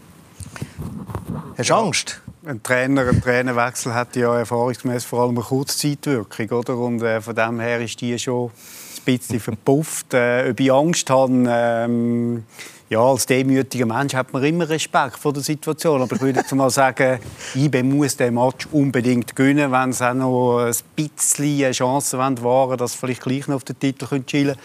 Hast 1.56 1.70
du 1.70 1.76
Angst? 1.76 2.20
Ein 2.46 2.64
Trainer, 2.64 3.08
ein 3.08 3.22
Trainerwechsel 3.22 3.94
hat 3.94 4.16
ja 4.16 4.40
erfahrungsgemäß 4.40 5.06
vor 5.06 5.22
allem 5.22 5.38
eine 5.38 5.46
Kurzzeitwirkung, 5.46 6.50
oder? 6.50 6.78
Und 6.78 7.02
äh, 7.04 7.22
von 7.22 7.36
dem 7.36 7.60
her 7.60 7.80
ist 7.80 8.02
die 8.02 8.18
schon 8.18 8.48
ein 8.48 8.52
bisschen 9.06 9.40
verpufft. 9.40 10.16
Äh, 10.16 10.50
ob 10.50 10.60
ich 10.60 10.72
Angst 10.72 11.10
habe, 11.12 11.32
ähm, 11.48 12.44
ja, 12.94 13.00
als 13.00 13.26
demütiger 13.26 13.86
Mensch 13.88 14.14
hat 14.14 14.32
man 14.34 14.44
immer 14.44 14.70
Respekt 14.70 15.18
vor 15.18 15.34
der 15.34 15.42
Situation. 15.42 16.02
Aber 16.02 16.16
ich 16.16 16.22
würde 16.22 16.40
jetzt 16.40 16.54
mal 16.54 16.70
sagen, 16.70 17.20
IB 17.56 17.84
muss 17.84 18.16
den 18.16 18.36
Match 18.36 18.68
unbedingt 18.72 19.36
gewinnen, 19.36 19.72
wenn 19.72 19.92
sie 19.92 20.08
auch 20.08 20.14
noch 20.14 20.60
ein 20.60 20.76
bisschen 20.96 21.64
eine 21.66 21.72
Chance 21.72 22.18
wahren 22.18 22.78
dass 22.78 22.94
sie 22.94 22.98
vielleicht 23.00 23.22
gleich 23.22 23.48
noch 23.48 23.56
auf 23.56 23.64
den 23.64 23.80
Titel 23.80 24.08
schielen 24.08 24.56
können. 24.56 24.60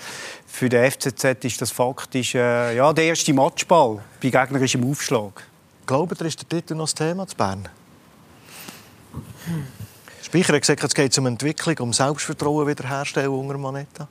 Für 0.47 0.69
den 0.69 0.91
FCZ 0.91 1.45
ist 1.45 1.63
das 1.63 1.71
faktisch 1.71 2.35
äh, 2.35 2.77
ja, 2.77 2.93
der 2.93 3.05
erste 3.05 3.33
Matchball 3.33 4.01
bei 4.23 4.31
gegnerischem 4.31 4.89
Aufschlag. 4.89 5.45
Glaubt 5.87 6.21
ihr, 6.21 6.27
ist 6.27 6.41
der 6.41 6.49
Titel 6.49 6.75
noch 6.75 6.85
das 6.85 6.95
Thema 6.95 7.27
zu 7.27 7.35
Bern? 7.35 7.67
Hm. 9.47 9.65
Speicher 10.23 10.53
hat 10.53 10.61
gesagt, 10.61 10.85
es 10.85 10.95
geht 10.95 11.17
um 11.17 11.27
Entwicklung, 11.27 11.79
um 11.79 11.93
Selbstvertrauen 11.95 12.67
wiederherstellen 12.67 13.31
unter 13.31 13.57
Manetta. 13.57 14.07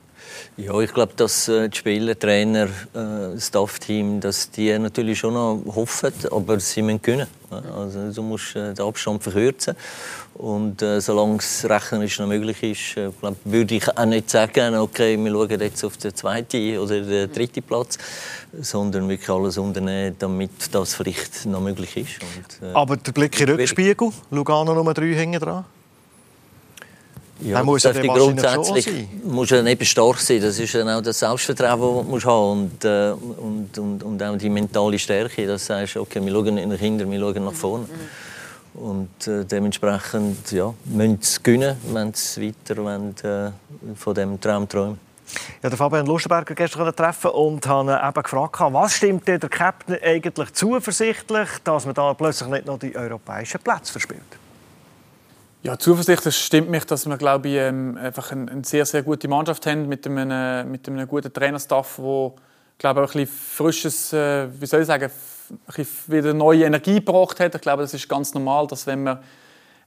Ja, 0.56 0.78
ich 0.80 0.92
glaube, 0.92 1.12
dass 1.16 1.48
äh, 1.48 1.68
die 1.68 1.76
Spieler, 1.76 2.18
Trainer, 2.18 2.68
äh, 2.94 3.38
Staff-Team, 3.38 4.20
dass 4.20 4.50
die 4.50 4.76
natürlich 4.78 5.18
schon 5.18 5.34
noch 5.34 5.62
hoffen, 5.74 6.12
aber 6.30 6.58
sie 6.60 6.82
müssen 6.82 7.02
können. 7.02 7.26
Also, 7.50 8.12
du 8.12 8.22
musst 8.22 8.56
äh, 8.56 8.74
den 8.74 8.84
Abstand 8.84 9.22
verkürzen. 9.22 9.74
Und 10.34 10.82
äh, 10.82 11.00
solange 11.00 11.38
es 11.38 11.68
rechnerisch 11.68 12.18
noch 12.18 12.26
möglich 12.26 12.62
ist, 12.62 12.96
äh, 12.96 13.10
glaub, 13.20 13.36
würde 13.44 13.74
ich 13.74 13.96
auch 13.96 14.04
nicht 14.04 14.30
sagen, 14.30 14.76
okay, 14.76 15.16
wir 15.16 15.32
schauen 15.32 15.60
jetzt 15.60 15.84
auf 15.84 15.96
den 15.96 16.14
zweiten 16.14 16.78
oder 16.78 17.00
den 17.00 17.32
dritten 17.32 17.62
Platz, 17.62 17.98
sondern 18.60 19.08
wirklich 19.08 19.28
alles 19.28 19.58
unternehmen, 19.58 20.14
damit 20.18 20.50
das 20.72 20.94
vielleicht 20.94 21.46
noch 21.46 21.60
möglich 21.60 21.96
ist. 21.96 22.20
Und, 22.22 22.68
äh, 22.68 22.72
aber 22.72 22.96
der 22.96 23.12
Blick 23.12 23.40
in 23.40 23.46
den 23.46 23.56
Rückspiegel, 23.56 24.10
Lugano 24.30 24.74
Nummer 24.74 24.94
3 24.94 25.06
hinten 25.14 25.40
dran? 25.40 25.64
Ja, 27.40 27.62
muss 27.62 27.84
ja 27.84 27.92
grundsätzlich 27.92 29.08
muss 29.22 29.50
ja 29.50 29.64
eben 29.64 29.84
stark 29.84 30.18
sein. 30.18 30.40
Das 30.40 30.58
ist 30.58 30.74
dann 30.74 30.88
auch 30.88 31.00
das 31.00 31.18
Selbstvertrauen, 31.18 32.10
das 32.10 32.22
du 32.22 32.28
haben 32.28 32.62
und, 32.62 32.84
äh, 32.84 33.12
und, 33.12 33.78
und, 33.78 34.02
und 34.02 34.22
auch 34.22 34.36
die 34.36 34.50
mentale 34.50 34.98
Stärke. 34.98 35.46
Dass 35.46 35.62
du 35.62 35.74
sagst, 35.74 35.96
okay, 35.96 36.24
wir 36.24 36.32
schauen 36.32 36.54
nicht 36.54 36.68
nach 36.68 36.78
hinten, 36.78 37.10
wir 37.10 37.20
schauen 37.20 37.44
nach 37.44 37.52
vorne. 37.52 37.86
Und 38.74 39.26
äh, 39.26 39.44
dementsprechend 39.44 40.50
ja, 40.52 40.72
müssen 40.84 41.18
sie 41.20 41.42
gewinnen, 41.42 41.76
wenn 41.92 42.12
sie 42.14 42.48
weiter 42.48 42.82
wollen, 42.82 43.14
äh, 43.22 43.50
von 43.96 44.14
diesem 44.14 44.40
Traum 44.40 44.68
träumen. 44.68 44.98
Ja, 45.62 45.68
der 45.68 45.76
Fabian 45.76 46.06
Lustenberger 46.06 46.54
gestern 46.54 46.94
treffen 46.94 47.30
und 47.30 47.66
habe 47.66 48.00
eben 48.02 48.22
gefragt, 48.22 48.60
was 48.60 48.94
stimmt 48.94 49.28
der 49.28 49.38
Captain 49.40 49.98
eigentlich 50.02 50.52
zuversichtlich, 50.52 51.48
dass 51.64 51.84
man 51.84 51.94
da 51.94 52.14
plötzlich 52.14 52.48
nicht 52.48 52.66
noch 52.66 52.78
die 52.78 52.96
europäischen 52.96 53.60
Plätze 53.60 53.92
verspielt? 53.92 54.22
Ja, 55.62 55.76
zuversichtlich 55.76 56.36
stimmt 56.36 56.70
mich, 56.70 56.84
dass 56.84 57.06
wir 57.06 57.16
glaube 57.16 57.48
ich, 57.48 57.54
ähm, 57.56 57.96
einfach 57.96 58.30
eine, 58.30 58.62
sehr, 58.64 58.86
sehr 58.86 59.02
gute 59.02 59.26
Mannschaft 59.26 59.66
haben 59.66 59.88
mit 59.88 60.06
einem, 60.06 60.70
mit 60.70 60.88
einem 60.88 61.08
guten 61.08 61.32
Trainerstaff, 61.32 61.98
wo 61.98 62.36
glaube 62.78 63.02
auch 63.02 63.14
ein 63.14 63.24
bisschen 63.24 63.26
frisches, 63.26 64.12
äh, 64.12 64.48
wie 64.60 64.66
soll 64.66 64.82
ich 64.82 64.86
sagen, 64.86 65.10
wieder 66.06 66.32
neue 66.32 66.64
Energie 66.64 66.96
gebracht 66.96 67.40
hat. 67.40 67.56
Ich 67.56 67.60
glaube, 67.60 67.82
das 67.82 67.92
ist 67.92 68.08
ganz 68.08 68.34
normal, 68.34 68.68
dass 68.68 68.86
wenn 68.86 69.02
man 69.02 69.18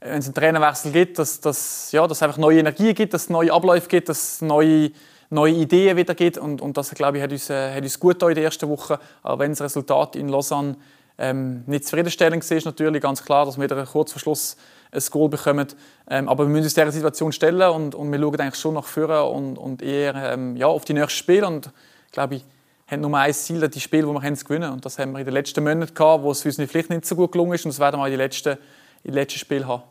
wenn 0.01 0.17
es 0.17 0.25
einen 0.25 0.33
Trainerwechsel 0.33 0.91
gibt, 0.91 1.19
dass, 1.19 1.39
dass, 1.39 1.91
ja, 1.91 2.07
dass 2.07 2.23
einfach 2.23 2.37
neue 2.37 2.59
Energie 2.59 2.93
gibt, 2.93 3.13
dass 3.13 3.23
es 3.23 3.29
neue 3.29 3.53
Abläufe 3.53 3.87
gibt, 3.87 4.09
dass 4.09 4.33
es 4.33 4.41
neue, 4.41 4.91
neue 5.29 5.53
Ideen 5.53 5.95
wieder 5.95 6.15
gibt. 6.15 6.39
Und, 6.39 6.59
und 6.59 6.75
das, 6.75 6.89
glaube 6.89 7.17
ich, 7.17 7.23
hat 7.23 7.31
uns, 7.31 7.51
äh, 7.51 7.75
hat 7.75 7.83
uns 7.83 7.99
gut 7.99 8.21
in 8.23 8.33
der 8.33 8.43
ersten 8.43 8.67
Woche. 8.67 8.99
Auch 9.21 9.37
wenn 9.37 9.51
das 9.51 9.61
Resultat 9.61 10.15
in 10.15 10.27
Lausanne 10.27 10.75
ähm, 11.19 11.63
nicht 11.67 11.85
zufriedenstellend 11.85 12.49
war, 12.49 12.61
natürlich 12.65 13.01
ganz 13.01 13.23
klar, 13.23 13.45
dass 13.45 13.57
wir 13.57 13.63
wieder 13.63 13.85
kurz 13.85 14.11
vor 14.11 14.19
Schluss 14.19 14.57
ein 14.91 15.01
Goal 15.09 15.29
bekommen. 15.29 15.67
Ähm, 16.09 16.27
aber 16.27 16.45
wir 16.45 16.49
müssen 16.49 16.65
uns 16.65 16.73
dieser 16.73 16.91
Situation 16.91 17.31
stellen 17.31 17.69
und, 17.71 17.95
und 17.95 18.11
wir 18.11 18.19
schauen 18.19 18.39
eigentlich 18.39 18.55
schon 18.55 18.73
nach 18.73 18.85
vorne 18.85 19.23
und, 19.23 19.57
und 19.57 19.81
eher 19.81 20.15
ähm, 20.15 20.55
ja, 20.57 20.67
auf 20.67 20.85
die 20.85 20.93
nächsten 20.93 21.17
Spiele. 21.17 21.47
Und 21.47 21.71
glaube 22.11 22.35
ich, 22.35 22.45
haben 22.87 23.01
nur 23.01 23.17
ein 23.17 23.33
Ziel, 23.33 23.67
die 23.69 23.79
Spiele, 23.79 24.05
die 24.05 24.13
wir 24.13 24.21
haben, 24.21 24.35
zu 24.35 24.45
gewinnen. 24.45 24.71
Und 24.71 24.85
das 24.85 24.99
haben 24.99 25.13
wir 25.13 25.19
in 25.19 25.25
den 25.25 25.33
letzten 25.33 25.63
Monaten 25.63 25.93
gehabt, 25.93 26.23
wo 26.23 26.31
es 26.31 26.41
für 26.41 26.49
uns 26.49 26.57
vielleicht 26.57 26.89
nicht 26.89 27.05
so 27.05 27.15
gut 27.15 27.31
gelungen 27.31 27.53
ist. 27.53 27.65
Und 27.65 27.69
das 27.69 27.79
werden 27.79 27.99
wir 27.99 28.05
in 28.05 28.11
den 28.11 28.19
letzten, 28.19 28.57
in 29.03 29.11
den 29.11 29.13
letzten 29.13 29.39
Spielen 29.39 29.67
haben. 29.67 29.83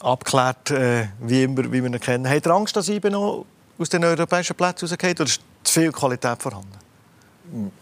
Abgeklärt, 0.00 0.70
äh, 0.72 1.08
wie 1.20 1.44
immer, 1.44 1.64
wie 1.72 1.82
wir 1.82 1.86
ihn 1.86 1.98
kennen. 1.98 2.28
Habt 2.28 2.46
ihr 2.46 2.52
Angst, 2.52 2.76
dass 2.76 2.88
IBE 2.90 3.10
noch 3.10 3.46
aus 3.78 3.88
den 3.88 4.04
europäischen 4.04 4.54
Plätzen 4.54 4.86
rausgeht? 4.86 5.18
Oder 5.20 5.28
ist 5.28 5.40
zu 5.64 5.80
viel 5.80 5.90
Qualität 5.90 6.42
vorhanden? 6.42 7.72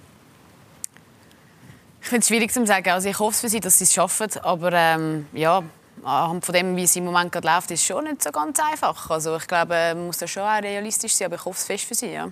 Ich 2.01 2.09
finde 2.09 2.21
es 2.21 2.29
schwierig 2.29 2.53
zu 2.53 2.65
sagen. 2.65 2.91
Also 2.91 3.09
ich 3.09 3.19
hoffe 3.19 3.41
für 3.41 3.49
sie, 3.49 3.59
dass 3.59 3.79
sie 3.79 3.85
es 3.85 3.93
schaffen. 3.93 4.29
Aber 4.43 4.73
ähm, 4.73 5.27
ja, 5.33 5.65
anhand 6.05 6.45
von 6.45 6.55
dem, 6.55 6.77
wie 6.77 6.85
es 6.85 6.97
im 6.97 7.05
Moment 7.05 7.33
gerade 7.33 7.49
läuft, 7.49 7.71
ist 7.71 7.81
es 7.81 7.87
schon 7.87 8.05
nicht 8.05 8.23
so 8.23 8.31
ganz 8.31 8.59
einfach. 8.61 9.11
Also 9.11 9.37
ich 9.37 9.47
glaube, 9.47 9.75
man 9.95 10.07
muss 10.07 10.19
da 10.19 10.27
schon 10.27 10.43
auch 10.43 10.63
realistisch 10.63 11.15
sein. 11.15 11.27
Aber 11.27 11.37
ich 11.37 11.45
hoffe 11.45 11.59
es 11.59 11.65
fest 11.65 11.85
für 11.85 11.95
sie. 11.95 12.13
Ja. 12.13 12.31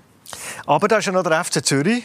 Aber 0.67 0.89
da 0.89 0.99
ist 0.99 1.07
ja 1.07 1.13
noch 1.13 1.23
der 1.23 1.43
FC 1.45 1.65
Zürich. 1.65 2.05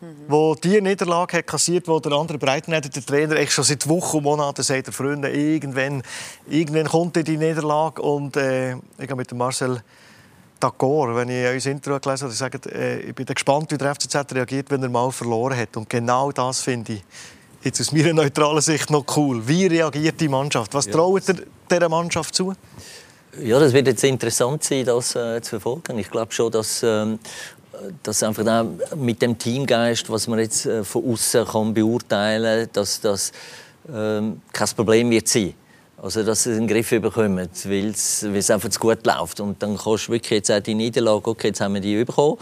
Mhm. 0.00 0.14
Wo 0.28 0.54
die 0.54 0.80
Niederlage 0.80 1.38
hat 1.38 1.46
kassiert, 1.46 1.88
wo 1.88 1.98
der 2.00 2.12
andere 2.12 2.36
Breitenreiter, 2.36 2.90
der 2.90 3.04
Trainer, 3.04 3.36
echt 3.36 3.52
schon 3.52 3.64
seit 3.64 3.88
Wochen 3.88 4.18
und 4.18 4.24
Monaten 4.24 4.62
sagt, 4.62 4.92
Freunde, 4.94 5.30
irgendwann, 5.30 6.02
irgendwann 6.46 6.86
kommt 6.86 7.16
die 7.16 7.38
Niederlage 7.38 8.02
und 8.02 8.36
äh, 8.36 8.72
ich 8.72 9.08
habe 9.08 9.16
mit 9.16 9.30
dem 9.30 9.38
Marcel 9.38 9.82
d'accord, 10.60 11.14
wenn 11.14 11.28
ich 11.28 11.54
unser 11.54 11.70
Intro 11.70 11.98
gelesen 11.98 12.24
habe, 12.24 12.34
sagt, 12.34 12.66
äh, 12.66 13.00
ich 13.00 13.14
bin 13.14 13.24
gespannt, 13.24 13.70
wie 13.70 13.78
der 13.78 13.94
FCZ 13.94 14.34
reagiert, 14.34 14.70
wenn 14.70 14.82
er 14.82 14.90
mal 14.90 15.10
verloren 15.10 15.56
hat. 15.56 15.76
Und 15.76 15.88
genau 15.88 16.30
das 16.30 16.60
finde 16.60 16.94
ich 16.94 17.04
jetzt 17.66 17.80
aus 17.80 17.92
meiner 17.92 18.12
neutralen 18.12 18.60
Sicht 18.60 18.90
noch 18.90 19.04
cool. 19.16 19.46
Wie 19.46 19.66
reagiert 19.66 20.20
die 20.20 20.28
Mannschaft? 20.28 20.72
Was 20.74 20.86
ja. 20.86 20.92
traut 20.92 21.28
ihr 21.28 21.36
dieser 21.70 21.88
Mannschaft 21.88 22.34
zu? 22.34 22.54
Ja, 23.42 23.60
das 23.60 23.72
wird 23.72 23.86
jetzt 23.88 24.02
interessant 24.04 24.64
sein, 24.64 24.84
das 24.86 25.14
äh, 25.14 25.42
zu 25.42 25.50
verfolgen. 25.50 25.98
Ich 25.98 26.10
glaube 26.10 26.32
schon, 26.32 26.50
dass, 26.50 26.82
ähm, 26.82 27.18
dass 28.02 28.22
einfach 28.22 28.64
mit 28.94 29.20
dem 29.20 29.36
Teamgeist, 29.36 30.08
was 30.08 30.26
man 30.26 30.38
jetzt 30.38 30.64
äh, 30.64 30.84
von 30.84 31.12
außen 31.12 31.44
kann 31.44 31.74
beurteilen, 31.74 32.68
dass 32.72 33.00
das 33.00 33.32
ähm, 33.92 34.40
kein 34.52 34.68
Problem 34.68 35.10
wird 35.10 35.28
sein. 35.28 35.54
Also, 36.00 36.22
dass 36.22 36.42
sie 36.42 36.54
den 36.54 36.66
Griff 36.66 36.90
bekommen, 36.90 37.48
weil 37.64 37.86
es 37.86 38.50
einfach 38.50 38.68
zu 38.68 38.78
gut 38.78 39.06
läuft. 39.06 39.40
Und 39.40 39.62
dann 39.62 39.78
kannst 39.78 40.08
du 40.08 40.12
wirklich 40.12 40.30
jetzt 40.30 40.52
auch 40.52 40.60
die 40.60 40.74
Niederlage, 40.74 41.30
okay, 41.30 41.48
jetzt 41.48 41.60
haben 41.60 41.74
wir 41.74 41.80
die 41.80 42.04
bekommen. 42.04 42.36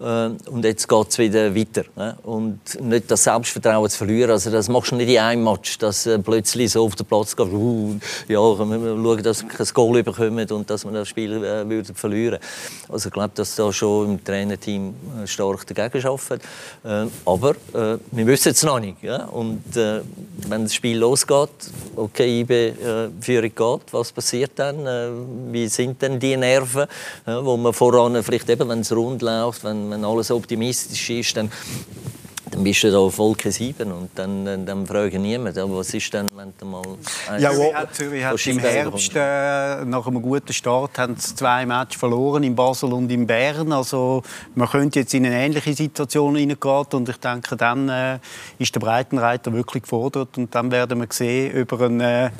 Äh, 0.00 0.30
und 0.50 0.64
jetzt 0.64 0.88
geht 0.88 1.08
es 1.08 1.18
wieder 1.18 1.54
weiter. 1.54 1.84
Ne? 1.94 2.16
Und 2.22 2.80
nicht 2.80 3.10
das 3.10 3.24
Selbstvertrauen 3.24 3.88
zu 3.90 3.98
verlieren. 3.98 4.30
Also 4.30 4.50
das 4.50 4.68
machst 4.68 4.92
du 4.92 4.96
nicht 4.96 5.10
in 5.10 5.18
einem 5.18 5.44
Match, 5.44 5.76
dass 5.78 6.04
du 6.04 6.18
plötzlich 6.20 6.72
so 6.72 6.84
auf 6.84 6.94
den 6.96 7.06
Platz 7.06 7.36
gehst, 7.36 7.52
uh, 7.52 7.96
ja, 8.26 8.40
wir 8.40 8.96
schauen, 8.96 9.22
dass 9.22 9.42
wir 9.42 9.48
kein 9.48 9.66
Goal 9.74 10.02
bekommen 10.02 10.50
und 10.50 10.70
dass 10.70 10.84
wir 10.84 10.92
das 10.92 11.08
Spiel 11.08 11.44
äh, 11.44 11.68
würden 11.68 11.94
verlieren 11.94 12.38
Also 12.88 13.08
ich 13.08 13.12
glaube, 13.12 13.32
dass 13.34 13.54
da 13.56 13.72
schon 13.72 14.12
im 14.12 14.24
Trainerteam 14.24 14.94
äh, 15.22 15.26
stark 15.26 15.66
dagegen 15.66 16.06
arbeiten. 16.06 16.40
Äh, 16.84 17.06
aber 17.26 17.50
äh, 17.50 17.98
wir 18.10 18.26
wissen 18.26 18.52
es 18.52 18.62
noch 18.62 18.80
nicht. 18.80 19.02
Ja? 19.02 19.24
Und 19.26 19.76
äh, 19.76 20.00
wenn 20.48 20.62
das 20.62 20.74
Spiel 20.74 20.96
losgeht, 20.96 21.50
okay, 21.96 22.40
IB 22.40 22.68
äh, 22.68 22.74
Führung 23.20 23.52
geht, 23.54 23.92
was 23.92 24.12
passiert 24.12 24.52
dann? 24.56 24.86
Äh, 24.86 25.10
wie 25.52 25.68
sind 25.68 26.00
denn 26.00 26.18
die 26.18 26.36
Nerven, 26.36 26.86
wo 27.26 27.56
man 27.56 27.72
voran 27.72 28.22
vielleicht 28.22 28.48
eben, 28.48 28.68
wenn 28.68 28.80
es 28.80 28.92
rund 28.92 29.22
läuft, 29.22 29.64
wenn 29.64 29.89
wenn 29.90 30.04
alles 30.04 30.30
optimistisch 30.30 31.10
ist, 31.10 31.36
dann, 31.36 31.50
dann 32.50 32.64
bist 32.64 32.82
du 32.82 32.90
da 32.90 32.98
auf 32.98 33.18
Wolke 33.18 33.52
7 33.52 33.90
und 33.92 34.10
dann, 34.14 34.44
dann, 34.44 34.66
dann 34.66 34.86
fragen 34.86 35.22
niemand, 35.22 35.56
aber 35.56 35.78
was 35.78 35.94
ist 35.94 36.12
denn, 36.12 36.28
wenn 36.34 36.52
du 36.58 36.66
mal... 36.66 36.82
Ja, 37.38 37.50
Zürich 37.50 37.74
hat, 37.74 37.94
Zürich 37.94 38.24
hat 38.24 38.46
im 38.46 38.58
Herbst, 38.58 39.12
äh, 39.14 39.84
nach 39.84 40.06
einem 40.06 40.22
guten 40.22 40.52
Start, 40.52 40.98
haben 40.98 41.16
sie 41.16 41.34
zwei 41.34 41.64
Matches 41.64 41.98
verloren, 41.98 42.42
in 42.42 42.54
Basel 42.54 42.92
und 42.92 43.10
in 43.10 43.26
Bern. 43.26 43.72
Also 43.72 44.22
man 44.54 44.68
könnte 44.68 45.00
jetzt 45.00 45.14
in 45.14 45.26
eine 45.26 45.36
ähnliche 45.36 45.74
Situation 45.74 46.36
hineingeraten 46.36 46.98
und 46.98 47.08
ich 47.08 47.18
denke, 47.18 47.56
dann 47.56 47.88
äh, 47.88 48.18
ist 48.58 48.74
der 48.74 48.80
Breitenreiter 48.80 49.52
wirklich 49.52 49.84
gefordert 49.84 50.36
und 50.38 50.54
dann 50.54 50.70
werden 50.70 51.00
wir 51.00 51.08
sehen, 51.10 51.52
über 51.52 51.80
einen 51.80 52.00
äh, 52.00 52.30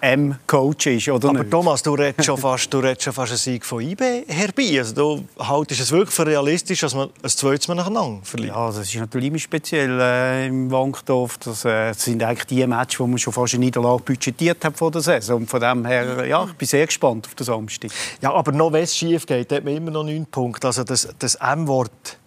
M-Coach 0.00 0.86
ist, 0.86 1.08
oder 1.08 1.28
Aber 1.28 1.38
nicht? 1.40 1.50
Thomas, 1.50 1.82
du 1.82 1.94
redest 1.94 2.24
schon 2.24 2.38
fast, 2.38 2.72
du 2.72 2.78
redest 2.78 3.02
schon 3.02 3.12
fast 3.12 3.32
einen 3.32 3.38
Sieg 3.38 3.64
von 3.64 3.80
IB 3.80 4.24
herbei. 4.26 4.78
Also 4.78 4.94
du 4.94 5.24
haltest 5.38 5.80
es 5.80 5.92
wirklich 5.92 6.14
für 6.14 6.26
realistisch, 6.26 6.80
dass 6.80 6.94
man 6.94 7.10
ein 7.22 7.28
zweites 7.28 7.68
Mal 7.68 7.74
nacheinander 7.74 8.20
verliert? 8.24 8.54
Ja, 8.54 8.66
das 8.66 8.78
ist 8.78 8.94
natürlich 8.94 9.28
immer 9.28 9.38
speziell 9.38 10.00
äh, 10.00 10.46
im 10.46 10.70
Wankdorf. 10.70 11.38
Das, 11.38 11.64
äh, 11.64 11.88
das, 11.88 12.04
sind 12.04 12.22
eigentlich 12.22 12.46
die 12.46 12.66
Matches, 12.66 13.00
wo 13.00 13.06
man 13.06 13.18
schon 13.18 13.32
fast 13.32 13.54
eine 13.54 13.64
Niederlage 13.64 14.02
budgetiert 14.02 14.64
hat 14.64 14.76
vor 14.76 14.90
der 14.90 15.02
Saison. 15.02 15.38
Und 15.38 15.50
von 15.50 15.60
dem 15.60 15.84
her, 15.84 16.26
ja, 16.26 16.44
ich 16.44 16.54
bin 16.54 16.68
sehr 16.68 16.86
gespannt 16.86 17.26
auf 17.26 17.34
das 17.34 17.46
Samstag. 17.46 17.90
Ja, 18.20 18.32
aber 18.32 18.52
noch 18.52 18.72
wenn 18.72 18.84
es 18.84 18.96
schief 18.96 19.26
geht, 19.26 19.52
hat 19.52 19.64
man 19.64 19.76
immer 19.76 19.90
noch 19.90 20.04
neun 20.04 20.26
Punkte. 20.26 20.66
Also 20.66 20.84
das, 20.84 21.08
das 21.18 21.34
M-Wort, 21.36 22.18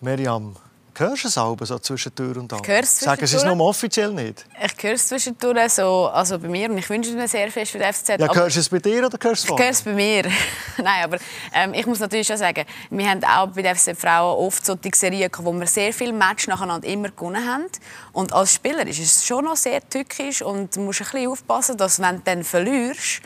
Miriam, 0.00 0.54
Hörst 0.98 1.24
du 1.24 1.28
es 1.28 1.36
auch 1.36 1.56
so 1.60 1.78
zwischen 1.78 2.14
Tür 2.14 2.38
und 2.38 2.50
Angel? 2.50 2.84
Sagen 2.84 3.26
Sie 3.26 3.36
es 3.36 3.44
nur 3.44 3.60
offiziell 3.60 4.12
nicht? 4.12 4.46
Ich 4.64 4.82
höre 4.82 4.94
es 4.94 5.08
zwischendurch 5.08 5.74
so, 5.74 6.06
also 6.06 6.38
bei 6.38 6.48
mir 6.48 6.70
und 6.70 6.78
ich 6.78 6.88
wünsche 6.88 7.10
es 7.10 7.16
mir 7.16 7.28
sehr 7.28 7.50
fest 7.52 7.72
für 7.72 7.78
den 7.78 7.92
FCZ. 7.92 8.08
Ja, 8.18 8.34
hörst 8.34 8.56
du 8.56 8.60
es 8.60 8.68
bei 8.70 8.78
dir 8.78 9.04
oder 9.04 9.18
hörst 9.20 9.46
du 9.46 9.54
es 9.54 9.60
Ich 9.60 9.64
höre 9.64 9.70
es 9.70 9.82
bei 9.82 9.92
mir. 9.92 10.22
Nein, 10.78 11.04
aber 11.04 11.18
ähm, 11.52 11.74
ich 11.74 11.84
muss 11.84 12.00
natürlich 12.00 12.26
schon 12.26 12.38
sagen, 12.38 12.64
wir 12.88 13.10
haben 13.10 13.22
auch 13.24 13.48
bei 13.48 13.60
den 13.60 13.76
FCZ 13.76 14.00
Frauen 14.00 14.38
oft 14.38 14.64
solche 14.64 14.90
Serien 14.94 15.30
wo 15.36 15.52
wir 15.52 15.66
sehr 15.66 15.92
viele 15.92 16.14
Matches 16.14 16.48
nacheinander 16.48 16.88
immer 16.88 17.10
gewonnen 17.10 17.46
haben. 17.46 17.66
Und 18.12 18.32
als 18.32 18.54
Spieler 18.54 18.86
ist 18.86 18.98
es 18.98 19.26
schon 19.26 19.44
noch 19.44 19.56
sehr 19.56 19.86
tückisch 19.86 20.40
und 20.40 20.74
du 20.76 20.80
musst 20.80 21.02
ein 21.02 21.08
bisschen 21.10 21.30
aufpassen, 21.30 21.76
dass 21.76 22.00
wenn 22.00 22.16
du 22.16 22.22
dann 22.24 22.42
verlierst, 22.42 23.20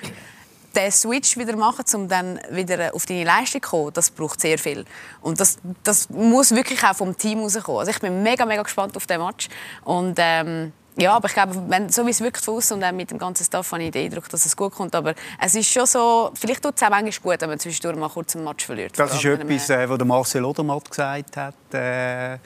den 0.74 0.90
Switch 0.90 1.36
wieder 1.36 1.56
machen, 1.56 1.84
um 1.94 2.08
dann 2.08 2.40
wieder 2.50 2.94
auf 2.94 3.06
deine 3.06 3.24
Leistung 3.24 3.62
zu 3.62 3.70
kommen, 3.70 3.92
das 3.92 4.10
braucht 4.10 4.40
sehr 4.40 4.58
viel. 4.58 4.84
Und 5.20 5.40
das, 5.40 5.58
das 5.82 6.08
muss 6.10 6.54
wirklich 6.54 6.82
auch 6.84 6.94
vom 6.94 7.16
Team 7.16 7.40
rauskommen. 7.40 7.80
Also 7.80 7.90
ich 7.90 8.00
bin 8.00 8.22
mega, 8.22 8.44
mega 8.46 8.62
gespannt 8.62 8.96
auf 8.96 9.06
den 9.06 9.20
Match. 9.20 9.48
Und 9.84 10.16
ähm, 10.18 10.72
ja, 10.96 11.14
aber 11.14 11.28
ich 11.28 11.34
glaube, 11.34 11.54
wenn, 11.68 11.88
so 11.88 12.04
wie 12.04 12.10
es 12.10 12.20
wirkt 12.20 12.44
von 12.44 12.56
und 12.56 12.84
auch 12.84 12.92
mit 12.92 13.10
dem 13.10 13.18
ganzen 13.18 13.44
Staff 13.44 13.72
habe 13.72 13.82
ich 13.84 13.90
den 13.90 14.06
Eindruck, 14.06 14.28
dass 14.28 14.44
es 14.44 14.56
gut 14.56 14.72
kommt. 14.72 14.94
Aber 14.94 15.14
es 15.40 15.54
ist 15.54 15.70
schon 15.70 15.86
so, 15.86 16.30
vielleicht 16.34 16.62
tut 16.62 16.74
es 16.76 16.82
auch 16.82 16.90
manchmal 16.90 17.32
gut, 17.32 17.40
wenn 17.40 17.48
man 17.48 17.58
zwischendurch 17.58 17.96
mal 17.96 18.08
kurz 18.08 18.36
einen 18.36 18.44
Match 18.44 18.66
verliert. 18.66 18.98
Das 18.98 19.14
ist 19.14 19.24
etwas, 19.24 19.70
äh, 19.70 19.88
was 19.88 19.98
Marcel 20.04 20.44
Odermatt 20.44 20.90
gesagt 20.90 21.36
hat. 21.36 21.54
Äh, 21.72 22.38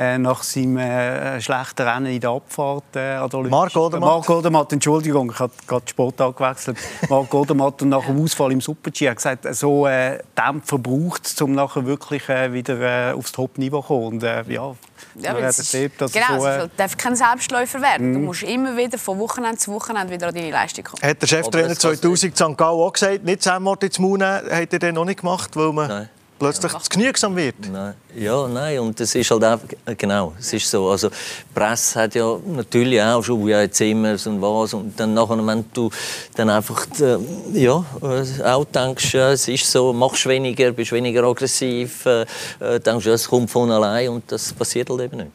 äh, 0.00 0.16
nach 0.16 0.42
seinem 0.42 0.78
äh, 0.78 1.40
schlechten 1.42 1.82
Rennen 1.82 2.06
in 2.06 2.20
der 2.20 2.30
Abfahrt 2.30 2.84
äh, 2.94 3.18
Marc 3.18 3.76
Odermatt. 3.76 4.00
Marc 4.00 4.30
Odermatt, 4.30 4.72
Entschuldigung, 4.72 5.30
ich 5.30 5.38
habe 5.38 5.52
gerade 5.66 5.86
Sport 5.86 6.16
gewechselt. 6.16 6.78
Marc 7.10 7.34
Odermatt 7.34 7.82
und 7.82 7.90
nach 7.90 8.06
dem 8.06 8.22
Ausfall 8.22 8.52
im 8.52 8.62
Super-G 8.62 9.10
hat 9.10 9.16
gesagt, 9.16 9.54
so 9.54 9.86
äh, 9.86 10.18
Dämpfer 10.36 10.78
braucht 10.78 11.26
es, 11.26 11.40
um 11.42 11.52
nachher 11.52 11.84
wirklich 11.84 12.26
äh, 12.30 12.50
wieder 12.50 13.10
äh, 13.10 13.12
aufs 13.12 13.32
Top-Niveau 13.32 13.82
zu 13.82 13.88
kommen. 13.88 14.06
Und, 14.06 14.22
äh, 14.22 14.42
ja, 14.48 14.74
ja, 15.16 15.38
es 15.38 15.74
erlebt, 15.74 16.00
dass 16.00 16.12
genau, 16.12 16.40
so, 16.40 16.46
äh, 16.46 16.64
es 16.64 16.70
darf 16.78 16.96
kein 16.96 17.14
Selbstläufer 17.14 17.82
werden. 17.82 18.10
Mm. 18.10 18.14
Du 18.14 18.18
mhm. 18.20 18.24
musst 18.24 18.42
immer 18.42 18.76
wieder 18.78 18.96
von 18.96 19.18
Wochenende 19.18 19.58
zu 19.58 19.70
Wochenende 19.72 20.14
wieder 20.14 20.28
an 20.28 20.34
deine 20.34 20.50
Leistung 20.50 20.84
kommen. 20.84 21.02
Hat 21.02 21.20
der 21.20 21.26
Cheftrainer 21.26 21.76
2000 21.76 22.34
St. 22.34 22.56
Gallen 22.56 22.58
auch 22.58 22.92
gesagt, 22.92 23.24
nicht 23.24 23.42
zusammen 23.42 23.76
ins 23.78 23.98
Maul 23.98 24.16
nehmen, 24.16 24.50
hat 24.50 24.72
er 24.72 24.78
den 24.78 24.94
noch 24.94 25.04
nicht 25.04 25.20
gemacht, 25.20 25.54
weil 25.56 25.72
man... 25.74 25.88
Nein 25.88 26.08
plötzlich 26.40 26.72
zu 26.72 26.88
genügsam 26.88 27.36
wird. 27.36 27.54
Nein. 27.70 27.94
Ja, 28.16 28.48
nein, 28.48 28.80
und 28.80 28.98
das 28.98 29.14
ist 29.14 29.30
halt 29.30 29.44
auch, 29.44 29.60
genau, 29.96 30.32
es 30.38 30.52
ist 30.52 30.68
so. 30.68 30.88
Also, 30.88 31.10
die 31.10 31.14
Presse 31.54 32.00
hat 32.00 32.14
ja 32.16 32.36
natürlich 32.44 33.00
auch 33.00 33.22
schon, 33.22 33.46
ja, 33.46 33.60
jetzt 33.60 33.80
immer 33.80 34.12
und 34.12 34.42
was, 34.42 34.74
und 34.74 34.98
dann 34.98 35.14
nachher, 35.14 35.46
wenn 35.46 35.64
du 35.72 35.90
dann 36.34 36.50
einfach, 36.50 36.86
äh, 36.98 37.18
ja, 37.52 37.84
äh, 38.02 38.42
auch 38.42 38.64
denkst, 38.64 39.14
ja, 39.14 39.30
es 39.30 39.46
ist 39.46 39.70
so, 39.70 39.92
machst 39.92 40.26
weniger, 40.26 40.72
bist 40.72 40.90
weniger 40.90 41.22
aggressiv, 41.24 42.06
äh, 42.06 42.22
äh 42.58 42.80
denkst, 42.80 43.06
ja, 43.06 43.12
es 43.12 43.28
kommt 43.28 43.50
von 43.50 43.70
allein 43.70 44.08
und 44.08 44.32
das 44.32 44.52
passiert 44.52 44.90
halt 44.90 45.02
eben 45.02 45.18
nicht. 45.18 45.30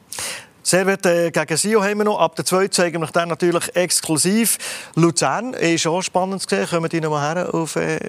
Servet 0.66 1.06
äh, 1.06 1.30
gegen 1.30 1.58
Sio 1.58 1.84
haben 1.84 2.00
wir 2.00 2.06
noch. 2.06 2.20
Ab 2.20 2.36
der 2.36 2.44
2 2.44 2.70
zeigen 2.70 3.00
wir 3.00 3.08
dann 3.14 3.30
natürlich 3.30 3.76
exklusiv. 3.76 4.58
Luzern 4.96 5.54
ist 5.54 5.86
auch 5.86 6.02
spannend 6.02 6.42
zu 6.42 6.56
sehen. 6.56 6.68
Kommen 6.68 6.90
die 6.90 7.00
noch 7.00 7.12
mal 7.12 7.36
her 7.36 7.54
auf, 7.54 7.76
äh, 7.76 8.00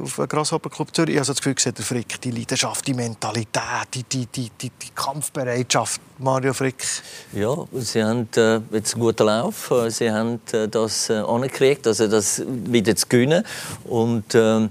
auf 0.00 0.14
den 0.14 0.28
Grasshopper 0.28 0.70
Club 0.70 0.94
Zürich? 0.94 1.14
Ich 1.14 1.18
habe 1.18 1.26
das 1.26 1.38
Gefühl, 1.38 1.72
der 1.72 1.84
Frick, 1.84 2.20
die 2.20 2.30
Leidenschaft, 2.30 2.86
die 2.86 2.94
Mentalität, 2.94 3.88
die, 3.92 4.04
die, 4.04 4.26
die, 4.26 4.50
die, 4.50 4.70
die 4.70 4.90
Kampfbereitschaft. 4.94 6.00
Mario 6.18 6.54
Frick. 6.54 6.82
Ja, 7.34 7.54
sie 7.74 8.02
haben 8.02 8.26
äh, 8.36 8.60
jetzt 8.72 8.94
einen 8.94 9.02
guten 9.02 9.26
Lauf. 9.26 9.70
Sie 9.88 10.10
haben 10.10 10.40
äh, 10.52 10.66
das 10.66 11.10
äh, 11.10 11.14
also 11.14 12.08
das 12.08 12.42
wieder 12.46 12.96
zu 12.96 13.06
gewinnen. 13.06 13.44
Und 13.84 14.34
ähm, 14.34 14.70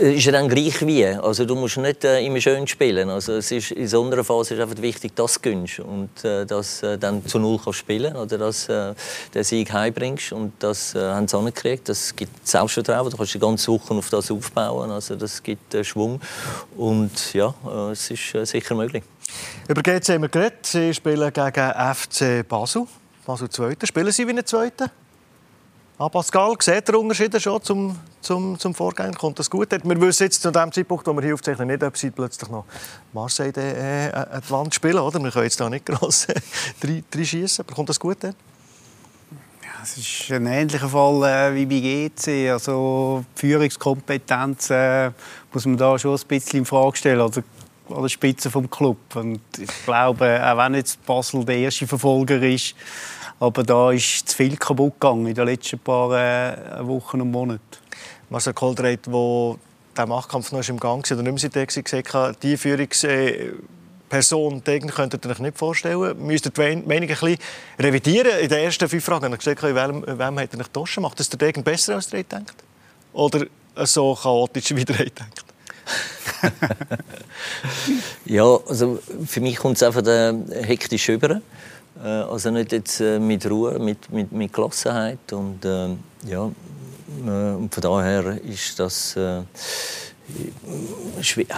äh, 0.00 0.14
ist 0.14 0.26
ja 0.26 0.32
dann 0.32 0.48
gleich 0.48 0.86
wie. 0.86 1.04
Also 1.04 1.44
du 1.44 1.56
musst 1.56 1.76
nicht 1.76 2.04
äh, 2.04 2.24
immer 2.24 2.40
schön 2.40 2.68
spielen. 2.68 3.10
Also 3.10 3.32
es 3.32 3.50
ist, 3.50 3.72
in 3.72 3.88
so 3.88 4.04
einer 4.04 4.22
Phase 4.22 4.54
ist 4.54 4.60
einfach 4.60 4.80
wichtig, 4.80 5.16
dass 5.16 5.34
du 5.34 5.40
gewinnst 5.40 5.80
und 5.80 6.24
äh, 6.24 6.46
dass 6.46 6.84
äh, 6.84 6.96
dann 6.96 7.26
zu 7.26 7.40
Null 7.40 7.58
kannst 7.62 7.80
spielen 7.80 8.14
oder 8.14 8.38
dass 8.38 8.68
äh, 8.68 8.94
den 9.34 9.42
Sieg 9.42 9.72
heimbringst. 9.72 10.32
Und 10.32 10.52
das 10.60 10.94
äh, 10.94 11.00
haben 11.00 11.26
sie 11.26 11.36
angekriegt. 11.36 11.88
Das 11.88 12.14
gibt 12.14 12.46
Selbstvertrauen. 12.46 13.10
Du 13.10 13.16
kannst 13.16 13.34
die 13.34 13.40
ganze 13.40 13.72
Woche 13.72 13.92
auf 13.94 14.08
das 14.10 14.30
aufbauen. 14.30 14.92
Also 14.92 15.16
das 15.16 15.42
gibt 15.42 15.74
äh, 15.74 15.82
Schwung. 15.82 16.20
Und 16.76 17.34
ja, 17.34 17.52
äh, 17.66 17.90
es 17.90 18.08
ist 18.10 18.36
äh, 18.36 18.46
sicher 18.46 18.76
möglich. 18.76 19.02
Über 19.68 19.82
GC 19.82 20.14
haben 20.14 20.22
wir 20.22 20.28
geredet. 20.28 20.66
Sie 20.66 20.94
spielen 20.94 21.32
gegen 21.32 21.72
FC 21.94 22.46
Basel. 22.46 22.86
Basel 23.24 23.48
Zweiter. 23.48 23.86
Spielen 23.86 24.12
Sie 24.12 24.26
wie 24.26 24.32
ein 24.32 24.44
Zweiter? 24.44 24.90
Ah, 25.98 26.08
Pascal, 26.08 26.54
sieht 26.60 26.88
der 26.88 26.98
Unterschied 26.98 27.40
schon 27.42 27.62
zum, 27.62 27.98
zum, 28.22 28.58
zum 28.58 28.74
Vorgänger? 28.74 29.12
Kommt 29.12 29.38
das 29.38 29.50
gut? 29.50 29.70
Wir 29.70 30.00
wissen 30.00 30.22
jetzt 30.22 30.40
zu 30.40 30.50
dem 30.50 30.72
Zeitpunkt, 30.72 31.06
wo 31.06 31.12
wir 31.12 31.22
hier 31.22 31.34
aufzeichnen, 31.34 31.68
nicht, 31.68 31.82
ob 31.82 31.96
sie 31.96 32.10
plötzlich 32.10 32.50
noch 32.50 32.64
Marseille 33.12 33.52
äh, 33.54 34.10
an 34.10 34.40
die 34.64 34.74
spielen. 34.74 34.98
Oder? 34.98 35.22
Wir 35.22 35.30
können 35.30 35.44
jetzt 35.44 35.60
da 35.60 35.68
nicht 35.68 35.84
gross 35.84 36.26
äh, 36.82 37.24
schießen. 37.24 37.64
Aber 37.66 37.74
kommt 37.74 37.90
das 37.90 38.00
gut? 38.00 38.16
Dann? 38.20 38.34
es 39.82 39.96
ist 39.96 40.30
ein 40.32 40.46
ähnlicher 40.46 40.88
Fall 40.88 41.22
äh, 41.22 41.54
wie 41.54 41.66
bei 41.66 41.80
GC. 41.80 42.50
Also 42.50 43.24
die 43.36 43.40
Führungskompetenz 43.40 44.70
äh, 44.70 45.10
muss 45.52 45.66
man 45.66 45.76
da 45.76 45.98
schon 45.98 46.16
ein 46.16 46.26
bisschen 46.26 46.60
in 46.60 46.64
Frage 46.64 46.96
stellen. 46.96 47.20
Also 47.20 47.42
an 47.92 48.02
der 48.02 48.08
Spitze 48.08 48.50
vom 48.50 48.70
Club. 48.70 48.98
Und 49.14 49.40
ich 49.58 49.84
glaube, 49.84 50.40
auch 50.44 50.58
wenn 50.58 50.74
jetzt 50.74 51.04
Basel 51.06 51.44
der 51.44 51.56
erste 51.56 51.86
Verfolger 51.86 52.42
ist, 52.42 52.74
aber 53.40 53.62
da 53.62 53.90
ist 53.90 54.28
zu 54.28 54.36
viel 54.36 54.56
kaputt 54.56 55.00
gegangen 55.00 55.26
in 55.26 55.34
den 55.34 55.46
letzten 55.46 55.78
paar 55.78 56.12
äh, 56.12 56.86
Wochen 56.86 57.22
und 57.22 57.30
Monaten. 57.30 57.62
Marcel 58.28 58.52
Koldereit, 58.52 59.00
wo 59.06 59.58
der 59.96 60.06
Machtkampf 60.06 60.52
noch 60.52 60.68
im 60.68 60.78
Gang 60.78 61.10
war, 61.10 61.18
oder 61.18 61.32
nicht 61.32 61.52
mehr 61.52 61.66
gesagt 61.66 62.14
hat, 62.14 62.42
die 62.42 62.56
Führungsperson 62.56 64.62
könnt 64.62 65.14
ihr 65.14 65.30
euch 65.30 65.38
nicht 65.38 65.58
vorstellen. 65.58 66.26
Müsst 66.26 66.46
ihr 66.46 66.50
die 66.50 66.60
Meinung 66.60 66.88
ein 66.88 67.08
bisschen 67.08 67.38
revidieren 67.78 68.38
in 68.40 68.48
den 68.48 68.58
ersten 68.58 68.88
fünf 68.88 69.04
Fragen? 69.04 69.32
Ihr 69.32 69.38
gesagt, 69.38 69.62
in 69.62 69.74
wem, 69.74 70.04
wem 70.06 70.38
hat 70.38 70.52
er 70.52 70.58
nicht 70.58 70.72
getauscht? 70.72 70.98
Macht 70.98 71.18
das 71.18 71.28
der 71.28 71.38
Degen 71.38 71.64
besser, 71.64 71.94
als 71.94 72.12
ihr 72.12 72.22
denkt? 72.22 72.54
Oder 73.12 73.46
so 73.76 74.14
chaotisch, 74.14 74.70
wie 74.76 74.80
ihr 74.80 74.84
denkt? 74.84 75.44
ja, 78.24 78.58
also 78.68 78.98
für 79.26 79.40
mich 79.40 79.56
kommt 79.56 79.76
es 79.76 79.82
einfach 79.82 80.04
hektisch 80.62 81.08
über. 81.08 81.40
Äh, 82.02 82.08
also 82.08 82.50
nicht 82.50 82.72
jetzt 82.72 83.00
äh, 83.00 83.18
mit 83.18 83.48
Ruhe, 83.48 83.78
mit, 83.78 84.10
mit, 84.12 84.32
mit 84.32 84.52
Gelassenheit. 84.52 85.32
Und, 85.32 85.64
äh, 85.64 85.88
ja, 86.26 86.50
und 87.22 87.74
von 87.74 87.82
daher 87.82 88.40
ist 88.42 88.78
das 88.78 89.16
äh, 89.16 89.42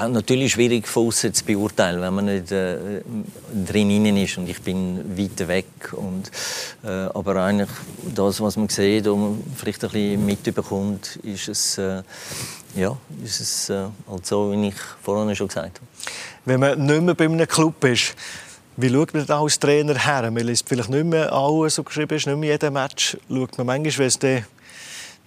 natürlich 0.09 0.53
schwierig 0.53 0.87
von 0.89 1.09
außen 1.09 1.35
zu 1.35 1.45
beurteilen, 1.45 2.01
wenn 2.01 2.14
man 2.14 2.25
nicht 2.27 2.51
äh, 2.53 3.03
drin 3.66 4.16
ist 4.16 4.39
und 4.39 4.49
ich 4.49 4.61
bin 4.61 5.16
weit 5.16 5.49
weg. 5.49 5.93
Und, 5.93 6.31
äh, 6.85 6.89
aber 6.89 7.37
eigentlich 7.37 7.70
das, 8.14 8.41
was 8.41 8.57
man 8.57 8.68
sieht 8.68 9.07
und 9.07 9.43
vielleicht 9.57 9.85
ein 9.85 9.91
bisschen 9.91 10.27
mitbekommt, 10.27 11.16
ist 11.23 11.49
es, 11.49 11.79
äh, 11.79 12.03
ja, 12.75 12.97
ist 13.25 13.41
es 13.41 13.70
äh, 13.70 13.87
halt 14.09 14.27
so, 14.27 14.53
wie 14.53 14.68
ich 14.68 14.75
vorhin 15.03 15.35
schon 15.37 15.49
gesagt 15.49 15.81
habe. 15.81 15.87
Wenn 16.45 16.61
man 16.61 16.85
nicht 16.85 17.03
mehr 17.03 17.14
bei 17.14 17.25
einem 17.25 17.47
Club 17.47 17.85
ist, 17.85 18.14
wie 18.77 18.89
schaut 18.89 19.12
man 19.12 19.27
da 19.27 19.41
als 19.41 19.59
Trainer 19.59 19.99
her? 19.99 20.31
Man 20.31 20.45
liest 20.45 20.68
vielleicht 20.68 20.89
nicht 20.89 21.05
mehr 21.05 21.33
alles, 21.33 21.75
so 21.75 21.83
geschrieben 21.83 22.16
ist, 22.16 22.27
nicht 22.27 22.39
mehr 22.39 22.53
jeden 22.53 22.73
Match. 22.73 23.16
Schaut 23.29 23.59
man 23.59 23.66
manchmal, 23.66 24.11
wenn 24.20 24.39
es 24.39 24.45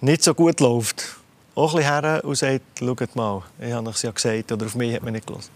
nicht 0.00 0.22
so 0.22 0.34
gut 0.34 0.60
läuft, 0.60 1.16
auch 1.56 1.74
ein 1.74 1.78
bisschen 1.78 2.02
her 2.02 2.24
und 2.24 2.36
sagt, 2.36 2.60
schaut 2.78 3.16
mal, 3.16 3.42
ich 3.58 3.72
habe 3.72 3.90
es 3.90 4.02
ja 4.02 4.10
gesagt, 4.10 4.52
oder 4.52 4.66
auf 4.66 4.74
mich 4.74 4.94
hat 4.94 5.02
man 5.02 5.14
nicht 5.14 5.26
gelassen. 5.26 5.50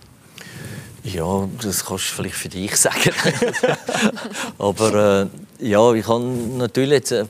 Ja, 1.02 1.48
das 1.62 1.84
kannst 1.84 2.10
du 2.10 2.14
vielleicht 2.14 2.34
für 2.34 2.48
dich 2.48 2.76
sagen. 2.76 3.12
Aber 4.58 5.22
äh, 5.60 5.66
ja, 5.66 5.92
ich 5.94 6.06
habe 6.06 6.24
natürlich 6.58 6.90
jetzt, 6.90 7.12
äh, 7.12 7.24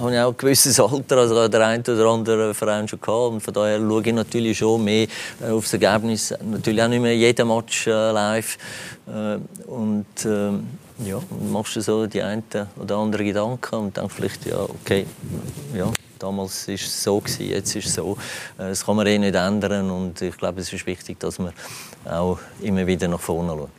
habe 0.00 0.14
ich 0.14 0.20
auch 0.20 0.30
ein 0.30 0.36
gewisses 0.36 0.80
Alter, 0.80 1.18
also 1.18 1.46
der 1.46 1.66
eine 1.66 1.82
oder 1.82 2.06
andere 2.06 2.54
Verein 2.54 2.88
schon 2.88 3.00
gehabt. 3.00 3.32
Und 3.34 3.40
von 3.40 3.54
daher 3.54 3.78
schaue 3.78 4.02
ich 4.04 4.12
natürlich 4.12 4.58
schon 4.58 4.82
mehr 4.82 5.06
äh, 5.40 5.50
aufs 5.50 5.72
Ergebnis. 5.72 6.34
Natürlich 6.42 6.82
auch 6.82 6.88
nicht 6.88 7.02
mehr 7.02 7.16
jeden 7.16 7.46
Match 7.46 7.86
äh, 7.86 8.10
live. 8.10 8.58
Äh, 9.06 9.38
und 9.68 10.06
äh, 10.24 11.08
ja, 11.08 11.20
machst 11.52 11.76
du 11.76 11.82
so 11.82 12.06
die 12.06 12.22
einen 12.22 12.42
oder 12.80 12.96
anderen 12.96 13.26
Gedanken 13.26 13.74
und 13.76 13.96
denkst 13.96 14.14
vielleicht, 14.16 14.46
ja, 14.46 14.58
okay, 14.58 15.06
ja, 15.72 15.86
Damals 16.18 16.68
war 16.68 16.74
es 16.74 17.02
so, 17.02 17.22
jetzt 17.38 17.76
ist 17.76 17.86
es 17.86 17.94
so. 17.94 18.16
Äh, 18.58 18.68
das 18.68 18.84
kann 18.84 18.96
man 18.96 19.06
eh 19.06 19.18
nicht 19.18 19.34
ändern 19.34 19.90
und 19.90 20.20
ich 20.22 20.36
glaube, 20.36 20.60
es 20.60 20.72
ist 20.72 20.86
wichtig, 20.86 21.18
dass 21.20 21.38
man 21.38 21.52
auch 22.04 22.38
immer 22.60 22.86
wieder 22.86 23.08
nach 23.08 23.20
vorne 23.20 23.50
schaut. 23.50 23.70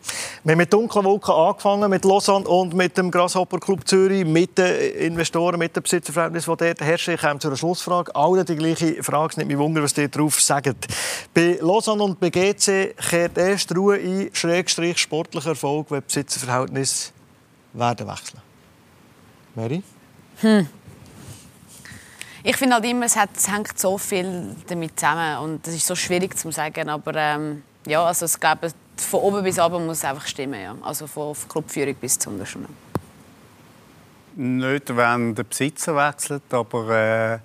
Wir 0.43 0.51
haben 0.51 0.57
mit 0.57 0.73
dunklen 0.73 1.05
Wolken 1.05 1.33
angefangen, 1.33 1.89
mit 1.89 2.05
Lausanne 2.05 2.47
und 2.47 2.73
mit 2.73 2.97
dem 2.97 3.11
Grasshopper 3.11 3.59
Club 3.59 3.87
Zürich, 3.87 4.25
mit 4.25 4.57
den 4.57 4.93
Investoren, 4.93 5.59
mit 5.59 5.75
den 5.75 5.83
Besitzerverhältnissen, 5.83 6.55
die 6.55 6.65
dort 6.65 6.81
herrschen. 6.81 7.13
Ich 7.15 7.21
komme 7.21 7.39
zu 7.39 7.47
einer 7.47 7.57
Schlussfrage. 7.57 8.15
Alle 8.15 8.45
die 8.45 8.55
gleiche 8.55 9.03
Frage. 9.03 9.31
Es 9.31 9.37
nimmt 9.37 9.49
mich 9.49 9.57
wunder, 9.57 9.81
was 9.81 9.97
ihr 9.97 10.07
darauf 10.07 10.39
sagt. 10.41 10.87
Bei 11.33 11.57
Lausanne 11.61 12.03
und 12.03 12.19
bei 12.19 12.29
GC 12.29 12.95
kehrt 12.97 13.37
erst 13.37 13.75
Ruhe 13.75 13.95
ein, 13.95 14.29
Schrägstrich 14.33 14.97
sportlicher 14.97 15.49
Erfolg, 15.49 15.91
wenn 15.91 16.01
die 16.01 16.05
Besitzerverhältnisse 16.05 17.11
werden 17.73 18.07
wechseln. 18.07 18.41
Mary? 19.55 19.83
Hm. 20.41 20.67
Ich 22.47 22.57
finde 22.57 22.75
halt 22.75 22.85
immer, 22.85 23.07
es, 23.07 23.15
hat, 23.15 23.31
es 23.35 23.51
hängt 23.51 23.77
so 23.79 23.97
viel 23.97 24.55
damit 24.67 24.99
zusammen 24.99 25.37
und 25.39 25.65
das 25.65 25.73
ist 25.73 25.87
so 25.87 25.95
schwierig 25.95 26.37
zu 26.37 26.51
sagen, 26.51 26.89
aber 26.89 27.15
ähm, 27.15 27.63
ja, 27.87 28.05
also 28.05 28.27
ich 28.27 28.39
glaube, 28.39 28.71
von 28.97 29.19
oben 29.21 29.43
bis 29.43 29.57
unten 29.57 29.87
muss 29.87 29.97
es 29.97 30.05
einfach 30.05 30.27
stimmen, 30.27 30.61
ja. 30.61 30.75
also 30.83 31.07
von, 31.07 31.33
von 31.33 31.49
Clubführung 31.49 31.95
bis 31.95 32.19
zum 32.19 32.33
Unterschied. 32.33 32.61
Nicht, 34.35 34.95
wenn 34.95 35.33
der 35.33 35.43
Besitzer 35.43 35.95
wechselt, 35.95 36.43
aber 36.51 36.89
äh, 36.91 37.39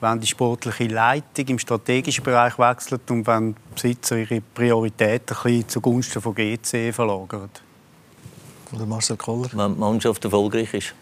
wenn 0.00 0.18
die 0.18 0.26
sportliche 0.26 0.88
Leitung 0.88 1.46
im 1.46 1.58
strategischen 1.60 2.24
Bereich 2.24 2.58
wechselt 2.58 3.08
und 3.08 3.28
wenn 3.28 3.54
die 3.54 3.74
Besitzer 3.74 4.16
ihre 4.16 4.40
Prioritäten 4.40 5.36
ein 5.36 5.42
bisschen 5.44 5.68
zugunsten 5.68 6.20
von 6.20 6.34
GC 6.34 6.92
verlagern. 6.92 7.50
Oder 8.72 8.84
Marcel 8.84 9.16
Koller? 9.16 9.48
Wenn 9.52 9.74
die 9.74 9.78
Mannschaft 9.78 10.24
erfolgreich 10.24 10.74
ist, 10.74 10.92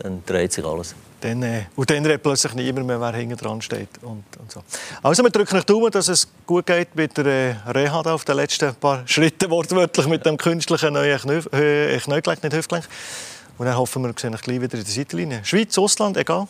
dann 0.00 0.22
dreht 0.26 0.52
sich 0.52 0.66
alles 0.66 0.94
dann, 1.22 1.42
äh, 1.42 1.64
und 1.76 1.88
dann 1.88 2.04
redet 2.04 2.22
plötzlich 2.22 2.54
niemand 2.54 2.86
mehr, 2.86 3.00
wer 3.00 3.12
hinten 3.12 3.36
dran 3.36 3.62
steht. 3.62 3.88
Und, 4.02 4.24
und 4.38 4.50
so. 4.50 4.62
Also 5.02 5.22
wir 5.22 5.30
drücken 5.30 5.56
euch 5.56 5.64
Daumen, 5.64 5.90
dass 5.90 6.08
es 6.08 6.28
gut 6.46 6.66
geht 6.66 6.94
mit 6.94 7.16
der 7.16 7.26
äh, 7.26 7.70
Reha 7.70 8.00
auf 8.00 8.24
den 8.24 8.36
letzten 8.36 8.74
paar 8.74 9.02
Schritten, 9.06 9.50
wortwörtlich 9.50 10.06
mit 10.06 10.26
dem 10.26 10.36
künstlichen 10.36 10.94
neuen 10.94 11.18
Knie, 11.18 11.40
äh, 11.52 11.96
nicht 11.96 12.26
Hüftgelenk. 12.52 12.88
Und 13.58 13.66
dann 13.66 13.76
hoffen 13.76 14.02
wir, 14.02 14.08
wir 14.08 14.14
sehen 14.18 14.34
euch 14.34 14.42
gleich 14.42 14.60
wieder 14.60 14.78
in 14.78 14.84
der 14.84 14.92
Seitenlinie. 14.92 15.40
Schweiz, 15.44 15.76
Ausland, 15.78 16.16
egal? 16.16 16.48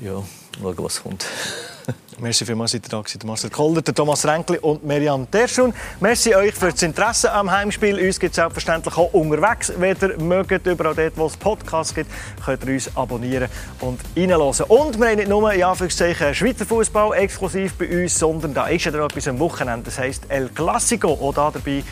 Ja, 0.00 0.22
schauen, 0.60 0.74
was 0.78 1.02
kommt. 1.02 1.26
Merci 2.20 2.44
vielmals, 2.44 2.72
seid 2.72 2.84
ihr 2.86 2.90
da 2.90 3.00
gewesen. 3.00 3.20
Marcel 3.24 3.50
Kolder, 3.50 3.82
Thomas 3.82 4.26
Renkli 4.26 4.58
und 4.58 4.84
Merian 4.84 5.30
Terschun. 5.30 5.72
Merci 6.00 6.34
euch 6.34 6.54
für 6.54 6.70
das 6.70 6.82
Interesse 6.82 7.32
am 7.32 7.50
Heimspiel. 7.50 7.98
Uns 7.98 8.18
gibt 8.18 8.32
es 8.32 8.36
selbstverständlich 8.36 8.96
auch 8.96 9.12
unterwegs. 9.12 9.72
Wenn 9.76 9.96
ihr 10.00 10.18
mögt, 10.18 10.66
überall 10.66 10.94
dort, 10.94 11.16
wo 11.16 11.26
es 11.26 11.36
Podcasts 11.36 11.94
gibt, 11.94 12.10
könnt 12.44 12.64
ihr 12.64 12.72
uns 12.74 12.96
abonnieren 12.96 13.48
und 13.80 14.00
reinhören. 14.16 14.66
Und 14.68 14.98
wir 14.98 15.08
haben 15.08 15.16
nicht 15.16 15.28
nur 15.28 15.52
ja, 15.52 15.74
Schweizer 15.74 16.66
Fußball 16.66 17.14
exklusiv 17.14 17.74
bei 17.74 18.02
uns, 18.02 18.18
sondern 18.18 18.52
da 18.52 18.66
ist 18.66 18.84
ja 18.84 18.90
noch 18.90 19.06
etwas 19.06 19.28
am 19.28 19.38
Wochenende. 19.38 19.84
Das 19.84 19.98
heisst 19.98 20.24
El 20.28 20.48
Clasico. 20.48 21.12
Auch 21.12 21.32
da 21.32 21.50
dabei. 21.50 21.84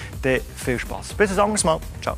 viel 0.56 0.78
Spaß. 0.78 1.14
Bis 1.14 1.30
ein 1.30 1.38
anderes 1.38 1.64
Mal. 1.64 1.78
Ciao. 2.02 2.16